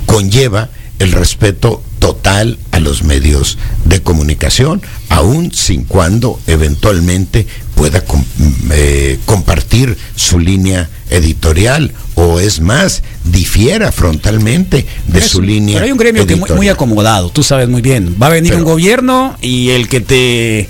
conlleva 0.05 0.69
el 0.99 1.11
respeto 1.13 1.81
total 1.99 2.57
a 2.71 2.79
los 2.79 3.03
medios 3.03 3.57
de 3.85 4.01
comunicación, 4.01 4.81
aun 5.09 5.51
sin 5.53 5.83
cuando 5.85 6.39
eventualmente 6.47 7.45
pueda 7.75 8.03
com- 8.03 8.23
eh, 8.71 9.17
compartir 9.25 9.97
su 10.15 10.39
línea 10.39 10.89
editorial 11.09 11.93
o 12.15 12.39
es 12.39 12.59
más, 12.59 13.01
difiera 13.25 13.91
frontalmente 13.91 14.85
de 15.07 15.19
Es 15.19 15.27
su 15.27 15.41
línea 15.41 15.75
Pero 15.75 15.85
hay 15.85 15.91
un 15.91 15.97
gremio 15.97 16.25
que 16.27 16.33
muy, 16.35 16.39
muy 16.41 16.47
editorial. 16.49 16.75
acomodado, 16.75 17.29
tú 17.29 17.43
sabes 17.43 17.69
muy 17.69 17.81
bien. 17.81 18.15
Va 18.21 18.27
a 18.27 18.31
venir 18.31 18.51
Pero- 18.51 18.63
un 18.65 18.69
gobierno 18.69 19.37
y 19.41 19.69
el 19.69 19.87
que 19.87 20.01
te 20.01 20.69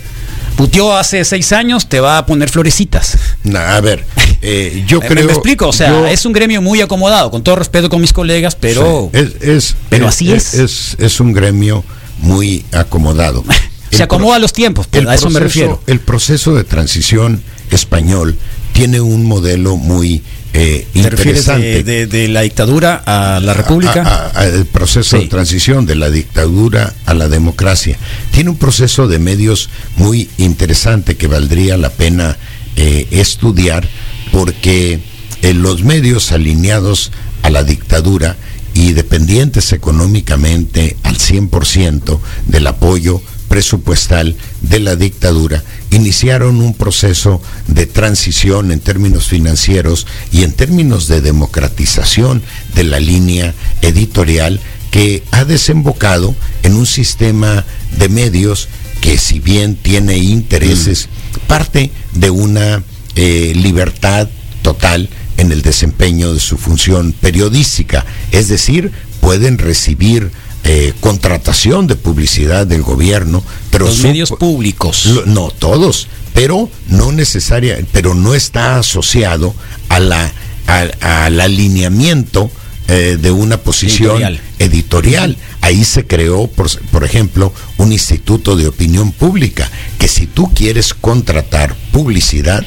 puteó 0.59 0.93
hace 0.97 1.23
seis 1.23 1.53
años 1.53 1.87
te 1.87 2.01
va 2.01 2.17
a 2.17 2.25
poner 2.25 2.49
florecitas. 2.49 3.17
Na- 3.45 3.77
A 3.77 3.81
ver, 3.81 4.03
eh, 4.41 4.83
yo 4.85 4.99
creo. 5.07 5.25
me 5.25 5.31
explico, 5.31 5.69
o 5.69 5.71
sea, 5.73 5.87
yo- 5.89 6.05
es 6.05 6.25
un 6.25 6.33
gremio 6.33 6.61
muy 6.61 6.81
acomodado, 6.81 7.31
con 7.31 7.41
todo 7.43 7.55
respeto 7.55 7.89
con 7.89 8.01
mis 8.01 8.11
colegas, 8.11 8.55
pero 8.55 9.09
Sí, 9.13 9.19
es, 9.19 9.41
es- 9.41 9.75
pero 9.87 10.09
es- 10.09 10.15
así 10.15 10.31
es. 10.33 10.53
es. 10.55 10.95
es 10.99 11.19
un 11.21 11.31
gremio 11.31 11.85
muy 12.17 12.65
acomodado. 12.73 13.45
se 13.89 13.95
El 13.95 14.01
acomoda 14.01 14.31
pro- 14.31 14.35
a 14.35 14.39
los 14.39 14.51
tiempos, 14.51 14.87
pues, 14.87 15.07
a 15.07 15.15
eso 15.15 15.29
me 15.29 15.39
refiero. 15.39 15.81
El 15.87 16.01
proceso 16.01 16.53
de 16.53 16.65
transición 16.65 17.41
español 17.71 18.37
tiene 18.73 18.99
un 18.99 19.25
modelo 19.25 19.77
muy 19.77 20.23
eh, 20.53 20.87
¿Te 20.93 21.09
refieres 21.09 21.47
interesante. 21.47 21.83
de, 21.83 21.83
de- 21.83 22.07
de 22.07 22.27
la 22.27 22.41
dictadura 22.41 23.03
a 23.05 23.39
la 23.39 23.53
república? 23.53 24.01
A- 24.03 24.27
a- 24.27 24.39
a 24.41 24.45
el 24.47 24.65
proceso 24.65 25.17
Sí. 25.17 25.23
de 25.23 25.29
transición 25.29 25.85
de 25.85 25.95
la 25.95 26.09
dictadura 26.09 26.93
a 27.05 27.13
la 27.13 27.27
democracia. 27.29 27.97
Tiene 28.31 28.49
un 28.49 28.57
proceso 28.57 29.07
de 29.07 29.19
medios 29.19 29.69
muy 29.97 30.29
interesante 30.37 31.15
que 31.17 31.27
valdría 31.27 31.77
la 31.77 31.89
pena 31.91 32.37
eh, 32.75 33.07
estudiar 33.11 33.87
porque 34.31 34.99
eh, 35.41 35.53
los 35.53 35.83
medios 35.83 36.31
alineados 36.31 37.11
a 37.43 37.49
la 37.49 37.63
dictadura 37.63 38.35
y 38.73 38.93
dependientes 38.93 39.71
económicamente 39.73 40.95
al 41.03 41.17
100% 41.17 42.19
del 42.47 42.67
apoyo 42.67 43.21
presupuestal 43.49 44.37
de 44.61 44.79
la 44.79 44.95
dictadura, 44.95 45.63
iniciaron 45.91 46.61
un 46.61 46.73
proceso 46.73 47.41
de 47.67 47.85
transición 47.87 48.71
en 48.71 48.79
términos 48.79 49.27
financieros 49.27 50.07
y 50.31 50.43
en 50.43 50.53
términos 50.53 51.07
de 51.07 51.19
democratización 51.19 52.41
de 52.75 52.83
la 52.85 52.99
línea 52.99 53.53
editorial 53.81 54.61
que 54.91 55.23
ha 55.31 55.43
desembocado 55.43 56.35
en 56.63 56.75
un 56.75 56.85
sistema 56.85 57.65
de 57.97 58.07
medios 58.07 58.69
que 59.01 59.17
si 59.17 59.39
bien 59.39 59.75
tiene 59.75 60.17
intereses, 60.17 61.09
parte 61.47 61.91
de 62.13 62.29
una 62.29 62.83
eh, 63.15 63.53
libertad 63.55 64.29
total 64.61 65.09
en 65.37 65.51
el 65.51 65.61
desempeño 65.61 66.33
de 66.33 66.39
su 66.39 66.57
función 66.57 67.13
periodística, 67.13 68.05
es 68.31 68.47
decir, 68.49 68.91
pueden 69.21 69.57
recibir 69.57 70.31
eh, 70.63 70.93
contratación 70.99 71.87
de 71.87 71.95
publicidad 71.95 72.67
del 72.67 72.81
gobierno, 72.83 73.43
pero 73.71 73.85
los 73.85 73.99
medios 73.99 74.31
públicos. 74.31 75.05
lo- 75.05 75.25
no 75.25 75.51
todos, 75.51 76.07
pero 76.33 76.69
no 76.87 77.11
necesaria, 77.11 77.77
pero 77.91 78.13
no 78.13 78.33
está 78.35 78.77
asociado 78.79 79.53
a 79.89 79.99
la 79.99 80.31
a- 80.67 81.25
al 81.25 81.39
alineamiento 81.39 82.51
eh, 82.89 83.17
de 83.21 83.31
una 83.31 83.57
posición 83.57 84.17
Editorial. 84.17 84.41
editorial. 84.59 85.37
Ahí 85.61 85.83
se 85.83 86.05
creó, 86.07 86.47
por, 86.47 86.67
por 86.91 87.03
ejemplo, 87.03 87.53
un 87.77 87.91
instituto 87.91 88.55
de 88.55 88.67
opinión 88.67 89.11
pública, 89.11 89.69
que 89.97 90.07
si 90.07 90.25
tú 90.25 90.51
quieres 90.53 90.93
contratar 90.93 91.75
publicidad, 91.91 92.65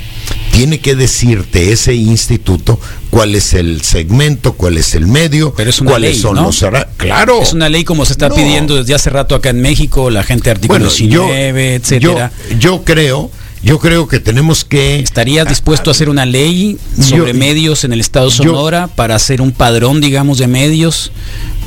tiene 0.52 0.80
que 0.80 0.94
decirte 0.94 1.72
ese 1.72 1.94
instituto 1.94 2.78
cuál 3.10 3.34
es 3.34 3.54
el 3.54 3.80
segmento, 3.82 4.52
cuál 4.52 4.76
es 4.76 4.94
el 4.94 5.06
medio, 5.06 5.54
Pero 5.54 5.70
es 5.70 5.80
una 5.80 5.90
cuáles 5.92 6.12
ley, 6.12 6.20
son 6.20 6.34
¿no? 6.36 6.42
los... 6.44 6.64
Claro. 6.98 7.42
Es 7.42 7.52
una 7.52 7.68
ley 7.68 7.84
como 7.84 8.04
se 8.04 8.12
está 8.12 8.28
No. 8.28 8.34
pidiendo 8.34 8.76
desde 8.76 8.94
hace 8.94 9.10
rato 9.10 9.34
acá 9.34 9.50
en 9.50 9.60
México, 9.60 10.10
la 10.10 10.22
gente 10.22 10.50
artículo 10.50 10.80
19, 10.84 11.74
etcétera. 11.76 12.30
Yo, 12.50 12.58
yo 12.58 12.84
creo, 12.84 13.30
yo 13.62 13.78
creo 13.78 14.08
que 14.08 14.18
tenemos 14.20 14.64
que 14.64 15.00
¿Estarías 15.00 15.48
dispuesto 15.48 15.90
a 15.90 15.92
hacer 15.92 16.08
una 16.08 16.26
ley 16.26 16.78
sobre 16.96 17.32
Yo- 17.32 17.38
medios 17.38 17.84
en 17.84 17.92
el 17.92 18.00
estado 18.00 18.28
yo- 18.28 18.44
Sonora 18.44 18.88
para 18.88 19.14
hacer 19.14 19.40
un 19.40 19.52
padrón, 19.52 20.00
digamos, 20.00 20.38
de 20.38 20.46
medios 20.48 21.12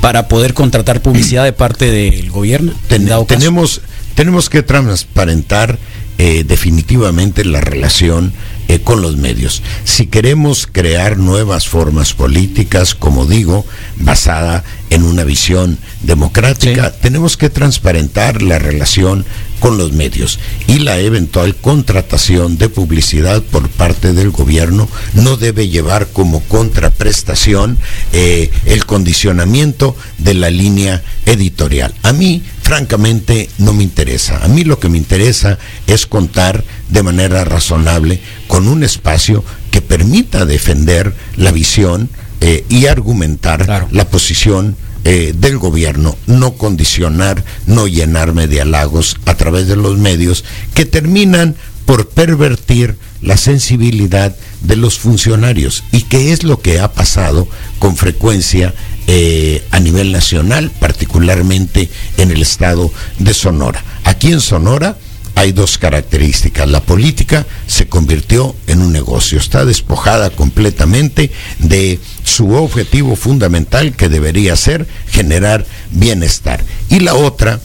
para 0.02 0.28
poder 0.28 0.54
contratar 0.54 1.02
publicidad 1.02 1.44
de 1.44 1.54
parte 1.54 1.90
del 1.92 2.30
gobierno? 2.32 2.74
Ten- 2.88 3.10
tenemos, 3.28 3.82
tenemos 4.16 4.50
que 4.50 4.62
transparentar 4.64 5.78
eh, 6.18 6.46
definitivamente 6.48 7.44
la 7.44 7.60
relación 7.60 8.32
eh, 8.68 8.80
con 8.80 9.02
los 9.02 9.18
medios. 9.18 9.62
Si 9.84 10.08
queremos 10.08 10.68
crear 10.72 11.18
nuevas 11.18 11.68
formas 11.68 12.14
políticas, 12.14 12.96
como 12.96 13.26
digo, 13.26 13.66
basada 13.98 14.64
en 14.90 15.04
una 15.04 15.24
visión 15.24 15.78
democrática, 16.02 16.92
tenemos 16.92 17.38
que 17.38 17.50
transparentar 17.50 18.42
la 18.42 18.60
relación 18.60 19.26
con 19.60 19.78
los 19.78 19.94
medios 19.94 20.40
y 20.68 20.80
la 20.80 21.00
eventual 21.00 21.56
contratación 21.56 22.58
de 22.58 22.70
publicidad 22.70 23.42
por 23.42 23.70
parte 23.70 24.14
del 24.14 24.32
gobierno 24.32 24.88
no 25.14 25.38
debe 25.38 25.70
llevar 25.70 26.08
como 26.08 26.42
contraprestación 26.42 27.78
eh, 28.14 28.52
el 28.66 28.86
condicionamiento 28.86 29.96
de 30.18 30.34
la 30.34 30.50
línea 30.50 31.04
editorial. 31.26 31.94
A 32.04 32.14
mí, 32.14 32.44
francamente, 32.66 33.48
no 33.60 33.74
me 33.74 33.84
interesa. 33.84 34.44
A 34.44 34.48
mí 34.48 34.64
lo 34.64 34.80
que 34.80 34.90
me 34.90 34.98
interesa 34.98 35.60
es 35.86 36.08
contar 36.08 36.64
de 36.90 37.04
manera 37.04 37.46
razonable 37.46 38.20
con 38.48 38.68
un 38.68 38.84
espacio 38.84 39.44
que 39.70 39.82
permita 39.84 40.46
defender 40.48 41.14
la 41.36 41.52
visión 41.52 42.10
eh, 42.42 42.66
y 42.68 42.88
argumentar 42.88 43.66
Claro. 43.66 43.88
la 43.92 44.08
posición 44.10 44.76
eh, 45.04 45.36
del 45.38 45.60
gobierno, 45.60 46.18
no 46.26 46.54
condicionar, 46.54 47.44
no 47.68 47.86
llenarme 47.86 48.48
de 48.48 48.62
halagos 48.62 49.16
a 49.28 49.36
través 49.36 49.68
de 49.68 49.76
los 49.76 50.00
medios 50.00 50.44
que 50.74 50.86
terminan 50.86 51.56
por 51.86 52.10
pervertir 52.10 52.98
la 53.22 53.38
sensibilidad 53.38 54.36
de 54.62 54.76
los 54.76 55.00
funcionarios 55.00 55.84
y 55.92 56.02
que 56.04 56.32
es 56.32 56.44
lo 56.44 56.60
que 56.60 56.80
ha 56.80 56.92
pasado 56.94 57.48
con 57.80 57.96
frecuencia 57.96 58.74
eh, 59.08 59.64
a 59.72 59.80
nivel 59.80 60.12
nacional, 60.12 60.72
particularmente 60.80 61.90
en 62.18 62.32
el 62.32 62.42
estado 62.42 62.92
de 63.20 63.34
Sonora. 63.34 63.84
Aquí 64.04 64.32
en 64.32 64.42
Sonora 64.42 64.98
hay 65.36 65.52
dos 65.52 65.78
características. 65.78 66.70
La 66.70 66.82
política 66.82 67.46
se 67.68 67.88
convirtió 67.88 68.56
en 68.68 68.82
un 68.82 68.92
negocio, 68.92 69.38
está 69.38 69.66
despojada 69.66 70.30
completamente 70.30 71.32
de 71.60 72.00
su 72.24 72.54
objetivo 72.54 73.16
fundamental 73.16 73.96
que 73.96 74.10
debería 74.10 74.56
ser 74.56 74.88
generar 75.08 75.66
bienestar. 75.92 76.64
Y 76.90 77.02
la 77.02 77.16
otra, 77.16 77.60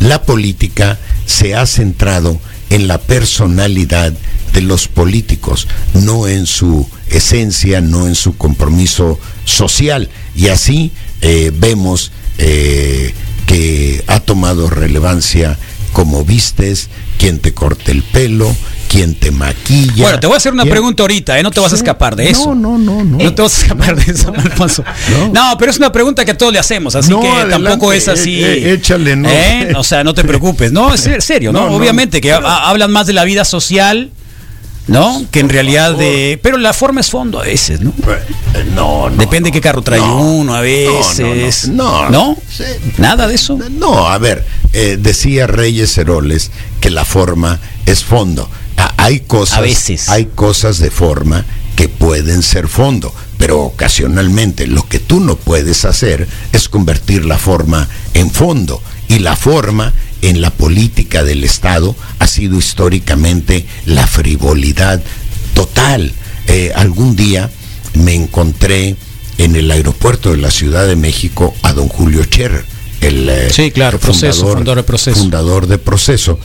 la 0.00 0.22
política 0.22 0.98
se 1.26 1.54
ha 1.54 1.66
centrado 1.66 2.40
en 2.70 2.88
la 2.88 2.98
personalidad 2.98 4.12
de 4.52 4.60
los 4.62 4.88
políticos, 4.88 5.68
no 5.94 6.26
en 6.26 6.46
su 6.46 6.88
esencia, 7.10 7.80
no 7.80 8.06
en 8.06 8.14
su 8.14 8.36
compromiso 8.36 9.18
social. 9.44 10.08
Y 10.34 10.48
así 10.48 10.92
eh, 11.20 11.52
vemos 11.54 12.12
eh, 12.38 13.14
que 13.46 14.04
ha 14.06 14.20
tomado 14.20 14.68
relevancia 14.68 15.58
como 15.92 16.24
vistes, 16.24 16.88
quien 17.18 17.38
te 17.40 17.52
corte 17.52 17.90
el 17.92 18.02
pelo, 18.02 18.54
quien 18.88 19.14
te 19.14 19.30
maquilla. 19.30 20.02
Bueno, 20.02 20.20
te 20.20 20.26
voy 20.26 20.34
a 20.34 20.36
hacer 20.38 20.52
una 20.52 20.62
quién- 20.62 20.72
pregunta 20.72 21.02
ahorita, 21.02 21.38
¿eh? 21.38 21.42
No 21.42 21.50
te 21.50 21.60
vas 21.60 21.72
a 21.72 21.76
escapar 21.76 22.16
de 22.16 22.30
eso. 22.30 22.54
No, 22.54 22.78
no, 22.78 22.78
no, 22.78 23.04
no. 23.04 23.18
No 23.24 23.34
te 23.34 23.42
vas 23.42 23.58
a 23.58 23.62
escapar 23.62 23.96
de 23.96 24.12
eso, 24.12 24.32
Alfonso. 24.34 24.84
No. 25.10 25.28
No. 25.32 25.58
pero 25.58 25.70
es 25.70 25.76
una 25.78 25.92
pregunta 25.92 26.24
que 26.24 26.30
a 26.30 26.38
todos 26.38 26.52
le 26.52 26.58
hacemos, 26.58 26.94
así 26.94 27.10
No, 27.10 27.20
que 27.20 27.28
adelante, 27.28 27.64
tampoco 27.68 27.92
es 27.92 28.08
así. 28.08 28.42
eh, 28.42 28.70
eh, 28.70 28.72
échale, 28.74 29.16
no. 29.16 29.28
¿eh? 29.28 29.72
O 29.76 29.84
sea, 29.84 30.04
no 30.04 30.14
te 30.14 30.24
preocupes. 30.24 30.72
No, 30.72 30.94
es 30.94 31.00
ser- 31.00 31.20
serio, 31.28 31.52
¿no? 31.52 31.64
Obviamente 31.74 32.20
que 32.20 32.32
ha- 32.32 32.68
hablan 32.68 32.90
más 32.92 33.06
de 33.06 33.12
la 33.12 33.24
vida 33.24 33.44
social, 33.44 34.10
¿no? 34.88 35.24
Que 35.30 35.40
en 35.40 35.48
realidad 35.48 35.94
de. 35.94 36.38
Pero 36.42 36.58
la 36.58 36.72
forma 36.72 37.00
es 37.00 37.10
fondo 37.10 37.40
a 37.40 37.44
veces, 37.44 37.80
¿no? 37.80 37.90
Eh, 37.90 38.64
No, 38.74 39.08
no. 39.10 39.16
Depende 39.16 39.50
no. 39.50 39.52
qué 39.54 39.60
carro 39.60 39.82
trae 39.82 40.00
No. 40.00 40.16
uno 40.20 40.54
a 40.54 40.60
veces. 40.60 41.68
No, 41.68 42.10
no. 42.10 42.36
Nada 42.98 43.26
de 43.28 43.34
eso. 43.36 43.58
No, 43.70 44.08
a 44.08 44.18
ver, 44.18 44.44
eh, 44.72 44.96
decía 45.00 45.46
Reyes 45.46 45.96
Heroles 45.96 46.50
que 46.80 46.90
la 46.90 47.04
forma 47.04 47.60
es 47.86 48.04
fondo. 48.04 48.48
A- 48.76 48.94
hay 48.96 49.20
cosas, 49.20 49.58
A 49.58 49.60
veces. 49.62 50.08
hay 50.08 50.26
cosas 50.26 50.78
de 50.78 50.90
forma 50.90 51.44
que 51.76 51.88
pueden 51.88 52.42
ser 52.42 52.66
fondo, 52.68 53.12
pero 53.38 53.60
ocasionalmente 53.60 54.66
lo 54.66 54.86
que 54.88 54.98
tú 54.98 55.20
no 55.20 55.36
puedes 55.36 55.84
hacer 55.84 56.26
es 56.52 56.68
convertir 56.68 57.24
la 57.24 57.38
forma 57.38 57.88
en 58.14 58.30
fondo 58.30 58.82
y 59.08 59.20
la 59.20 59.36
forma 59.36 59.92
en 60.22 60.40
la 60.40 60.50
política 60.50 61.24
del 61.24 61.44
Estado 61.44 61.94
ha 62.18 62.26
sido 62.26 62.58
históricamente 62.58 63.66
la 63.86 64.06
frivolidad 64.06 65.02
total. 65.54 66.12
Eh, 66.46 66.72
algún 66.74 67.14
día 67.16 67.50
me 67.94 68.14
encontré 68.14 68.96
en 69.38 69.56
el 69.56 69.70
aeropuerto 69.70 70.30
de 70.30 70.38
la 70.38 70.50
Ciudad 70.50 70.86
de 70.86 70.96
México 70.96 71.54
a 71.62 71.72
don 71.72 71.88
Julio 71.88 72.24
Scherer, 72.24 72.64
el 73.00 73.28
eh, 73.28 73.50
Sí, 73.52 73.70
claro, 73.70 73.98
Proceso, 73.98 74.46
fundador 74.48 74.76
de 74.76 74.82
Proceso. 74.82 75.20
fundador 75.20 75.66
de 75.66 75.78
Proceso, 75.78 76.38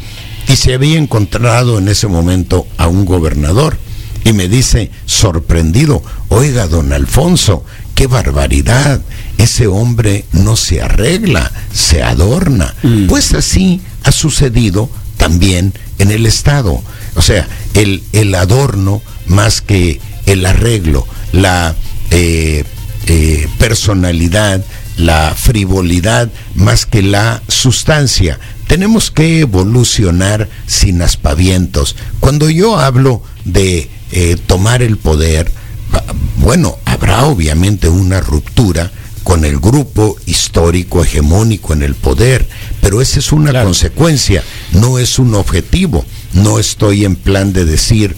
y 0.47 0.55
se 0.55 0.74
había 0.74 0.97
encontrado 0.97 1.80
en 1.80 1.88
ese 1.88 2.07
momento 2.07 2.67
a 2.78 2.88
un 2.88 3.05
gobernador 3.05 3.78
y 4.26 4.34
me 4.34 4.47
dice, 4.47 4.91
sorprendido, 5.05 6.03
oiga, 6.30 6.67
don 6.67 6.93
Alfonso, 6.93 7.65
qué 7.95 8.07
barbaridad, 8.07 9.01
ese 9.38 9.67
hombre 9.67 10.25
no 10.31 10.55
se 10.55 10.81
arregla, 10.81 11.51
se 11.73 12.03
adorna. 12.03 12.75
Mm. 12.84 13.07
Pues 13.07 13.34
así 13.34 13.81
ha 14.03 14.11
sucedido 14.11 14.89
también 15.17 15.73
en 15.99 16.11
el 16.11 16.25
Estado. 16.25 16.81
O 17.15 17.21
sea, 17.21 17.47
el, 17.73 18.03
el 18.13 18.36
adorno 18.36 19.01
más 19.27 19.61
que 19.61 19.99
el 20.25 20.45
arreglo, 20.45 21.07
la 21.31 21.75
eh, 22.11 22.63
eh, 23.07 23.47
personalidad, 23.57 24.63
la 24.97 25.34
frivolidad 25.36 26.29
más 26.55 26.86
que 26.86 27.01
la 27.01 27.41
sustancia. 27.47 28.39
Tenemos 28.67 29.11
que 29.11 29.41
evolucionar 29.41 30.49
sin 30.67 31.01
aspavientos. 31.01 31.95
Cuando 32.19 32.49
yo 32.49 32.79
hablo 32.79 33.21
de 33.43 33.89
eh, 34.11 34.38
tomar 34.47 34.81
el 34.81 34.97
poder, 34.97 35.51
ah, 35.91 36.03
bueno, 36.38 36.77
habrá 36.86 37.25
obviamente 37.25 37.89
una 37.89 38.21
ruptura 38.21 38.91
con 39.24 39.45
el 39.45 39.59
grupo 39.59 40.17
histórico 40.26 41.03
hegemónico 41.03 41.74
en 41.74 41.84
el 41.84 41.95
poder, 41.95 42.47
pero 42.82 43.01
esa 43.01 43.19
es 43.19 43.32
una 43.32 43.51
Claro. 43.51 43.65
consecuencia, 43.67 44.43
no 44.74 44.99
es 44.99 45.19
un 45.19 45.34
objetivo. 45.36 46.05
No 46.34 46.59
estoy 46.59 47.05
en 47.05 47.15
plan 47.15 47.53
de 47.53 47.65
decir, 47.65 48.15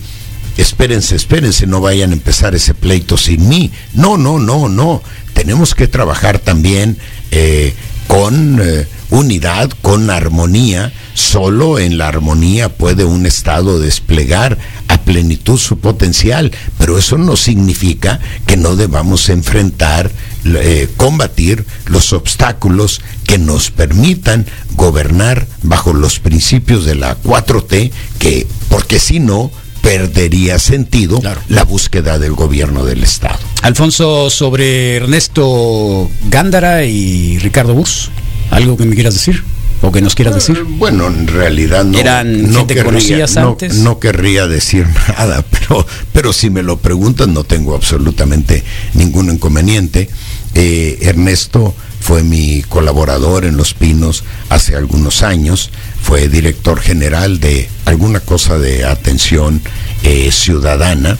espérense, 0.57 1.15
espérense, 1.15 1.67
no 1.67 1.81
vayan 1.81 2.11
a 2.11 2.13
empezar 2.13 2.55
ese 2.55 2.73
pleito 2.73 3.17
sin 3.17 3.47
mí. 3.47 3.71
No, 3.93 4.17
no, 4.17 4.39
no, 4.39 4.69
no. 4.69 5.01
Tenemos 5.33 5.75
que 5.75 5.87
trabajar 5.87 6.39
también 6.39 6.97
eh, 7.31 7.73
con 8.07 8.59
eh, 8.61 8.87
unidad, 9.09 9.69
con 9.81 10.09
armonía. 10.09 10.93
Solo 11.13 11.79
en 11.79 11.97
la 11.97 12.07
armonía 12.07 12.69
puede 12.69 13.03
un 13.05 13.25
Estado 13.25 13.79
desplegar 13.79 14.57
a 14.87 14.97
plenitud 15.01 15.57
su 15.57 15.77
potencial, 15.79 16.51
pero 16.77 16.97
eso 16.97 17.17
no 17.17 17.35
significa 17.35 18.19
que 18.45 18.57
no 18.57 18.75
debamos 18.75 19.29
enfrentar, 19.29 20.11
eh, 20.45 20.89
combatir 20.97 21.65
los 21.87 22.13
obstáculos 22.13 23.01
que 23.25 23.37
nos 23.37 23.71
permitan 23.71 24.45
gobernar 24.71 25.47
bajo 25.63 25.93
los 25.93 26.19
principios 26.19 26.85
de 26.85 26.95
la 26.95 27.17
4T, 27.21 27.91
que, 28.19 28.47
porque 28.69 28.99
si 28.99 29.19
no, 29.19 29.51
perdería 29.81 30.57
sentido 30.59 31.19
Claro. 31.19 31.41
la 31.47 31.63
búsqueda 31.63 32.17
del 32.19 32.33
gobierno 32.33 32.85
del 32.85 33.03
Estado. 33.03 33.37
Alfonso, 33.61 34.29
sobre 34.29 34.95
Ernesto 34.97 36.09
Gándara 36.29 36.85
y 36.85 37.37
Ricardo 37.39 37.73
Bus, 37.75 38.09
¿algo 38.51 38.77
que 38.77 38.85
me 38.85 38.95
quieras 38.95 39.13
decir? 39.13 39.43
¿O 39.85 39.91
que 39.91 40.01
nos 40.01 40.15
quieras 40.15 40.33
decir? 40.33 40.63
Bueno, 40.67 41.05
en 41.07 41.27
realidad 41.27 41.85
no. 41.85 41.97
¿Eran 41.99 42.51
no 42.51 42.59
gente 42.59 42.73
que 42.75 42.83
conocías 42.83 43.35
no- 43.35 43.49
antes? 43.49 43.75
No, 43.75 43.99
querría 43.99 44.47
decir 44.47 44.87
nada, 45.17 45.45
pero, 45.49 45.85
pero 46.11 46.33
si 46.33 46.49
me 46.49 46.63
lo 46.63 46.77
preguntan 46.77 47.33
no 47.35 47.43
tengo 47.43 47.75
absolutamente 47.75 48.63
ningún 48.95 49.29
inconveniente. 49.29 50.09
Eh, 50.55 50.97
Ernesto 51.01 51.75
fue 51.99 52.23
mi 52.23 52.63
colaborador 52.63 53.45
en 53.45 53.57
Los 53.57 53.73
Pinos 53.73 54.23
hace 54.49 54.75
algunos 54.75 55.21
años, 55.21 55.69
fue 56.01 56.29
director 56.29 56.79
general 56.79 57.39
de 57.39 57.69
alguna 57.85 58.19
cosa 58.21 58.57
de 58.57 58.85
atención 58.85 59.61
eh, 60.03 60.31
ciudadana. 60.31 61.17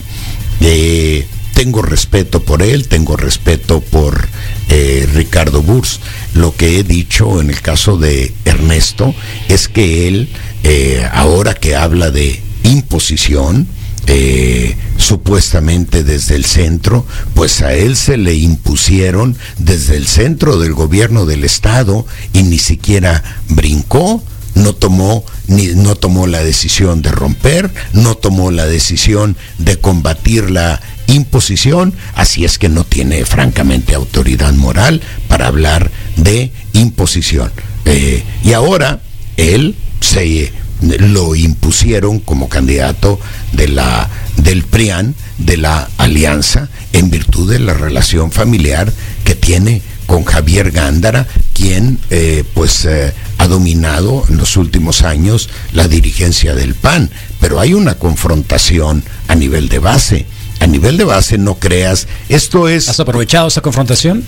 Eh, 0.62 1.28
tengo 1.56 1.82
respeto 1.82 2.44
por 2.44 2.62
él, 2.62 2.88
tengo 2.90 3.16
respeto 3.16 3.80
por 3.80 4.28
eh, 4.70 5.08
Ricardo 5.14 5.64
Burs. 5.64 6.02
Lo 6.34 6.54
que 6.54 6.78
he 6.78 6.84
dicho 6.84 7.40
en 7.40 7.50
el 7.50 7.62
caso 7.62 7.98
de 7.98 8.34
Ernesto 8.44 9.16
es 9.48 9.70
que 9.70 10.08
él, 10.10 10.30
eh, 10.64 11.08
ahora 11.14 11.54
que 11.54 11.76
habla 11.78 12.12
de 12.12 12.42
imposición, 12.64 13.68
eh, 14.08 14.76
supuestamente 14.98 16.04
desde 16.04 16.36
el 16.36 16.44
centro, 16.44 17.06
pues 17.34 17.62
a 17.62 17.74
él 17.74 17.96
se 17.96 18.18
le 18.18 18.36
impusieron 18.36 19.38
desde 19.58 19.96
el 19.96 20.08
centro 20.08 20.60
del 20.60 20.74
gobierno 20.74 21.26
del 21.26 21.46
Estado 21.46 22.06
y 22.34 22.44
ni 22.44 22.60
siquiera 22.60 23.24
brincó 23.48 24.22
no 24.56 24.74
tomó 24.74 25.24
ni 25.48 25.68
no 25.68 25.96
tomó 25.96 26.28
la 26.28 26.44
decisión 26.44 27.02
de 27.02 27.12
romper, 27.12 27.72
no 27.94 28.16
tomó 28.16 28.52
la 28.52 28.66
decisión 28.66 29.36
de 29.58 29.78
combatir 29.78 30.50
la 30.50 30.82
imposición, 31.08 31.94
así 32.16 32.46
es 32.46 32.58
que 32.58 32.70
no 32.70 32.84
tiene 32.84 33.26
francamente 33.26 33.96
autoridad 33.96 34.54
moral 34.54 35.02
para 35.28 35.48
hablar 35.48 35.92
de 36.18 36.52
imposición. 36.74 37.52
Eh, 37.86 38.24
y 38.44 38.54
ahora 38.54 39.02
él 39.38 39.76
se 40.02 40.52
lo 40.82 41.36
impusieron 41.36 42.20
como 42.20 42.50
candidato 42.50 43.20
de 43.54 43.68
la 43.68 44.10
del 44.38 44.64
PRIAN, 44.64 45.16
de 45.38 45.58
la 45.58 45.90
alianza, 45.98 46.70
en 46.94 47.10
virtud 47.10 47.52
de 47.52 47.60
la 47.60 47.74
relación 47.74 48.32
familiar 48.32 48.92
que 49.24 49.36
tiene 49.36 49.82
con 50.06 50.24
Javier 50.24 50.72
Gándara, 50.72 51.28
quien 51.54 52.00
eh, 52.10 52.44
pues 52.54 52.86
eh, 52.86 53.14
ha 53.38 53.48
dominado 53.48 54.24
en 54.30 54.38
los 54.38 54.58
últimos 54.58 55.02
años 55.02 55.50
la 55.74 55.88
dirigencia 55.88 56.54
del 56.54 56.76
PAN. 56.76 57.10
Pero 57.40 57.60
hay 57.60 57.74
una 57.74 57.96
confrontación 57.96 59.04
a 59.28 59.36
nivel 59.36 59.70
de 59.70 59.80
base. 59.80 60.26
A 60.60 60.68
nivel 60.68 60.98
de 60.98 61.04
base 61.04 61.38
no 61.38 61.56
creas, 61.56 62.08
esto 62.30 62.68
es... 62.68 62.90
¿Has 62.90 63.00
aprovechado 63.00 63.48
esa 63.48 63.62
confrontación? 63.62 64.24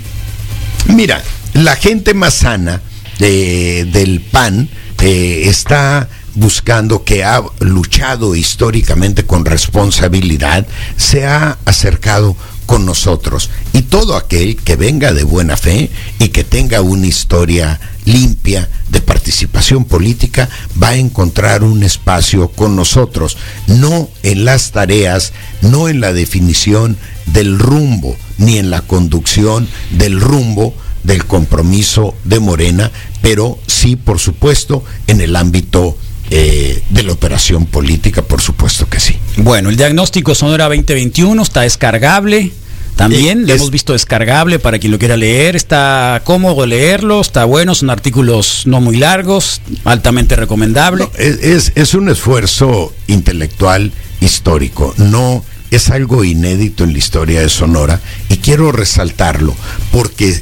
Mira, 0.88 1.22
la 1.54 1.76
gente 1.76 2.14
más 2.14 2.36
sana 2.36 2.82
eh, 3.20 3.88
del 3.92 4.22
PAN 4.22 4.70
eh, 5.02 5.44
está 5.46 6.08
buscando, 6.36 7.04
que 7.04 7.24
ha 7.24 7.42
luchado 7.60 8.36
históricamente 8.36 9.26
con 9.26 9.44
responsabilidad, 9.44 10.68
se 10.96 11.26
ha 11.26 11.58
acercado 11.66 12.36
con 12.68 12.86
nosotros. 12.86 13.50
Y 13.74 13.82
todo 13.84 14.16
aquel 14.16 14.58
que 14.58 14.76
venga 14.76 15.14
de 15.14 15.24
buena 15.24 15.58
fe 15.58 15.90
y 16.20 16.28
que 16.28 16.44
tenga 16.44 16.82
una 16.82 17.08
historia 17.08 17.80
limpia 18.06 18.70
de 18.90 19.02
participación 19.02 19.86
política 19.86 20.48
va 20.82 20.90
a 20.90 20.98
encontrar 20.98 21.64
un 21.64 21.82
espacio 21.82 22.50
con 22.50 22.76
nosotros, 22.76 23.38
no 23.66 24.10
en 24.22 24.46
las 24.46 24.72
tareas, 24.72 25.34
no 25.62 25.90
en 25.90 26.00
la 26.00 26.14
definición 26.14 26.98
del 27.26 27.58
rumbo, 27.58 28.16
ni 28.38 28.60
en 28.60 28.70
la 28.70 28.82
conducción 28.82 29.68
del 29.92 30.22
rumbo 30.22 30.76
del 31.04 31.26
compromiso 31.26 32.16
de 32.26 32.40
Morena, 32.40 32.92
pero 33.22 33.58
sí, 33.66 33.96
por 33.96 34.20
supuesto, 34.20 34.84
en 35.08 35.22
el 35.22 35.36
ámbito 35.36 35.98
eh, 36.30 36.77
la 37.08 37.14
operación 37.14 37.66
política, 37.66 38.22
por 38.22 38.42
supuesto 38.42 38.88
que 38.88 39.00
sí. 39.00 39.16
Bueno, 39.38 39.70
el 39.70 39.78
diagnóstico 39.78 40.36
Sonora 40.36 40.66
2021 40.66 41.42
está 41.42 41.62
descargable. 41.62 42.52
También 42.96 43.42
Eh, 43.44 43.48
lo 43.48 43.54
hemos 43.54 43.70
visto 43.72 43.94
descargable 43.94 44.58
para 44.60 44.80
quien 44.80 44.92
lo 44.92 44.98
quiera 45.00 45.18
leer. 45.18 45.56
Está 45.56 46.22
cómodo 46.24 46.66
leerlo, 46.66 47.22
está 47.22 47.46
bueno, 47.46 47.76
son 47.76 47.90
artículos 47.92 48.64
no 48.66 48.82
muy 48.82 48.98
largos, 48.98 49.62
altamente 49.86 50.36
recomendable. 50.36 51.04
No, 51.06 51.12
es, 51.18 51.38
es- 51.44 51.72
es 51.76 51.94
un 51.94 52.10
esfuerzo 52.10 52.94
intelectual 53.08 53.92
histórico, 54.20 54.94
no 54.98 55.44
es 55.70 55.90
algo 55.90 56.24
inédito 56.24 56.84
en 56.86 56.94
la 56.94 56.98
historia 56.98 57.42
de 57.42 57.50
Sonora 57.50 58.00
y 58.30 58.38
quiero 58.38 58.72
resaltarlo 58.72 59.54
porque, 59.92 60.42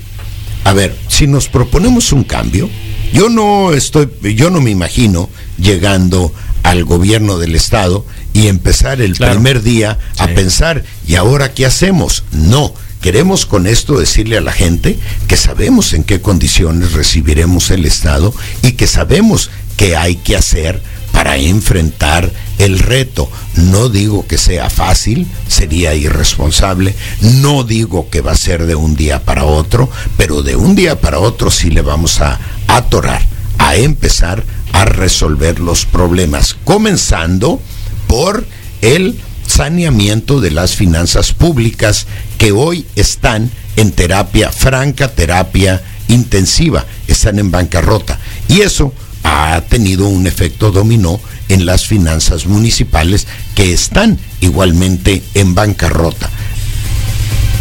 a 0.63 0.71
ver, 0.71 0.95
si 1.09 1.27
nos 1.27 1.49
proponemos 1.49 2.13
un 2.13 2.23
cambio, 2.23 2.69
yo 3.13 3.29
no 3.29 3.73
estoy, 3.73 4.09
yo 4.35 4.49
no 4.49 4.61
me 4.61 4.71
imagino 4.71 5.29
llegando 5.57 6.33
al 6.63 6.83
gobierno 6.83 7.37
del 7.37 7.55
estado 7.55 8.05
y 8.33 8.47
empezar 8.47 9.01
el 9.01 9.15
Claro. 9.15 9.33
primer 9.35 9.61
día 9.61 9.99
a 10.17 10.27
Sí. 10.27 10.33
pensar, 10.33 10.83
¿y 11.07 11.15
ahora 11.15 11.53
qué 11.53 11.65
hacemos? 11.65 12.23
No. 12.31 12.73
Queremos 13.01 13.45
con 13.45 13.67
esto 13.67 13.99
decirle 13.99 14.37
a 14.37 14.41
la 14.41 14.51
gente 14.51 14.97
que 15.27 15.37
sabemos 15.37 15.93
en 15.93 16.03
qué 16.03 16.21
condiciones 16.21 16.93
recibiremos 16.93 17.69
el 17.69 17.85
Estado 17.85 18.33
y 18.63 18.71
que 18.71 18.87
sabemos 18.87 19.51
qué 19.77 19.95
hay 19.95 20.15
que 20.15 20.35
hacer 20.35 20.81
para 21.11 21.37
enfrentar 21.37 22.31
el 22.57 22.79
reto. 22.79 23.29
No 23.55 23.89
digo 23.89 24.27
que 24.27 24.37
sea 24.37 24.69
fácil, 24.69 25.27
sería 25.47 25.95
irresponsable, 25.95 26.95
no 27.21 27.63
digo 27.63 28.09
que 28.09 28.21
va 28.21 28.31
a 28.31 28.37
ser 28.37 28.65
de 28.65 28.75
un 28.75 28.95
día 28.95 29.23
para 29.23 29.45
otro, 29.45 29.89
pero 30.17 30.41
de 30.41 30.55
un 30.55 30.75
día 30.75 30.99
para 30.99 31.19
otro 31.19 31.51
sí 31.51 31.69
le 31.69 31.81
vamos 31.81 32.21
a 32.21 32.39
atorar, 32.67 33.21
a 33.57 33.75
empezar 33.75 34.43
a 34.73 34.85
resolver 34.85 35.59
los 35.59 35.85
problemas, 35.85 36.55
comenzando 36.63 37.61
por 38.07 38.45
el 38.81 39.17
saneamiento 39.47 40.41
de 40.41 40.51
las 40.51 40.75
finanzas 40.75 41.31
públicas 41.31 42.07
que 42.37 42.51
hoy 42.51 42.85
están 42.95 43.51
en 43.75 43.91
terapia 43.91 44.51
franca, 44.51 45.07
terapia 45.09 45.81
intensiva, 46.07 46.85
están 47.07 47.39
en 47.39 47.51
bancarrota. 47.51 48.19
Y 48.47 48.61
eso 48.61 48.93
ha 49.23 49.61
tenido 49.69 50.07
un 50.07 50.27
efecto 50.27 50.71
dominó 50.71 51.19
en 51.49 51.65
las 51.65 51.85
finanzas 51.85 52.45
municipales 52.45 53.27
que 53.55 53.73
están 53.73 54.19
igualmente 54.41 55.23
en 55.33 55.55
bancarrota. 55.55 56.29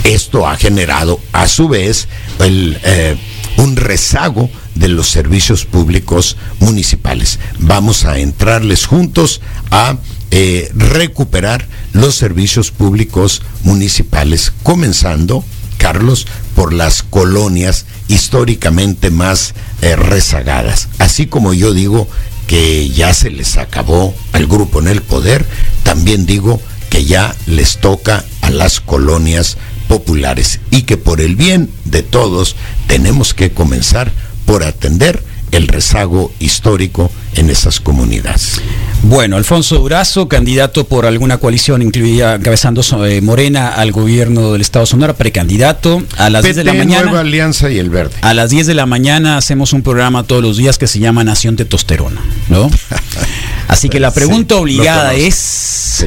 Esto 0.05 0.47
ha 0.47 0.57
generado 0.57 1.19
a 1.33 1.49
su 1.49 1.69
vez 1.69 2.09
el, 2.39 2.79
eh, 2.85 3.17
un 3.57 3.77
rezago 3.77 4.51
de 4.75 4.89
los 4.89 5.09
servicios 5.09 5.65
públicos 5.65 6.37
municipales. 6.61 7.39
Vamos 7.59 8.05
a 8.05 8.19
entrarles 8.19 8.87
juntos 8.87 9.41
a 9.71 9.97
eh, 10.31 10.71
recuperar 10.75 11.67
los 11.93 12.17
servicios 12.17 12.71
públicos 12.71 13.43
municipales, 13.63 14.53
comenzando, 14.63 15.45
Carlos, 15.79 16.27
por 16.55 16.73
las 16.73 17.03
colonias 17.03 17.87
históricamente 18.09 19.11
más 19.11 19.55
eh, 19.81 19.97
rezagadas. 19.97 20.89
Así 20.99 21.27
como 21.27 21.55
yo 21.55 21.73
digo 21.73 22.09
que 22.47 22.89
ya 22.89 23.15
se 23.15 23.31
les 23.31 23.57
acabó 23.57 24.15
al 24.33 24.47
grupo 24.47 24.81
en 24.81 24.89
el 24.89 25.03
poder, 25.03 25.45
también 25.83 26.27
digo 26.27 26.61
que 26.91 27.05
ya 27.05 27.35
les 27.47 27.79
toca 27.79 28.25
a 28.43 28.51
las 28.51 28.81
colonias 28.81 29.57
populares 29.89 30.61
y 30.71 30.83
que 30.83 30.97
por 30.97 31.21
el 31.21 31.37
bien 31.37 31.71
de 31.85 32.03
todos 32.03 32.57
tenemos 32.87 33.35
que 33.35 33.53
comenzar 33.53 34.13
por 34.47 34.63
atender 34.65 35.23
el 35.53 35.69
rezago 35.69 36.33
histórico 36.41 37.11
en 37.37 37.51
esas 37.51 37.81
comunidades. 37.81 38.61
Bueno, 39.03 39.37
Alfonso 39.37 39.77
Durazo, 39.79 40.29
candidato 40.29 40.85
por 40.87 41.07
alguna 41.07 41.39
coalición, 41.39 41.83
incluida 41.83 42.35
encabezando 42.37 42.83
eh, 43.07 43.21
Morena 43.21 43.69
al 43.69 43.93
gobierno 43.93 44.53
del 44.53 44.61
Estado 44.63 44.87
Sonora, 44.87 45.15
precandidato 45.15 46.03
a 46.17 46.31
las 46.31 46.43
10 46.43 46.57
de 46.57 46.65
la 46.65 46.75
mañana. 46.75 47.05
Nueva 47.05 47.21
Alianza 47.21 47.71
y 47.71 47.79
el 47.79 47.91
Verde. 47.91 48.15
A 48.23 48.35
las 48.35 48.51
10 48.51 48.67
de 48.67 48.75
la 48.75 48.87
mañana 48.87 49.37
hacemos 49.37 49.73
un 49.73 49.83
programa 49.83 50.23
todos 50.25 50.43
los 50.43 50.57
días 50.57 50.79
que 50.79 50.87
se 50.87 50.99
llama 51.01 51.23
Nación 51.25 51.57
Testosterona, 51.57 52.21
¿no? 52.49 52.71
Así 53.69 53.89
que 53.89 54.01
la 54.01 54.13
pregunta 54.13 54.55
Sí, 54.57 54.61
obligada 54.61 55.15
es 55.15 55.35
Sí. 55.35 56.07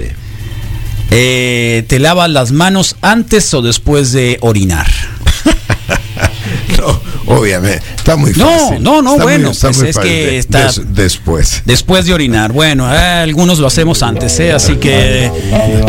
eh, 1.11 1.85
¿te 1.87 1.99
lavas 1.99 2.29
las 2.29 2.51
manos 2.51 2.95
antes 3.01 3.53
o 3.53 3.61
después 3.61 4.11
de 4.11 4.37
orinar? 4.41 4.87
No, 7.27 7.35
obviamente, 7.39 7.81
está 7.95 8.15
muy 8.15 8.31
No, 8.35 8.49
fácil. 8.49 8.83
no, 8.83 9.01
no, 9.01 9.11
Está 9.13 9.23
muy- 9.23 9.33
bueno, 9.33 9.51
está 9.51 9.67
pues 9.67 9.77
muy 9.79 9.89
es 9.89 9.95
fácil. 9.95 10.11
que 10.11 10.37
está- 10.37 10.63
des- 10.63 10.81
después. 10.95 11.61
Después 11.65 12.05
de 12.05 12.13
orinar. 12.13 12.51
Bueno, 12.53 12.91
eh, 12.93 12.97
algunos 12.97 13.59
lo 13.59 13.67
hacemos 13.67 14.01
antes, 14.03 14.39
¿eh? 14.39 14.53
así 14.53 14.75
que 14.77 15.29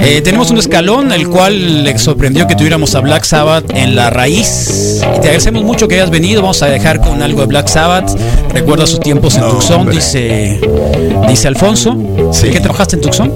eh, 0.01 0.21
tenemos 0.23 0.51
un 0.51 0.59
escalón 0.59 1.13
el 1.13 1.29
cual 1.29 1.85
le 1.85 1.97
sorprendió 1.99 2.47
que 2.47 2.55
tuviéramos 2.57 2.95
a 2.95 3.01
Black 3.01 3.25
Sabbath 3.25 3.65
en 3.75 3.95
la 3.95 4.11
raíz. 4.11 5.01
Y 5.01 5.21
te 5.21 5.29
agradecemos 5.29 5.63
mucho 5.65 5.87
que 5.89 5.95
hayas 5.97 6.11
venido. 6.11 6.43
Vamos 6.43 6.63
a 6.63 6.67
dejar 6.67 7.01
con 7.01 7.23
algo 7.23 7.41
de 7.41 7.47
Black 7.47 7.69
Sabbath. 7.69 8.11
Recuerda 8.53 8.87
sus 8.87 9.01
tiempos 9.01 9.35
en 9.37 9.43
No, 9.43 9.51
Tucson, 9.51 9.81
hombre. 9.81 9.97
dice, 9.97 10.61
dice 11.29 11.49
Alfonso. 11.49 11.97
Sí. 12.33 12.47
¿En 12.49 12.53
qué 12.53 12.61
trabajaste 12.61 12.97
en 12.97 13.03
Tucson? 13.03 13.33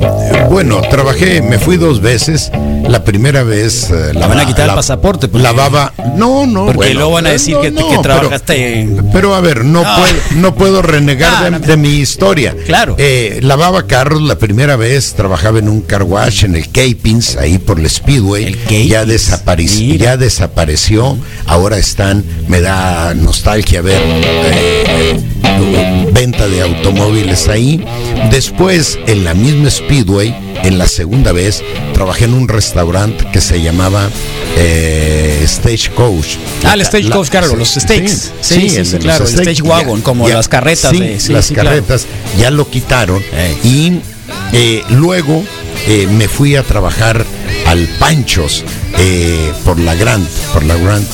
Bueno, 0.50 0.80
trabajé, 0.90 1.40
me 1.42 1.58
fui 1.58 1.76
dos 1.76 2.00
veces. 2.00 2.50
La 2.88 3.04
primera 3.04 3.42
vez. 3.42 3.90
eh, 3.90 4.12
La 4.14 4.26
van 4.26 4.40
a 4.40 4.46
quitar 4.46 4.68
el 4.68 4.74
pasaporte, 4.74 5.28
porque- 5.28 5.42
Lavaba. 5.42 5.92
No, 6.16 6.46
no. 6.46 6.64
Porque 6.66 6.76
bueno, 6.78 6.94
luego 6.94 7.10
van 7.12 7.26
a 7.26 7.30
decir 7.30 7.54
no, 7.54 7.60
que, 7.60 7.70
no, 7.70 7.88
que 7.96 8.02
pero- 8.02 8.14
trabajaste. 8.20 8.88
Pero 9.12 9.34
a 9.34 9.40
ver, 9.40 9.64
no, 9.64 9.82
No. 9.82 9.96
Puedo, 9.96 10.14
no 10.36 10.54
puedo 10.54 10.82
renegar 10.82 11.52
Ah, 11.54 11.58
de, 11.58 11.76
mi 11.76 11.96
historia. 11.96 12.54
Claro. 12.66 12.94
Eh, 12.98 13.40
lavaba 13.42 13.86
carros 13.86 14.22
la 14.22 14.36
primera 14.36 14.76
vez, 14.76 15.14
trabajaba 15.14 15.58
en 15.58 15.68
un 15.68 15.80
car 15.82 16.02
wash 16.04 16.44
en 16.44 16.54
el 16.56 16.70
Capins, 16.70 17.36
ahí 17.36 17.58
por 17.58 17.78
el 17.80 17.88
Speedway. 17.90 18.56
El 18.70 18.88
ya, 18.88 19.04
desapareció, 19.04 19.94
ya 19.96 20.16
desapareció. 20.16 21.16
Ahora 21.46 21.78
están, 21.78 22.24
me 22.48 22.60
da 22.60 23.14
nostalgia 23.14 23.80
ver 23.82 24.00
eh, 24.02 25.16
eh, 25.44 26.08
venta 26.12 26.46
de 26.48 26.62
automóviles 26.62 27.48
ahí. 27.48 27.84
Después, 28.30 28.98
en 29.06 29.24
la 29.24 29.34
misma 29.34 29.70
Speedway, 29.70 30.34
en 30.62 30.78
la 30.78 30.86
segunda 30.86 31.32
vez, 31.32 31.62
trabajé 31.92 32.24
en 32.26 32.34
un 32.34 32.48
restaurante 32.48 33.26
que 33.32 33.40
se 33.40 33.60
llamaba 33.60 34.08
eh, 34.56 35.44
Stagecoach. 35.46 36.36
Ah, 36.64 36.74
el 36.74 36.84
Stagecoach, 36.84 37.26
La- 37.32 37.40
claro, 37.40 37.56
los 37.56 37.76
steaks. 37.82 38.32
Sí, 38.40 38.68
sí, 38.70 38.84
sí, 38.84 38.96
claro, 38.98 39.24
el. 39.26 39.34
Stage 39.40 39.62
Wagon, 39.62 40.00
como 40.00 40.28
las 40.28 40.48
carretas 40.48 40.92
de- 40.92 41.20
sí, 41.20 41.32
las 41.32 41.46
sí, 41.46 41.54
claro. 41.54 41.70
carretas 41.70 42.06
ya 42.38 42.50
lo 42.50 42.68
quitaron 42.70 43.22
y 43.64 44.00
eh, 44.52 44.82
luego 44.90 45.44
eh, 45.86 46.06
me 46.06 46.28
fui 46.28 46.56
a 46.56 46.62
trabajar 46.62 47.24
al 47.66 47.86
Panchos 47.98 48.64
eh, 48.98 49.52
por 49.64 49.78
la 49.78 49.94
Grand, 49.94 50.26
por 50.52 50.64
la 50.64 50.76
Grand, 50.76 51.06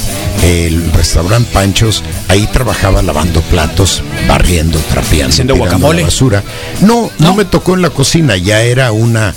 el 0.43 0.93
restaurante 0.93 1.49
Panchos. 1.53 2.03
Ahí 2.29 2.49
trabajaba 2.53 3.03
lavando 3.03 3.41
platos, 3.43 4.03
barriendo, 4.27 4.79
trapeando, 4.91 5.33
¿Haciendo 5.33 5.55
la 5.55 5.59
guacamole? 5.61 6.03
basura. 6.03 6.43
No, 6.81 7.11
no, 7.19 7.29
¿No? 7.29 7.35
me 7.35 7.45
tocó 7.45 7.75
en 7.75 7.83
la 7.83 7.91
cocina, 7.91 8.37
ya 8.37 8.63
era 8.63 8.93
una 8.93 9.35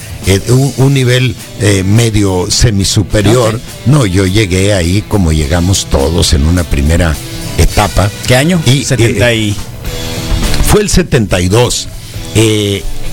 un, 0.49 0.73
un 0.77 0.93
nivel 0.93 1.35
medio 1.85 2.47
semisuperior. 2.49 3.55
Ok. 3.55 3.61
No, 3.87 4.05
yo 4.05 4.25
llegué 4.25 4.73
ahí 4.73 5.03
como 5.07 5.31
llegamos 5.31 5.87
todos 5.89 6.33
en 6.33 6.45
una 6.45 6.63
primera 6.63 7.15
etapa. 7.57 8.09
¿Qué 8.27 8.35
año? 8.35 8.61
Y, 8.65 8.83
70 8.83 9.33
y... 9.33 9.55
Fue 10.65 10.81
el 10.81 10.89
72. 10.89 11.87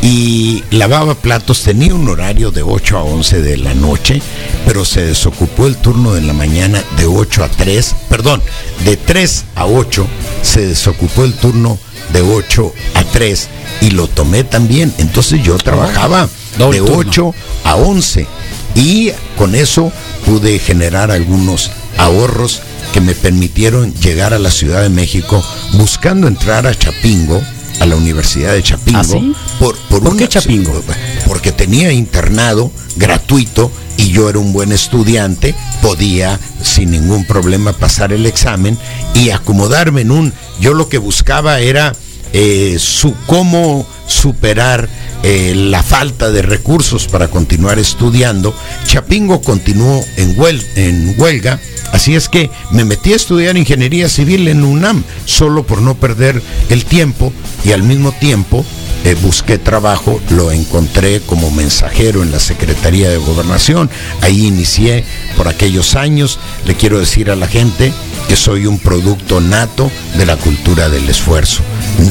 Y 0.02 0.62
lavaba 0.70 1.14
platos, 1.14 1.62
tenía 1.62 1.94
un 1.94 2.08
horario 2.08 2.50
de 2.50 2.62
8 2.62 2.98
a 2.98 3.02
11 3.02 3.42
de 3.42 3.56
la 3.56 3.74
noche, 3.74 4.22
pero 4.64 4.84
se 4.84 5.04
desocupó 5.04 5.66
el 5.66 5.76
turno 5.76 6.14
de 6.14 6.22
la 6.22 6.32
mañana 6.32 6.82
de 6.96 7.06
8 7.06 7.44
a 7.44 7.48
3, 7.48 7.96
perdón, 8.08 8.42
de 8.84 8.96
3 8.96 9.44
a 9.56 9.66
8, 9.66 10.06
se 10.42 10.66
desocupó 10.66 11.24
el 11.24 11.34
turno 11.34 11.78
de 12.12 12.22
8 12.22 12.72
a 12.94 13.04
3 13.04 13.48
y 13.82 13.90
lo 13.90 14.06
tomé 14.06 14.44
también. 14.44 14.92
Entonces 14.98 15.42
yo 15.42 15.56
trabajaba 15.58 16.28
Doble 16.56 16.80
de 16.80 16.86
turno. 16.86 17.10
8 17.10 17.34
a 17.64 17.76
11 17.76 18.26
y 18.74 19.10
con 19.36 19.54
eso 19.54 19.92
pude 20.24 20.58
generar 20.58 21.10
algunos 21.10 21.70
ahorros 21.96 22.62
que 22.92 23.00
me 23.00 23.14
permitieron 23.14 23.92
llegar 23.94 24.32
a 24.32 24.38
la 24.38 24.50
Ciudad 24.50 24.82
de 24.82 24.88
México 24.88 25.44
buscando 25.72 26.28
entrar 26.28 26.66
a 26.66 26.74
Chapingo, 26.74 27.42
a 27.80 27.86
la 27.86 27.96
Universidad 27.96 28.52
de 28.54 28.62
Chapingo. 28.62 28.98
¿Ah, 29.00 29.04
sí? 29.04 29.34
por, 29.58 29.76
por, 29.88 30.00
¿Por 30.00 30.08
una- 30.12 30.18
qué 30.18 30.28
Chapingo? 30.28 30.82
Porque 31.26 31.52
tenía 31.52 31.92
internado 31.92 32.70
gratuito 32.96 33.70
y 33.96 34.10
yo 34.10 34.28
era 34.28 34.38
un 34.38 34.52
buen 34.52 34.72
estudiante, 34.72 35.54
podía 35.82 36.38
sin 36.62 36.90
ningún 36.92 37.24
problema 37.24 37.72
pasar 37.72 38.12
el 38.12 38.26
examen 38.26 38.78
y 39.14 39.30
acomodarme 39.30 40.02
en 40.02 40.10
un... 40.12 40.32
Yo 40.60 40.74
lo 40.74 40.88
que 40.88 40.98
buscaba 40.98 41.60
era 41.60 41.94
eh, 42.32 42.76
su, 42.78 43.14
cómo 43.26 43.86
superar 44.06 44.88
eh, 45.22 45.54
la 45.54 45.82
falta 45.82 46.30
de 46.30 46.42
recursos 46.42 47.06
para 47.06 47.28
continuar 47.28 47.78
estudiando. 47.78 48.54
Chapingo 48.86 49.40
continuó 49.40 50.04
en, 50.16 50.36
huel- 50.36 50.64
en 50.76 51.14
huelga, 51.18 51.60
así 51.92 52.14
es 52.14 52.28
que 52.28 52.50
me 52.70 52.84
metí 52.84 53.12
a 53.12 53.16
estudiar 53.16 53.56
ingeniería 53.56 54.08
civil 54.08 54.48
en 54.48 54.64
UNAM, 54.64 55.04
solo 55.24 55.64
por 55.64 55.82
no 55.82 55.94
perder 55.94 56.42
el 56.70 56.84
tiempo 56.84 57.32
y 57.64 57.72
al 57.72 57.82
mismo 57.82 58.12
tiempo 58.12 58.64
eh, 59.04 59.16
busqué 59.22 59.58
trabajo, 59.58 60.20
lo 60.30 60.52
encontré 60.52 61.20
como 61.20 61.50
mensajero 61.50 62.22
en 62.22 62.30
la 62.30 62.40
Secretaría 62.40 63.10
de 63.10 63.16
Gobernación, 63.16 63.90
ahí 64.20 64.46
inicié 64.46 65.04
por 65.36 65.48
aquellos 65.48 65.94
años, 65.94 66.38
le 66.64 66.74
quiero 66.74 66.98
decir 66.98 67.30
a 67.30 67.36
la 67.36 67.46
gente 67.46 67.92
que 68.28 68.36
soy 68.36 68.66
un 68.66 68.78
producto 68.78 69.40
nato 69.40 69.90
de 70.16 70.26
la 70.26 70.36
cultura 70.36 70.88
del 70.90 71.08
esfuerzo. 71.08 71.62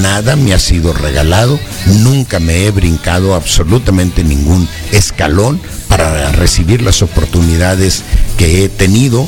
Nada 0.02 0.36
me 0.36 0.54
ha 0.54 0.60
sido 0.60 0.94
regalado, 0.94 1.60
nunca 1.86 2.40
me 2.40 2.66
he 2.66 2.72
brincado 2.72 3.36
absolutamente 3.36 4.24
ningún 4.24 4.68
escalón 4.92 5.62
para 5.88 6.32
recibir 6.32 6.82
las 6.82 7.02
oportunidades 7.02 8.04
que 8.38 8.64
he 8.64 8.70
tenido. 8.70 9.28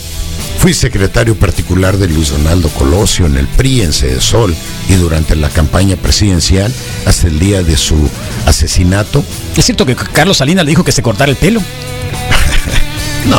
Fui 0.60 0.74
secretario 0.74 1.36
particular 1.36 1.98
de 1.98 2.08
Luis 2.10 2.32
Donaldo 2.32 2.68
Colosio 2.70 3.26
en 3.26 3.38
el 3.38 3.48
PRI, 3.48 3.82
en 3.82 3.94
Sol 3.94 4.54
y 4.90 4.94
durante 4.96 5.36
la 5.38 5.48
campaña 5.50 5.96
presidencial 5.96 6.74
hasta 7.06 7.28
el 7.28 7.40
día 7.40 7.64
de 7.64 7.78
su 7.78 8.10
asesinato. 8.46 9.24
Es 9.56 9.64
cierto 9.66 9.86
que 9.86 9.96
Carlos 9.96 10.38
Salinas 10.38 10.66
le 10.66 10.72
dijo 10.72 10.84
que 10.84 10.92
se 10.92 11.02
cortara 11.02 11.32
el 11.32 11.38
pelo. 11.38 11.62
No, 13.26 13.38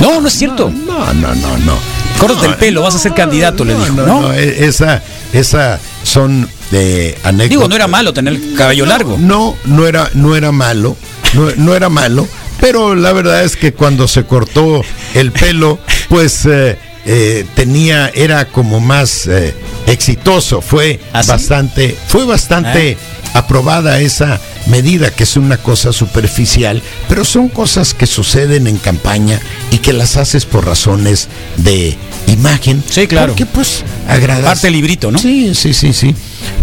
No, 0.00 0.20
no 0.20 0.28
es 0.28 0.34
cierto. 0.34 0.70
no, 0.70 1.12
no, 1.14 1.34
no, 1.34 1.56
no. 1.58 1.78
Córtate 2.18 2.46
No, 2.46 2.52
el 2.52 2.58
pelo, 2.58 2.82
vas 2.82 2.94
a 2.94 2.98
ser 2.98 3.14
candidato, 3.14 3.64
le 3.64 3.74
dijo, 3.74 3.86
No, 3.92 4.06
¿no? 4.06 4.20
no, 4.22 4.32
e- 4.34 4.66
esa, 4.66 5.02
esa 5.32 5.80
son 6.02 6.48
eh, 6.72 7.18
anécdotas. 7.24 7.48
Digo, 7.50 7.68
no 7.68 7.74
era 7.74 7.88
malo 7.88 8.12
tener 8.12 8.34
el 8.34 8.54
cabello 8.54 8.86
largo. 8.86 9.16
No, 9.18 9.56
no 9.64 9.86
era, 9.86 10.10
no 10.14 10.36
era 10.36 10.52
malo, 10.52 10.96
no, 11.32 11.50
no 11.56 11.74
era 11.74 11.88
malo, 11.88 12.28
pero 12.60 12.94
la 12.94 13.12
verdad 13.12 13.44
es 13.44 13.56
que 13.56 13.72
cuando 13.72 14.08
se 14.08 14.24
cortó 14.24 14.82
el 15.14 15.32
pelo, 15.32 15.78
pues 16.08 16.46
eh, 16.46 16.78
eh, 17.06 17.44
tenía, 17.54 18.10
era 18.14 18.46
como 18.46 18.80
más 18.80 19.26
eh, 19.26 19.54
exitoso. 19.86 20.60
Fue 20.60 21.00
¿Ah, 21.12 21.22
bastante, 21.26 21.96
fue 22.08 22.24
bastante 22.24 22.92
¿Eh? 22.92 22.98
aprobada 23.34 24.00
esa 24.00 24.40
medida, 24.66 25.10
que 25.10 25.24
es 25.24 25.36
una 25.36 25.58
cosa 25.58 25.92
superficial, 25.92 26.82
pero 27.08 27.24
son 27.24 27.48
cosas 27.48 27.92
que 27.92 28.06
suceden 28.06 28.66
en 28.66 28.78
campaña 28.78 29.40
y 29.70 29.78
que 29.78 29.92
las 29.92 30.16
haces 30.16 30.46
por 30.46 30.64
razones 30.64 31.28
de 31.56 31.96
imagen. 32.28 32.82
Sí, 32.88 33.06
claro. 33.06 33.32
Porque 33.32 33.46
pues 33.46 33.84
agradas. 34.08 34.44
Parte 34.44 34.70
librito, 34.70 35.10
¿no? 35.10 35.18
Sí, 35.18 35.54
sí, 35.54 35.74
sí, 35.74 35.92
sí. 35.92 36.14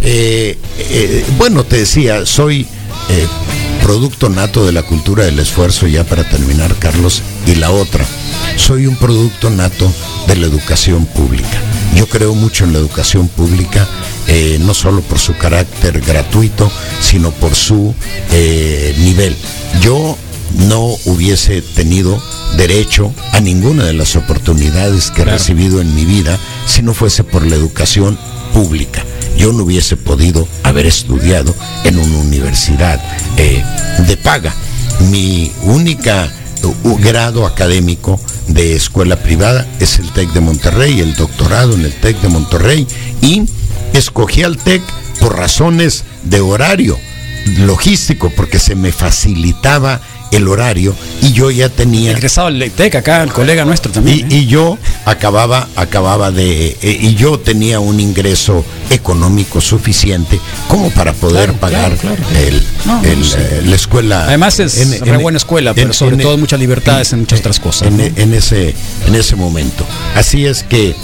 Eh, 0.01 0.57
eh, 0.79 1.25
bueno, 1.37 1.63
te 1.63 1.77
decía, 1.77 2.25
soy 2.25 2.65
eh, 3.09 3.27
producto 3.82 4.29
nato 4.29 4.65
de 4.65 4.71
la 4.71 4.84
cultura 4.84 5.25
del 5.25 5.39
esfuerzo, 5.39 5.88
ya 5.88 6.03
para 6.03 6.27
terminar, 6.29 6.75
Carlos, 6.77 7.21
y 7.45 7.55
la 7.55 7.71
otra, 7.71 8.05
soy 8.55 8.88
un 8.88 8.95
producto 8.95 9.49
nato 9.49 9.91
de 10.27 10.36
la 10.36 10.47
educación 10.47 11.05
pública. 11.05 11.59
Yo 11.95 12.07
creo 12.07 12.34
mucho 12.36 12.63
en 12.63 12.73
la 12.73 12.79
educación 12.79 13.27
pública, 13.27 13.88
eh, 14.27 14.57
no 14.61 14.73
solo 14.73 15.01
por 15.01 15.19
su 15.19 15.36
carácter 15.38 15.99
gratuito, 16.01 16.71
sino 17.01 17.32
por 17.32 17.55
su 17.55 17.93
eh, 18.32 18.95
nivel. 18.99 19.36
Yo 19.82 20.17
no 20.57 20.95
hubiese 21.05 21.61
tenido 21.61 22.21
derecho 22.57 23.13
a 23.32 23.39
ninguna 23.39 23.86
de 23.86 23.93
las 23.93 24.15
oportunidades 24.15 25.11
que 25.11 25.23
he 25.23 25.25
recibido 25.25 25.82
en 25.82 25.93
mi 25.95 26.05
vida 26.05 26.38
si 26.65 26.82
no 26.82 26.93
fuese 26.93 27.23
por 27.23 27.45
la 27.45 27.55
educación 27.55 28.17
pública. 28.53 29.03
Yo 29.41 29.51
no 29.51 29.63
hubiese 29.63 29.97
podido 29.97 30.47
haber 30.63 30.85
estudiado 30.85 31.55
en 31.83 31.97
una 31.97 32.17
universidad 32.19 33.01
eh, 33.37 33.63
de 34.07 34.15
paga. 34.17 34.53
Mi 35.09 35.51
única 35.63 36.31
u- 36.83 36.97
grado 36.97 37.47
académico 37.47 38.19
de 38.47 38.75
escuela 38.75 39.15
privada 39.15 39.65
es 39.79 39.97
el 39.97 40.11
TEC 40.11 40.31
de 40.33 40.41
Monterrey, 40.41 40.99
el 40.99 41.15
doctorado 41.15 41.73
en 41.73 41.81
el 41.85 41.91
TEC 41.93 42.21
de 42.21 42.27
Monterrey 42.29 42.87
y 43.23 43.43
escogí 43.93 44.43
al 44.43 44.57
TEC 44.57 44.83
por 45.19 45.35
razones 45.35 46.03
de 46.23 46.39
horario 46.39 46.99
logístico 47.57 48.31
porque 48.35 48.59
se 48.59 48.75
me 48.75 48.91
facilitaba 48.91 50.01
el 50.32 50.47
horario 50.47 50.95
y 51.21 51.34
yo 51.34 51.51
ya 51.51 51.69
tenía 51.69 52.11
Egresado 52.11 52.47
al 52.47 52.57
LETEC, 52.59 52.95
acá 52.95 53.23
el 53.23 53.32
colega 53.32 53.65
nuestro 53.65 53.91
también. 53.91 54.32
y, 54.32 54.36
¿eh? 54.36 54.38
y 54.39 54.45
yo 54.47 54.77
acababa, 55.05 55.67
acababa 55.75 56.32
de, 56.32 56.77
eh, 56.82 56.97
y 57.01 57.15
yo 57.15 57.39
tenía 57.39 57.79
un 57.79 57.99
ingreso 57.99 58.63
económico 58.89 59.61
suficiente 59.61 60.39
como 60.67 60.89
para 60.91 61.13
poder 61.13 61.45
Claro, 61.53 61.59
pagar 61.59 61.97
claro, 61.97 62.15
claro. 62.23 62.39
el, 62.39 62.63
No, 62.86 63.03
el, 63.03 63.23
eh, 63.23 63.61
la 63.65 63.75
escuela. 63.75 64.25
Además 64.25 64.59
es 64.59 64.99
re 65.01 65.17
buena 65.17 65.38
escuela, 65.38 65.73
pero 65.73 65.93
sobre 65.93 66.17
todo 66.17 66.38
muchas 66.38 66.59
libertades 66.59 67.13
en 67.13 67.19
muchas 67.21 67.39
otras 67.39 67.59
cosas, 67.59 67.88
En, 67.89 67.97
¿no? 67.97 68.03
en 68.03 68.34
ese, 68.34 68.73
en 69.07 69.15
ese 69.15 69.36
momento. 69.36 69.86
Así 70.15 70.45
es 70.45 70.63
que, 70.63 70.95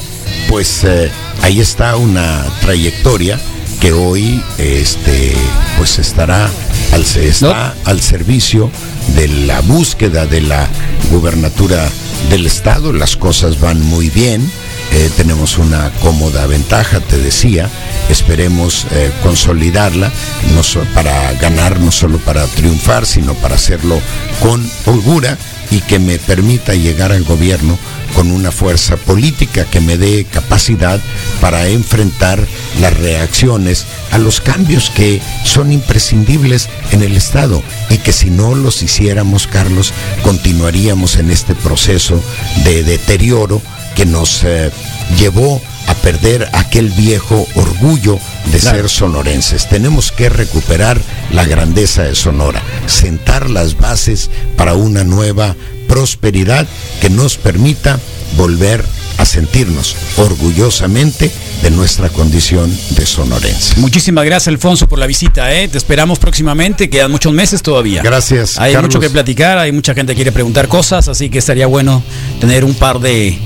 pues 0.49 0.83
eh, 0.83 1.09
ahí 1.41 1.59
está 1.59 1.95
una 1.97 2.45
trayectoria 2.61 3.39
que 3.81 3.93
hoy, 3.93 4.43
este, 4.57 5.33
pues 5.77 5.99
estará 5.99 6.49
al, 6.91 7.01
está 7.03 7.75
al 7.85 8.01
servicio 8.01 8.71
de 9.15 9.27
la 9.27 9.61
búsqueda 9.61 10.25
de 10.25 10.41
la 10.41 10.67
gubernatura 11.11 11.87
del 12.29 12.45
estado. 12.45 12.91
Las 12.93 13.15
cosas 13.17 13.59
van 13.59 13.81
muy 13.81 14.09
bien. 14.09 14.49
eh, 14.93 15.09
tenemos 15.17 15.57
una 15.57 15.91
cómoda 16.01 16.47
ventaja, 16.47 16.99
te 17.01 17.17
decía. 17.17 17.69
Esperemos 18.09 18.87
eh, 18.91 19.11
consolidarla 19.21 20.11
no 20.55 20.63
so- 20.63 20.83
para 20.95 21.33
ganar, 21.33 21.79
no 21.79 21.91
solo 21.91 22.17
para 22.19 22.45
triunfar, 22.47 23.05
sino 23.05 23.33
para 23.35 23.55
hacerlo 23.55 23.99
con 24.41 24.67
holgura 24.85 25.37
y 25.71 25.81
que 25.81 25.99
me 25.99 26.17
permita 26.19 26.73
llegar 26.73 27.11
al 27.11 27.23
gobierno 27.23 27.77
con 28.15 28.31
una 28.31 28.51
fuerza 28.51 28.97
política 28.97 29.65
que 29.65 29.81
me 29.81 29.97
dé 29.97 30.25
capacidad 30.25 30.99
para 31.41 31.67
enfrentar 31.67 32.45
las 32.79 32.93
reacciones 32.97 33.85
a 34.11 34.17
los 34.17 34.41
cambios 34.41 34.89
que 34.89 35.21
son 35.43 35.71
imprescindibles 35.71 36.69
en 36.91 37.03
el 37.03 37.15
Estado 37.15 37.61
y 37.89 37.97
que 37.97 38.13
si 38.13 38.29
no 38.29 38.55
los 38.55 38.81
hiciéramos, 38.81 39.47
Carlos, 39.47 39.93
continuaríamos 40.23 41.17
en 41.17 41.29
este 41.29 41.53
proceso 41.55 42.21
de 42.63 42.83
deterioro 42.83 43.61
que 43.95 44.05
nos 44.05 44.43
eh, 44.43 44.71
llevó 45.17 45.61
a 45.87 45.93
perder 45.95 46.47
aquel 46.53 46.89
viejo 46.89 47.47
orgullo 47.55 48.19
de 48.51 48.59
Claro. 48.59 48.77
ser 48.77 48.89
sonorenses. 48.89 49.67
Tenemos 49.69 50.11
que 50.11 50.29
recuperar 50.29 51.01
la 51.31 51.45
grandeza 51.45 52.03
de 52.03 52.15
Sonora, 52.15 52.61
sentar 52.85 53.49
las 53.49 53.77
bases 53.77 54.29
para 54.55 54.73
una 54.73 55.03
nueva 55.03 55.55
prosperidad 55.87 56.67
que 57.01 57.09
nos 57.09 57.37
permita 57.37 57.99
volver 58.35 58.83
a 59.17 59.25
sentirnos 59.25 59.95
orgullosamente 60.17 61.31
de 61.63 61.71
nuestra 61.71 62.09
condición 62.09 62.75
de 62.91 63.05
sonorenses. 63.05 63.77
Muchísimas 63.77 64.25
gracias, 64.25 64.47
Alfonso, 64.49 64.87
por 64.87 64.99
la 64.99 65.07
visita. 65.07 65.51
¿eh? 65.53 65.67
Te 65.67 65.77
esperamos 65.77 66.19
próximamente. 66.19 66.89
Quedan 66.89 67.09
muchos 67.11 67.33
meses 67.33 67.61
todavía. 67.63 68.03
Gracias, 68.03 68.59
Hay 68.59 68.73
Carlos. 68.73 68.89
mucho 68.89 68.99
que 68.99 69.09
platicar, 69.09 69.57
hay 69.57 69.71
mucha 69.71 69.93
gente 69.95 70.11
que 70.13 70.17
quiere 70.17 70.31
preguntar 70.31 70.67
cosas, 70.67 71.07
así 71.07 71.29
que 71.29 71.39
estaría 71.39 71.65
bueno 71.67 72.03
tener 72.39 72.63
un 72.63 72.75
par 72.75 72.99
de, 72.99 73.37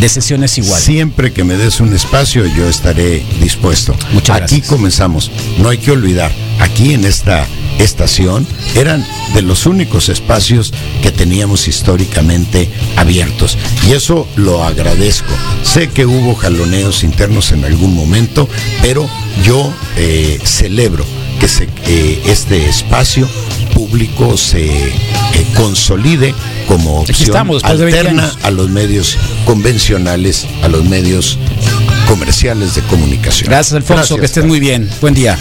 de 0.00 0.08
sesiones 0.08 0.58
igual. 0.58 0.80
Siempre 0.80 1.32
que 1.32 1.44
me 1.44 1.56
des 1.56 1.80
un 1.80 1.94
espacio 1.94 2.44
yo 2.46 2.68
estaré 2.68 3.24
dispuesto. 3.40 3.96
Muchas 4.12 4.36
aquí 4.36 4.56
gracias. 4.56 4.68
comenzamos. 4.68 5.30
No 5.58 5.68
hay 5.68 5.78
que 5.78 5.90
olvidar, 5.90 6.32
aquí 6.60 6.92
en 6.92 7.04
esta 7.04 7.46
estación 7.78 8.46
eran 8.74 9.06
de 9.34 9.42
los 9.42 9.66
únicos 9.66 10.08
espacios 10.08 10.72
que 11.02 11.12
teníamos 11.12 11.68
históricamente 11.68 12.68
abiertos. 12.96 13.58
Y 13.86 13.92
eso 13.92 14.26
lo 14.36 14.64
agradezco. 14.64 15.32
Sé 15.62 15.88
que 15.88 16.06
hubo 16.06 16.34
jaloneos 16.34 17.04
internos 17.04 17.52
en 17.52 17.64
algún 17.64 17.94
momento, 17.94 18.48
pero 18.82 19.08
yo 19.44 19.72
eh, 19.96 20.38
celebro 20.44 21.04
que 21.40 21.48
se, 21.48 21.68
eh, 21.86 22.22
este 22.26 22.68
espacio 22.68 23.28
público 23.76 24.38
se 24.38 24.64
eh, 24.64 25.46
consolide 25.54 26.34
como 26.66 27.00
opción 27.00 27.28
estamos, 27.28 27.62
después 27.62 27.78
de 27.78 27.84
20 27.84 28.00
alterna 28.00 28.32
a 28.42 28.50
los 28.50 28.70
medios 28.70 29.18
convencionales, 29.44 30.46
a 30.62 30.68
los 30.68 30.82
medios 30.84 31.38
comerciales 32.08 32.74
de 32.74 32.80
comunicación. 32.82 33.50
Gracias, 33.50 33.74
Alfonso, 33.74 34.16
Gracias, 34.16 34.20
que 34.20 34.26
estés 34.26 34.44
muy 34.46 34.60
bien. 34.60 34.88
Buen 35.02 35.12
día. 35.12 35.38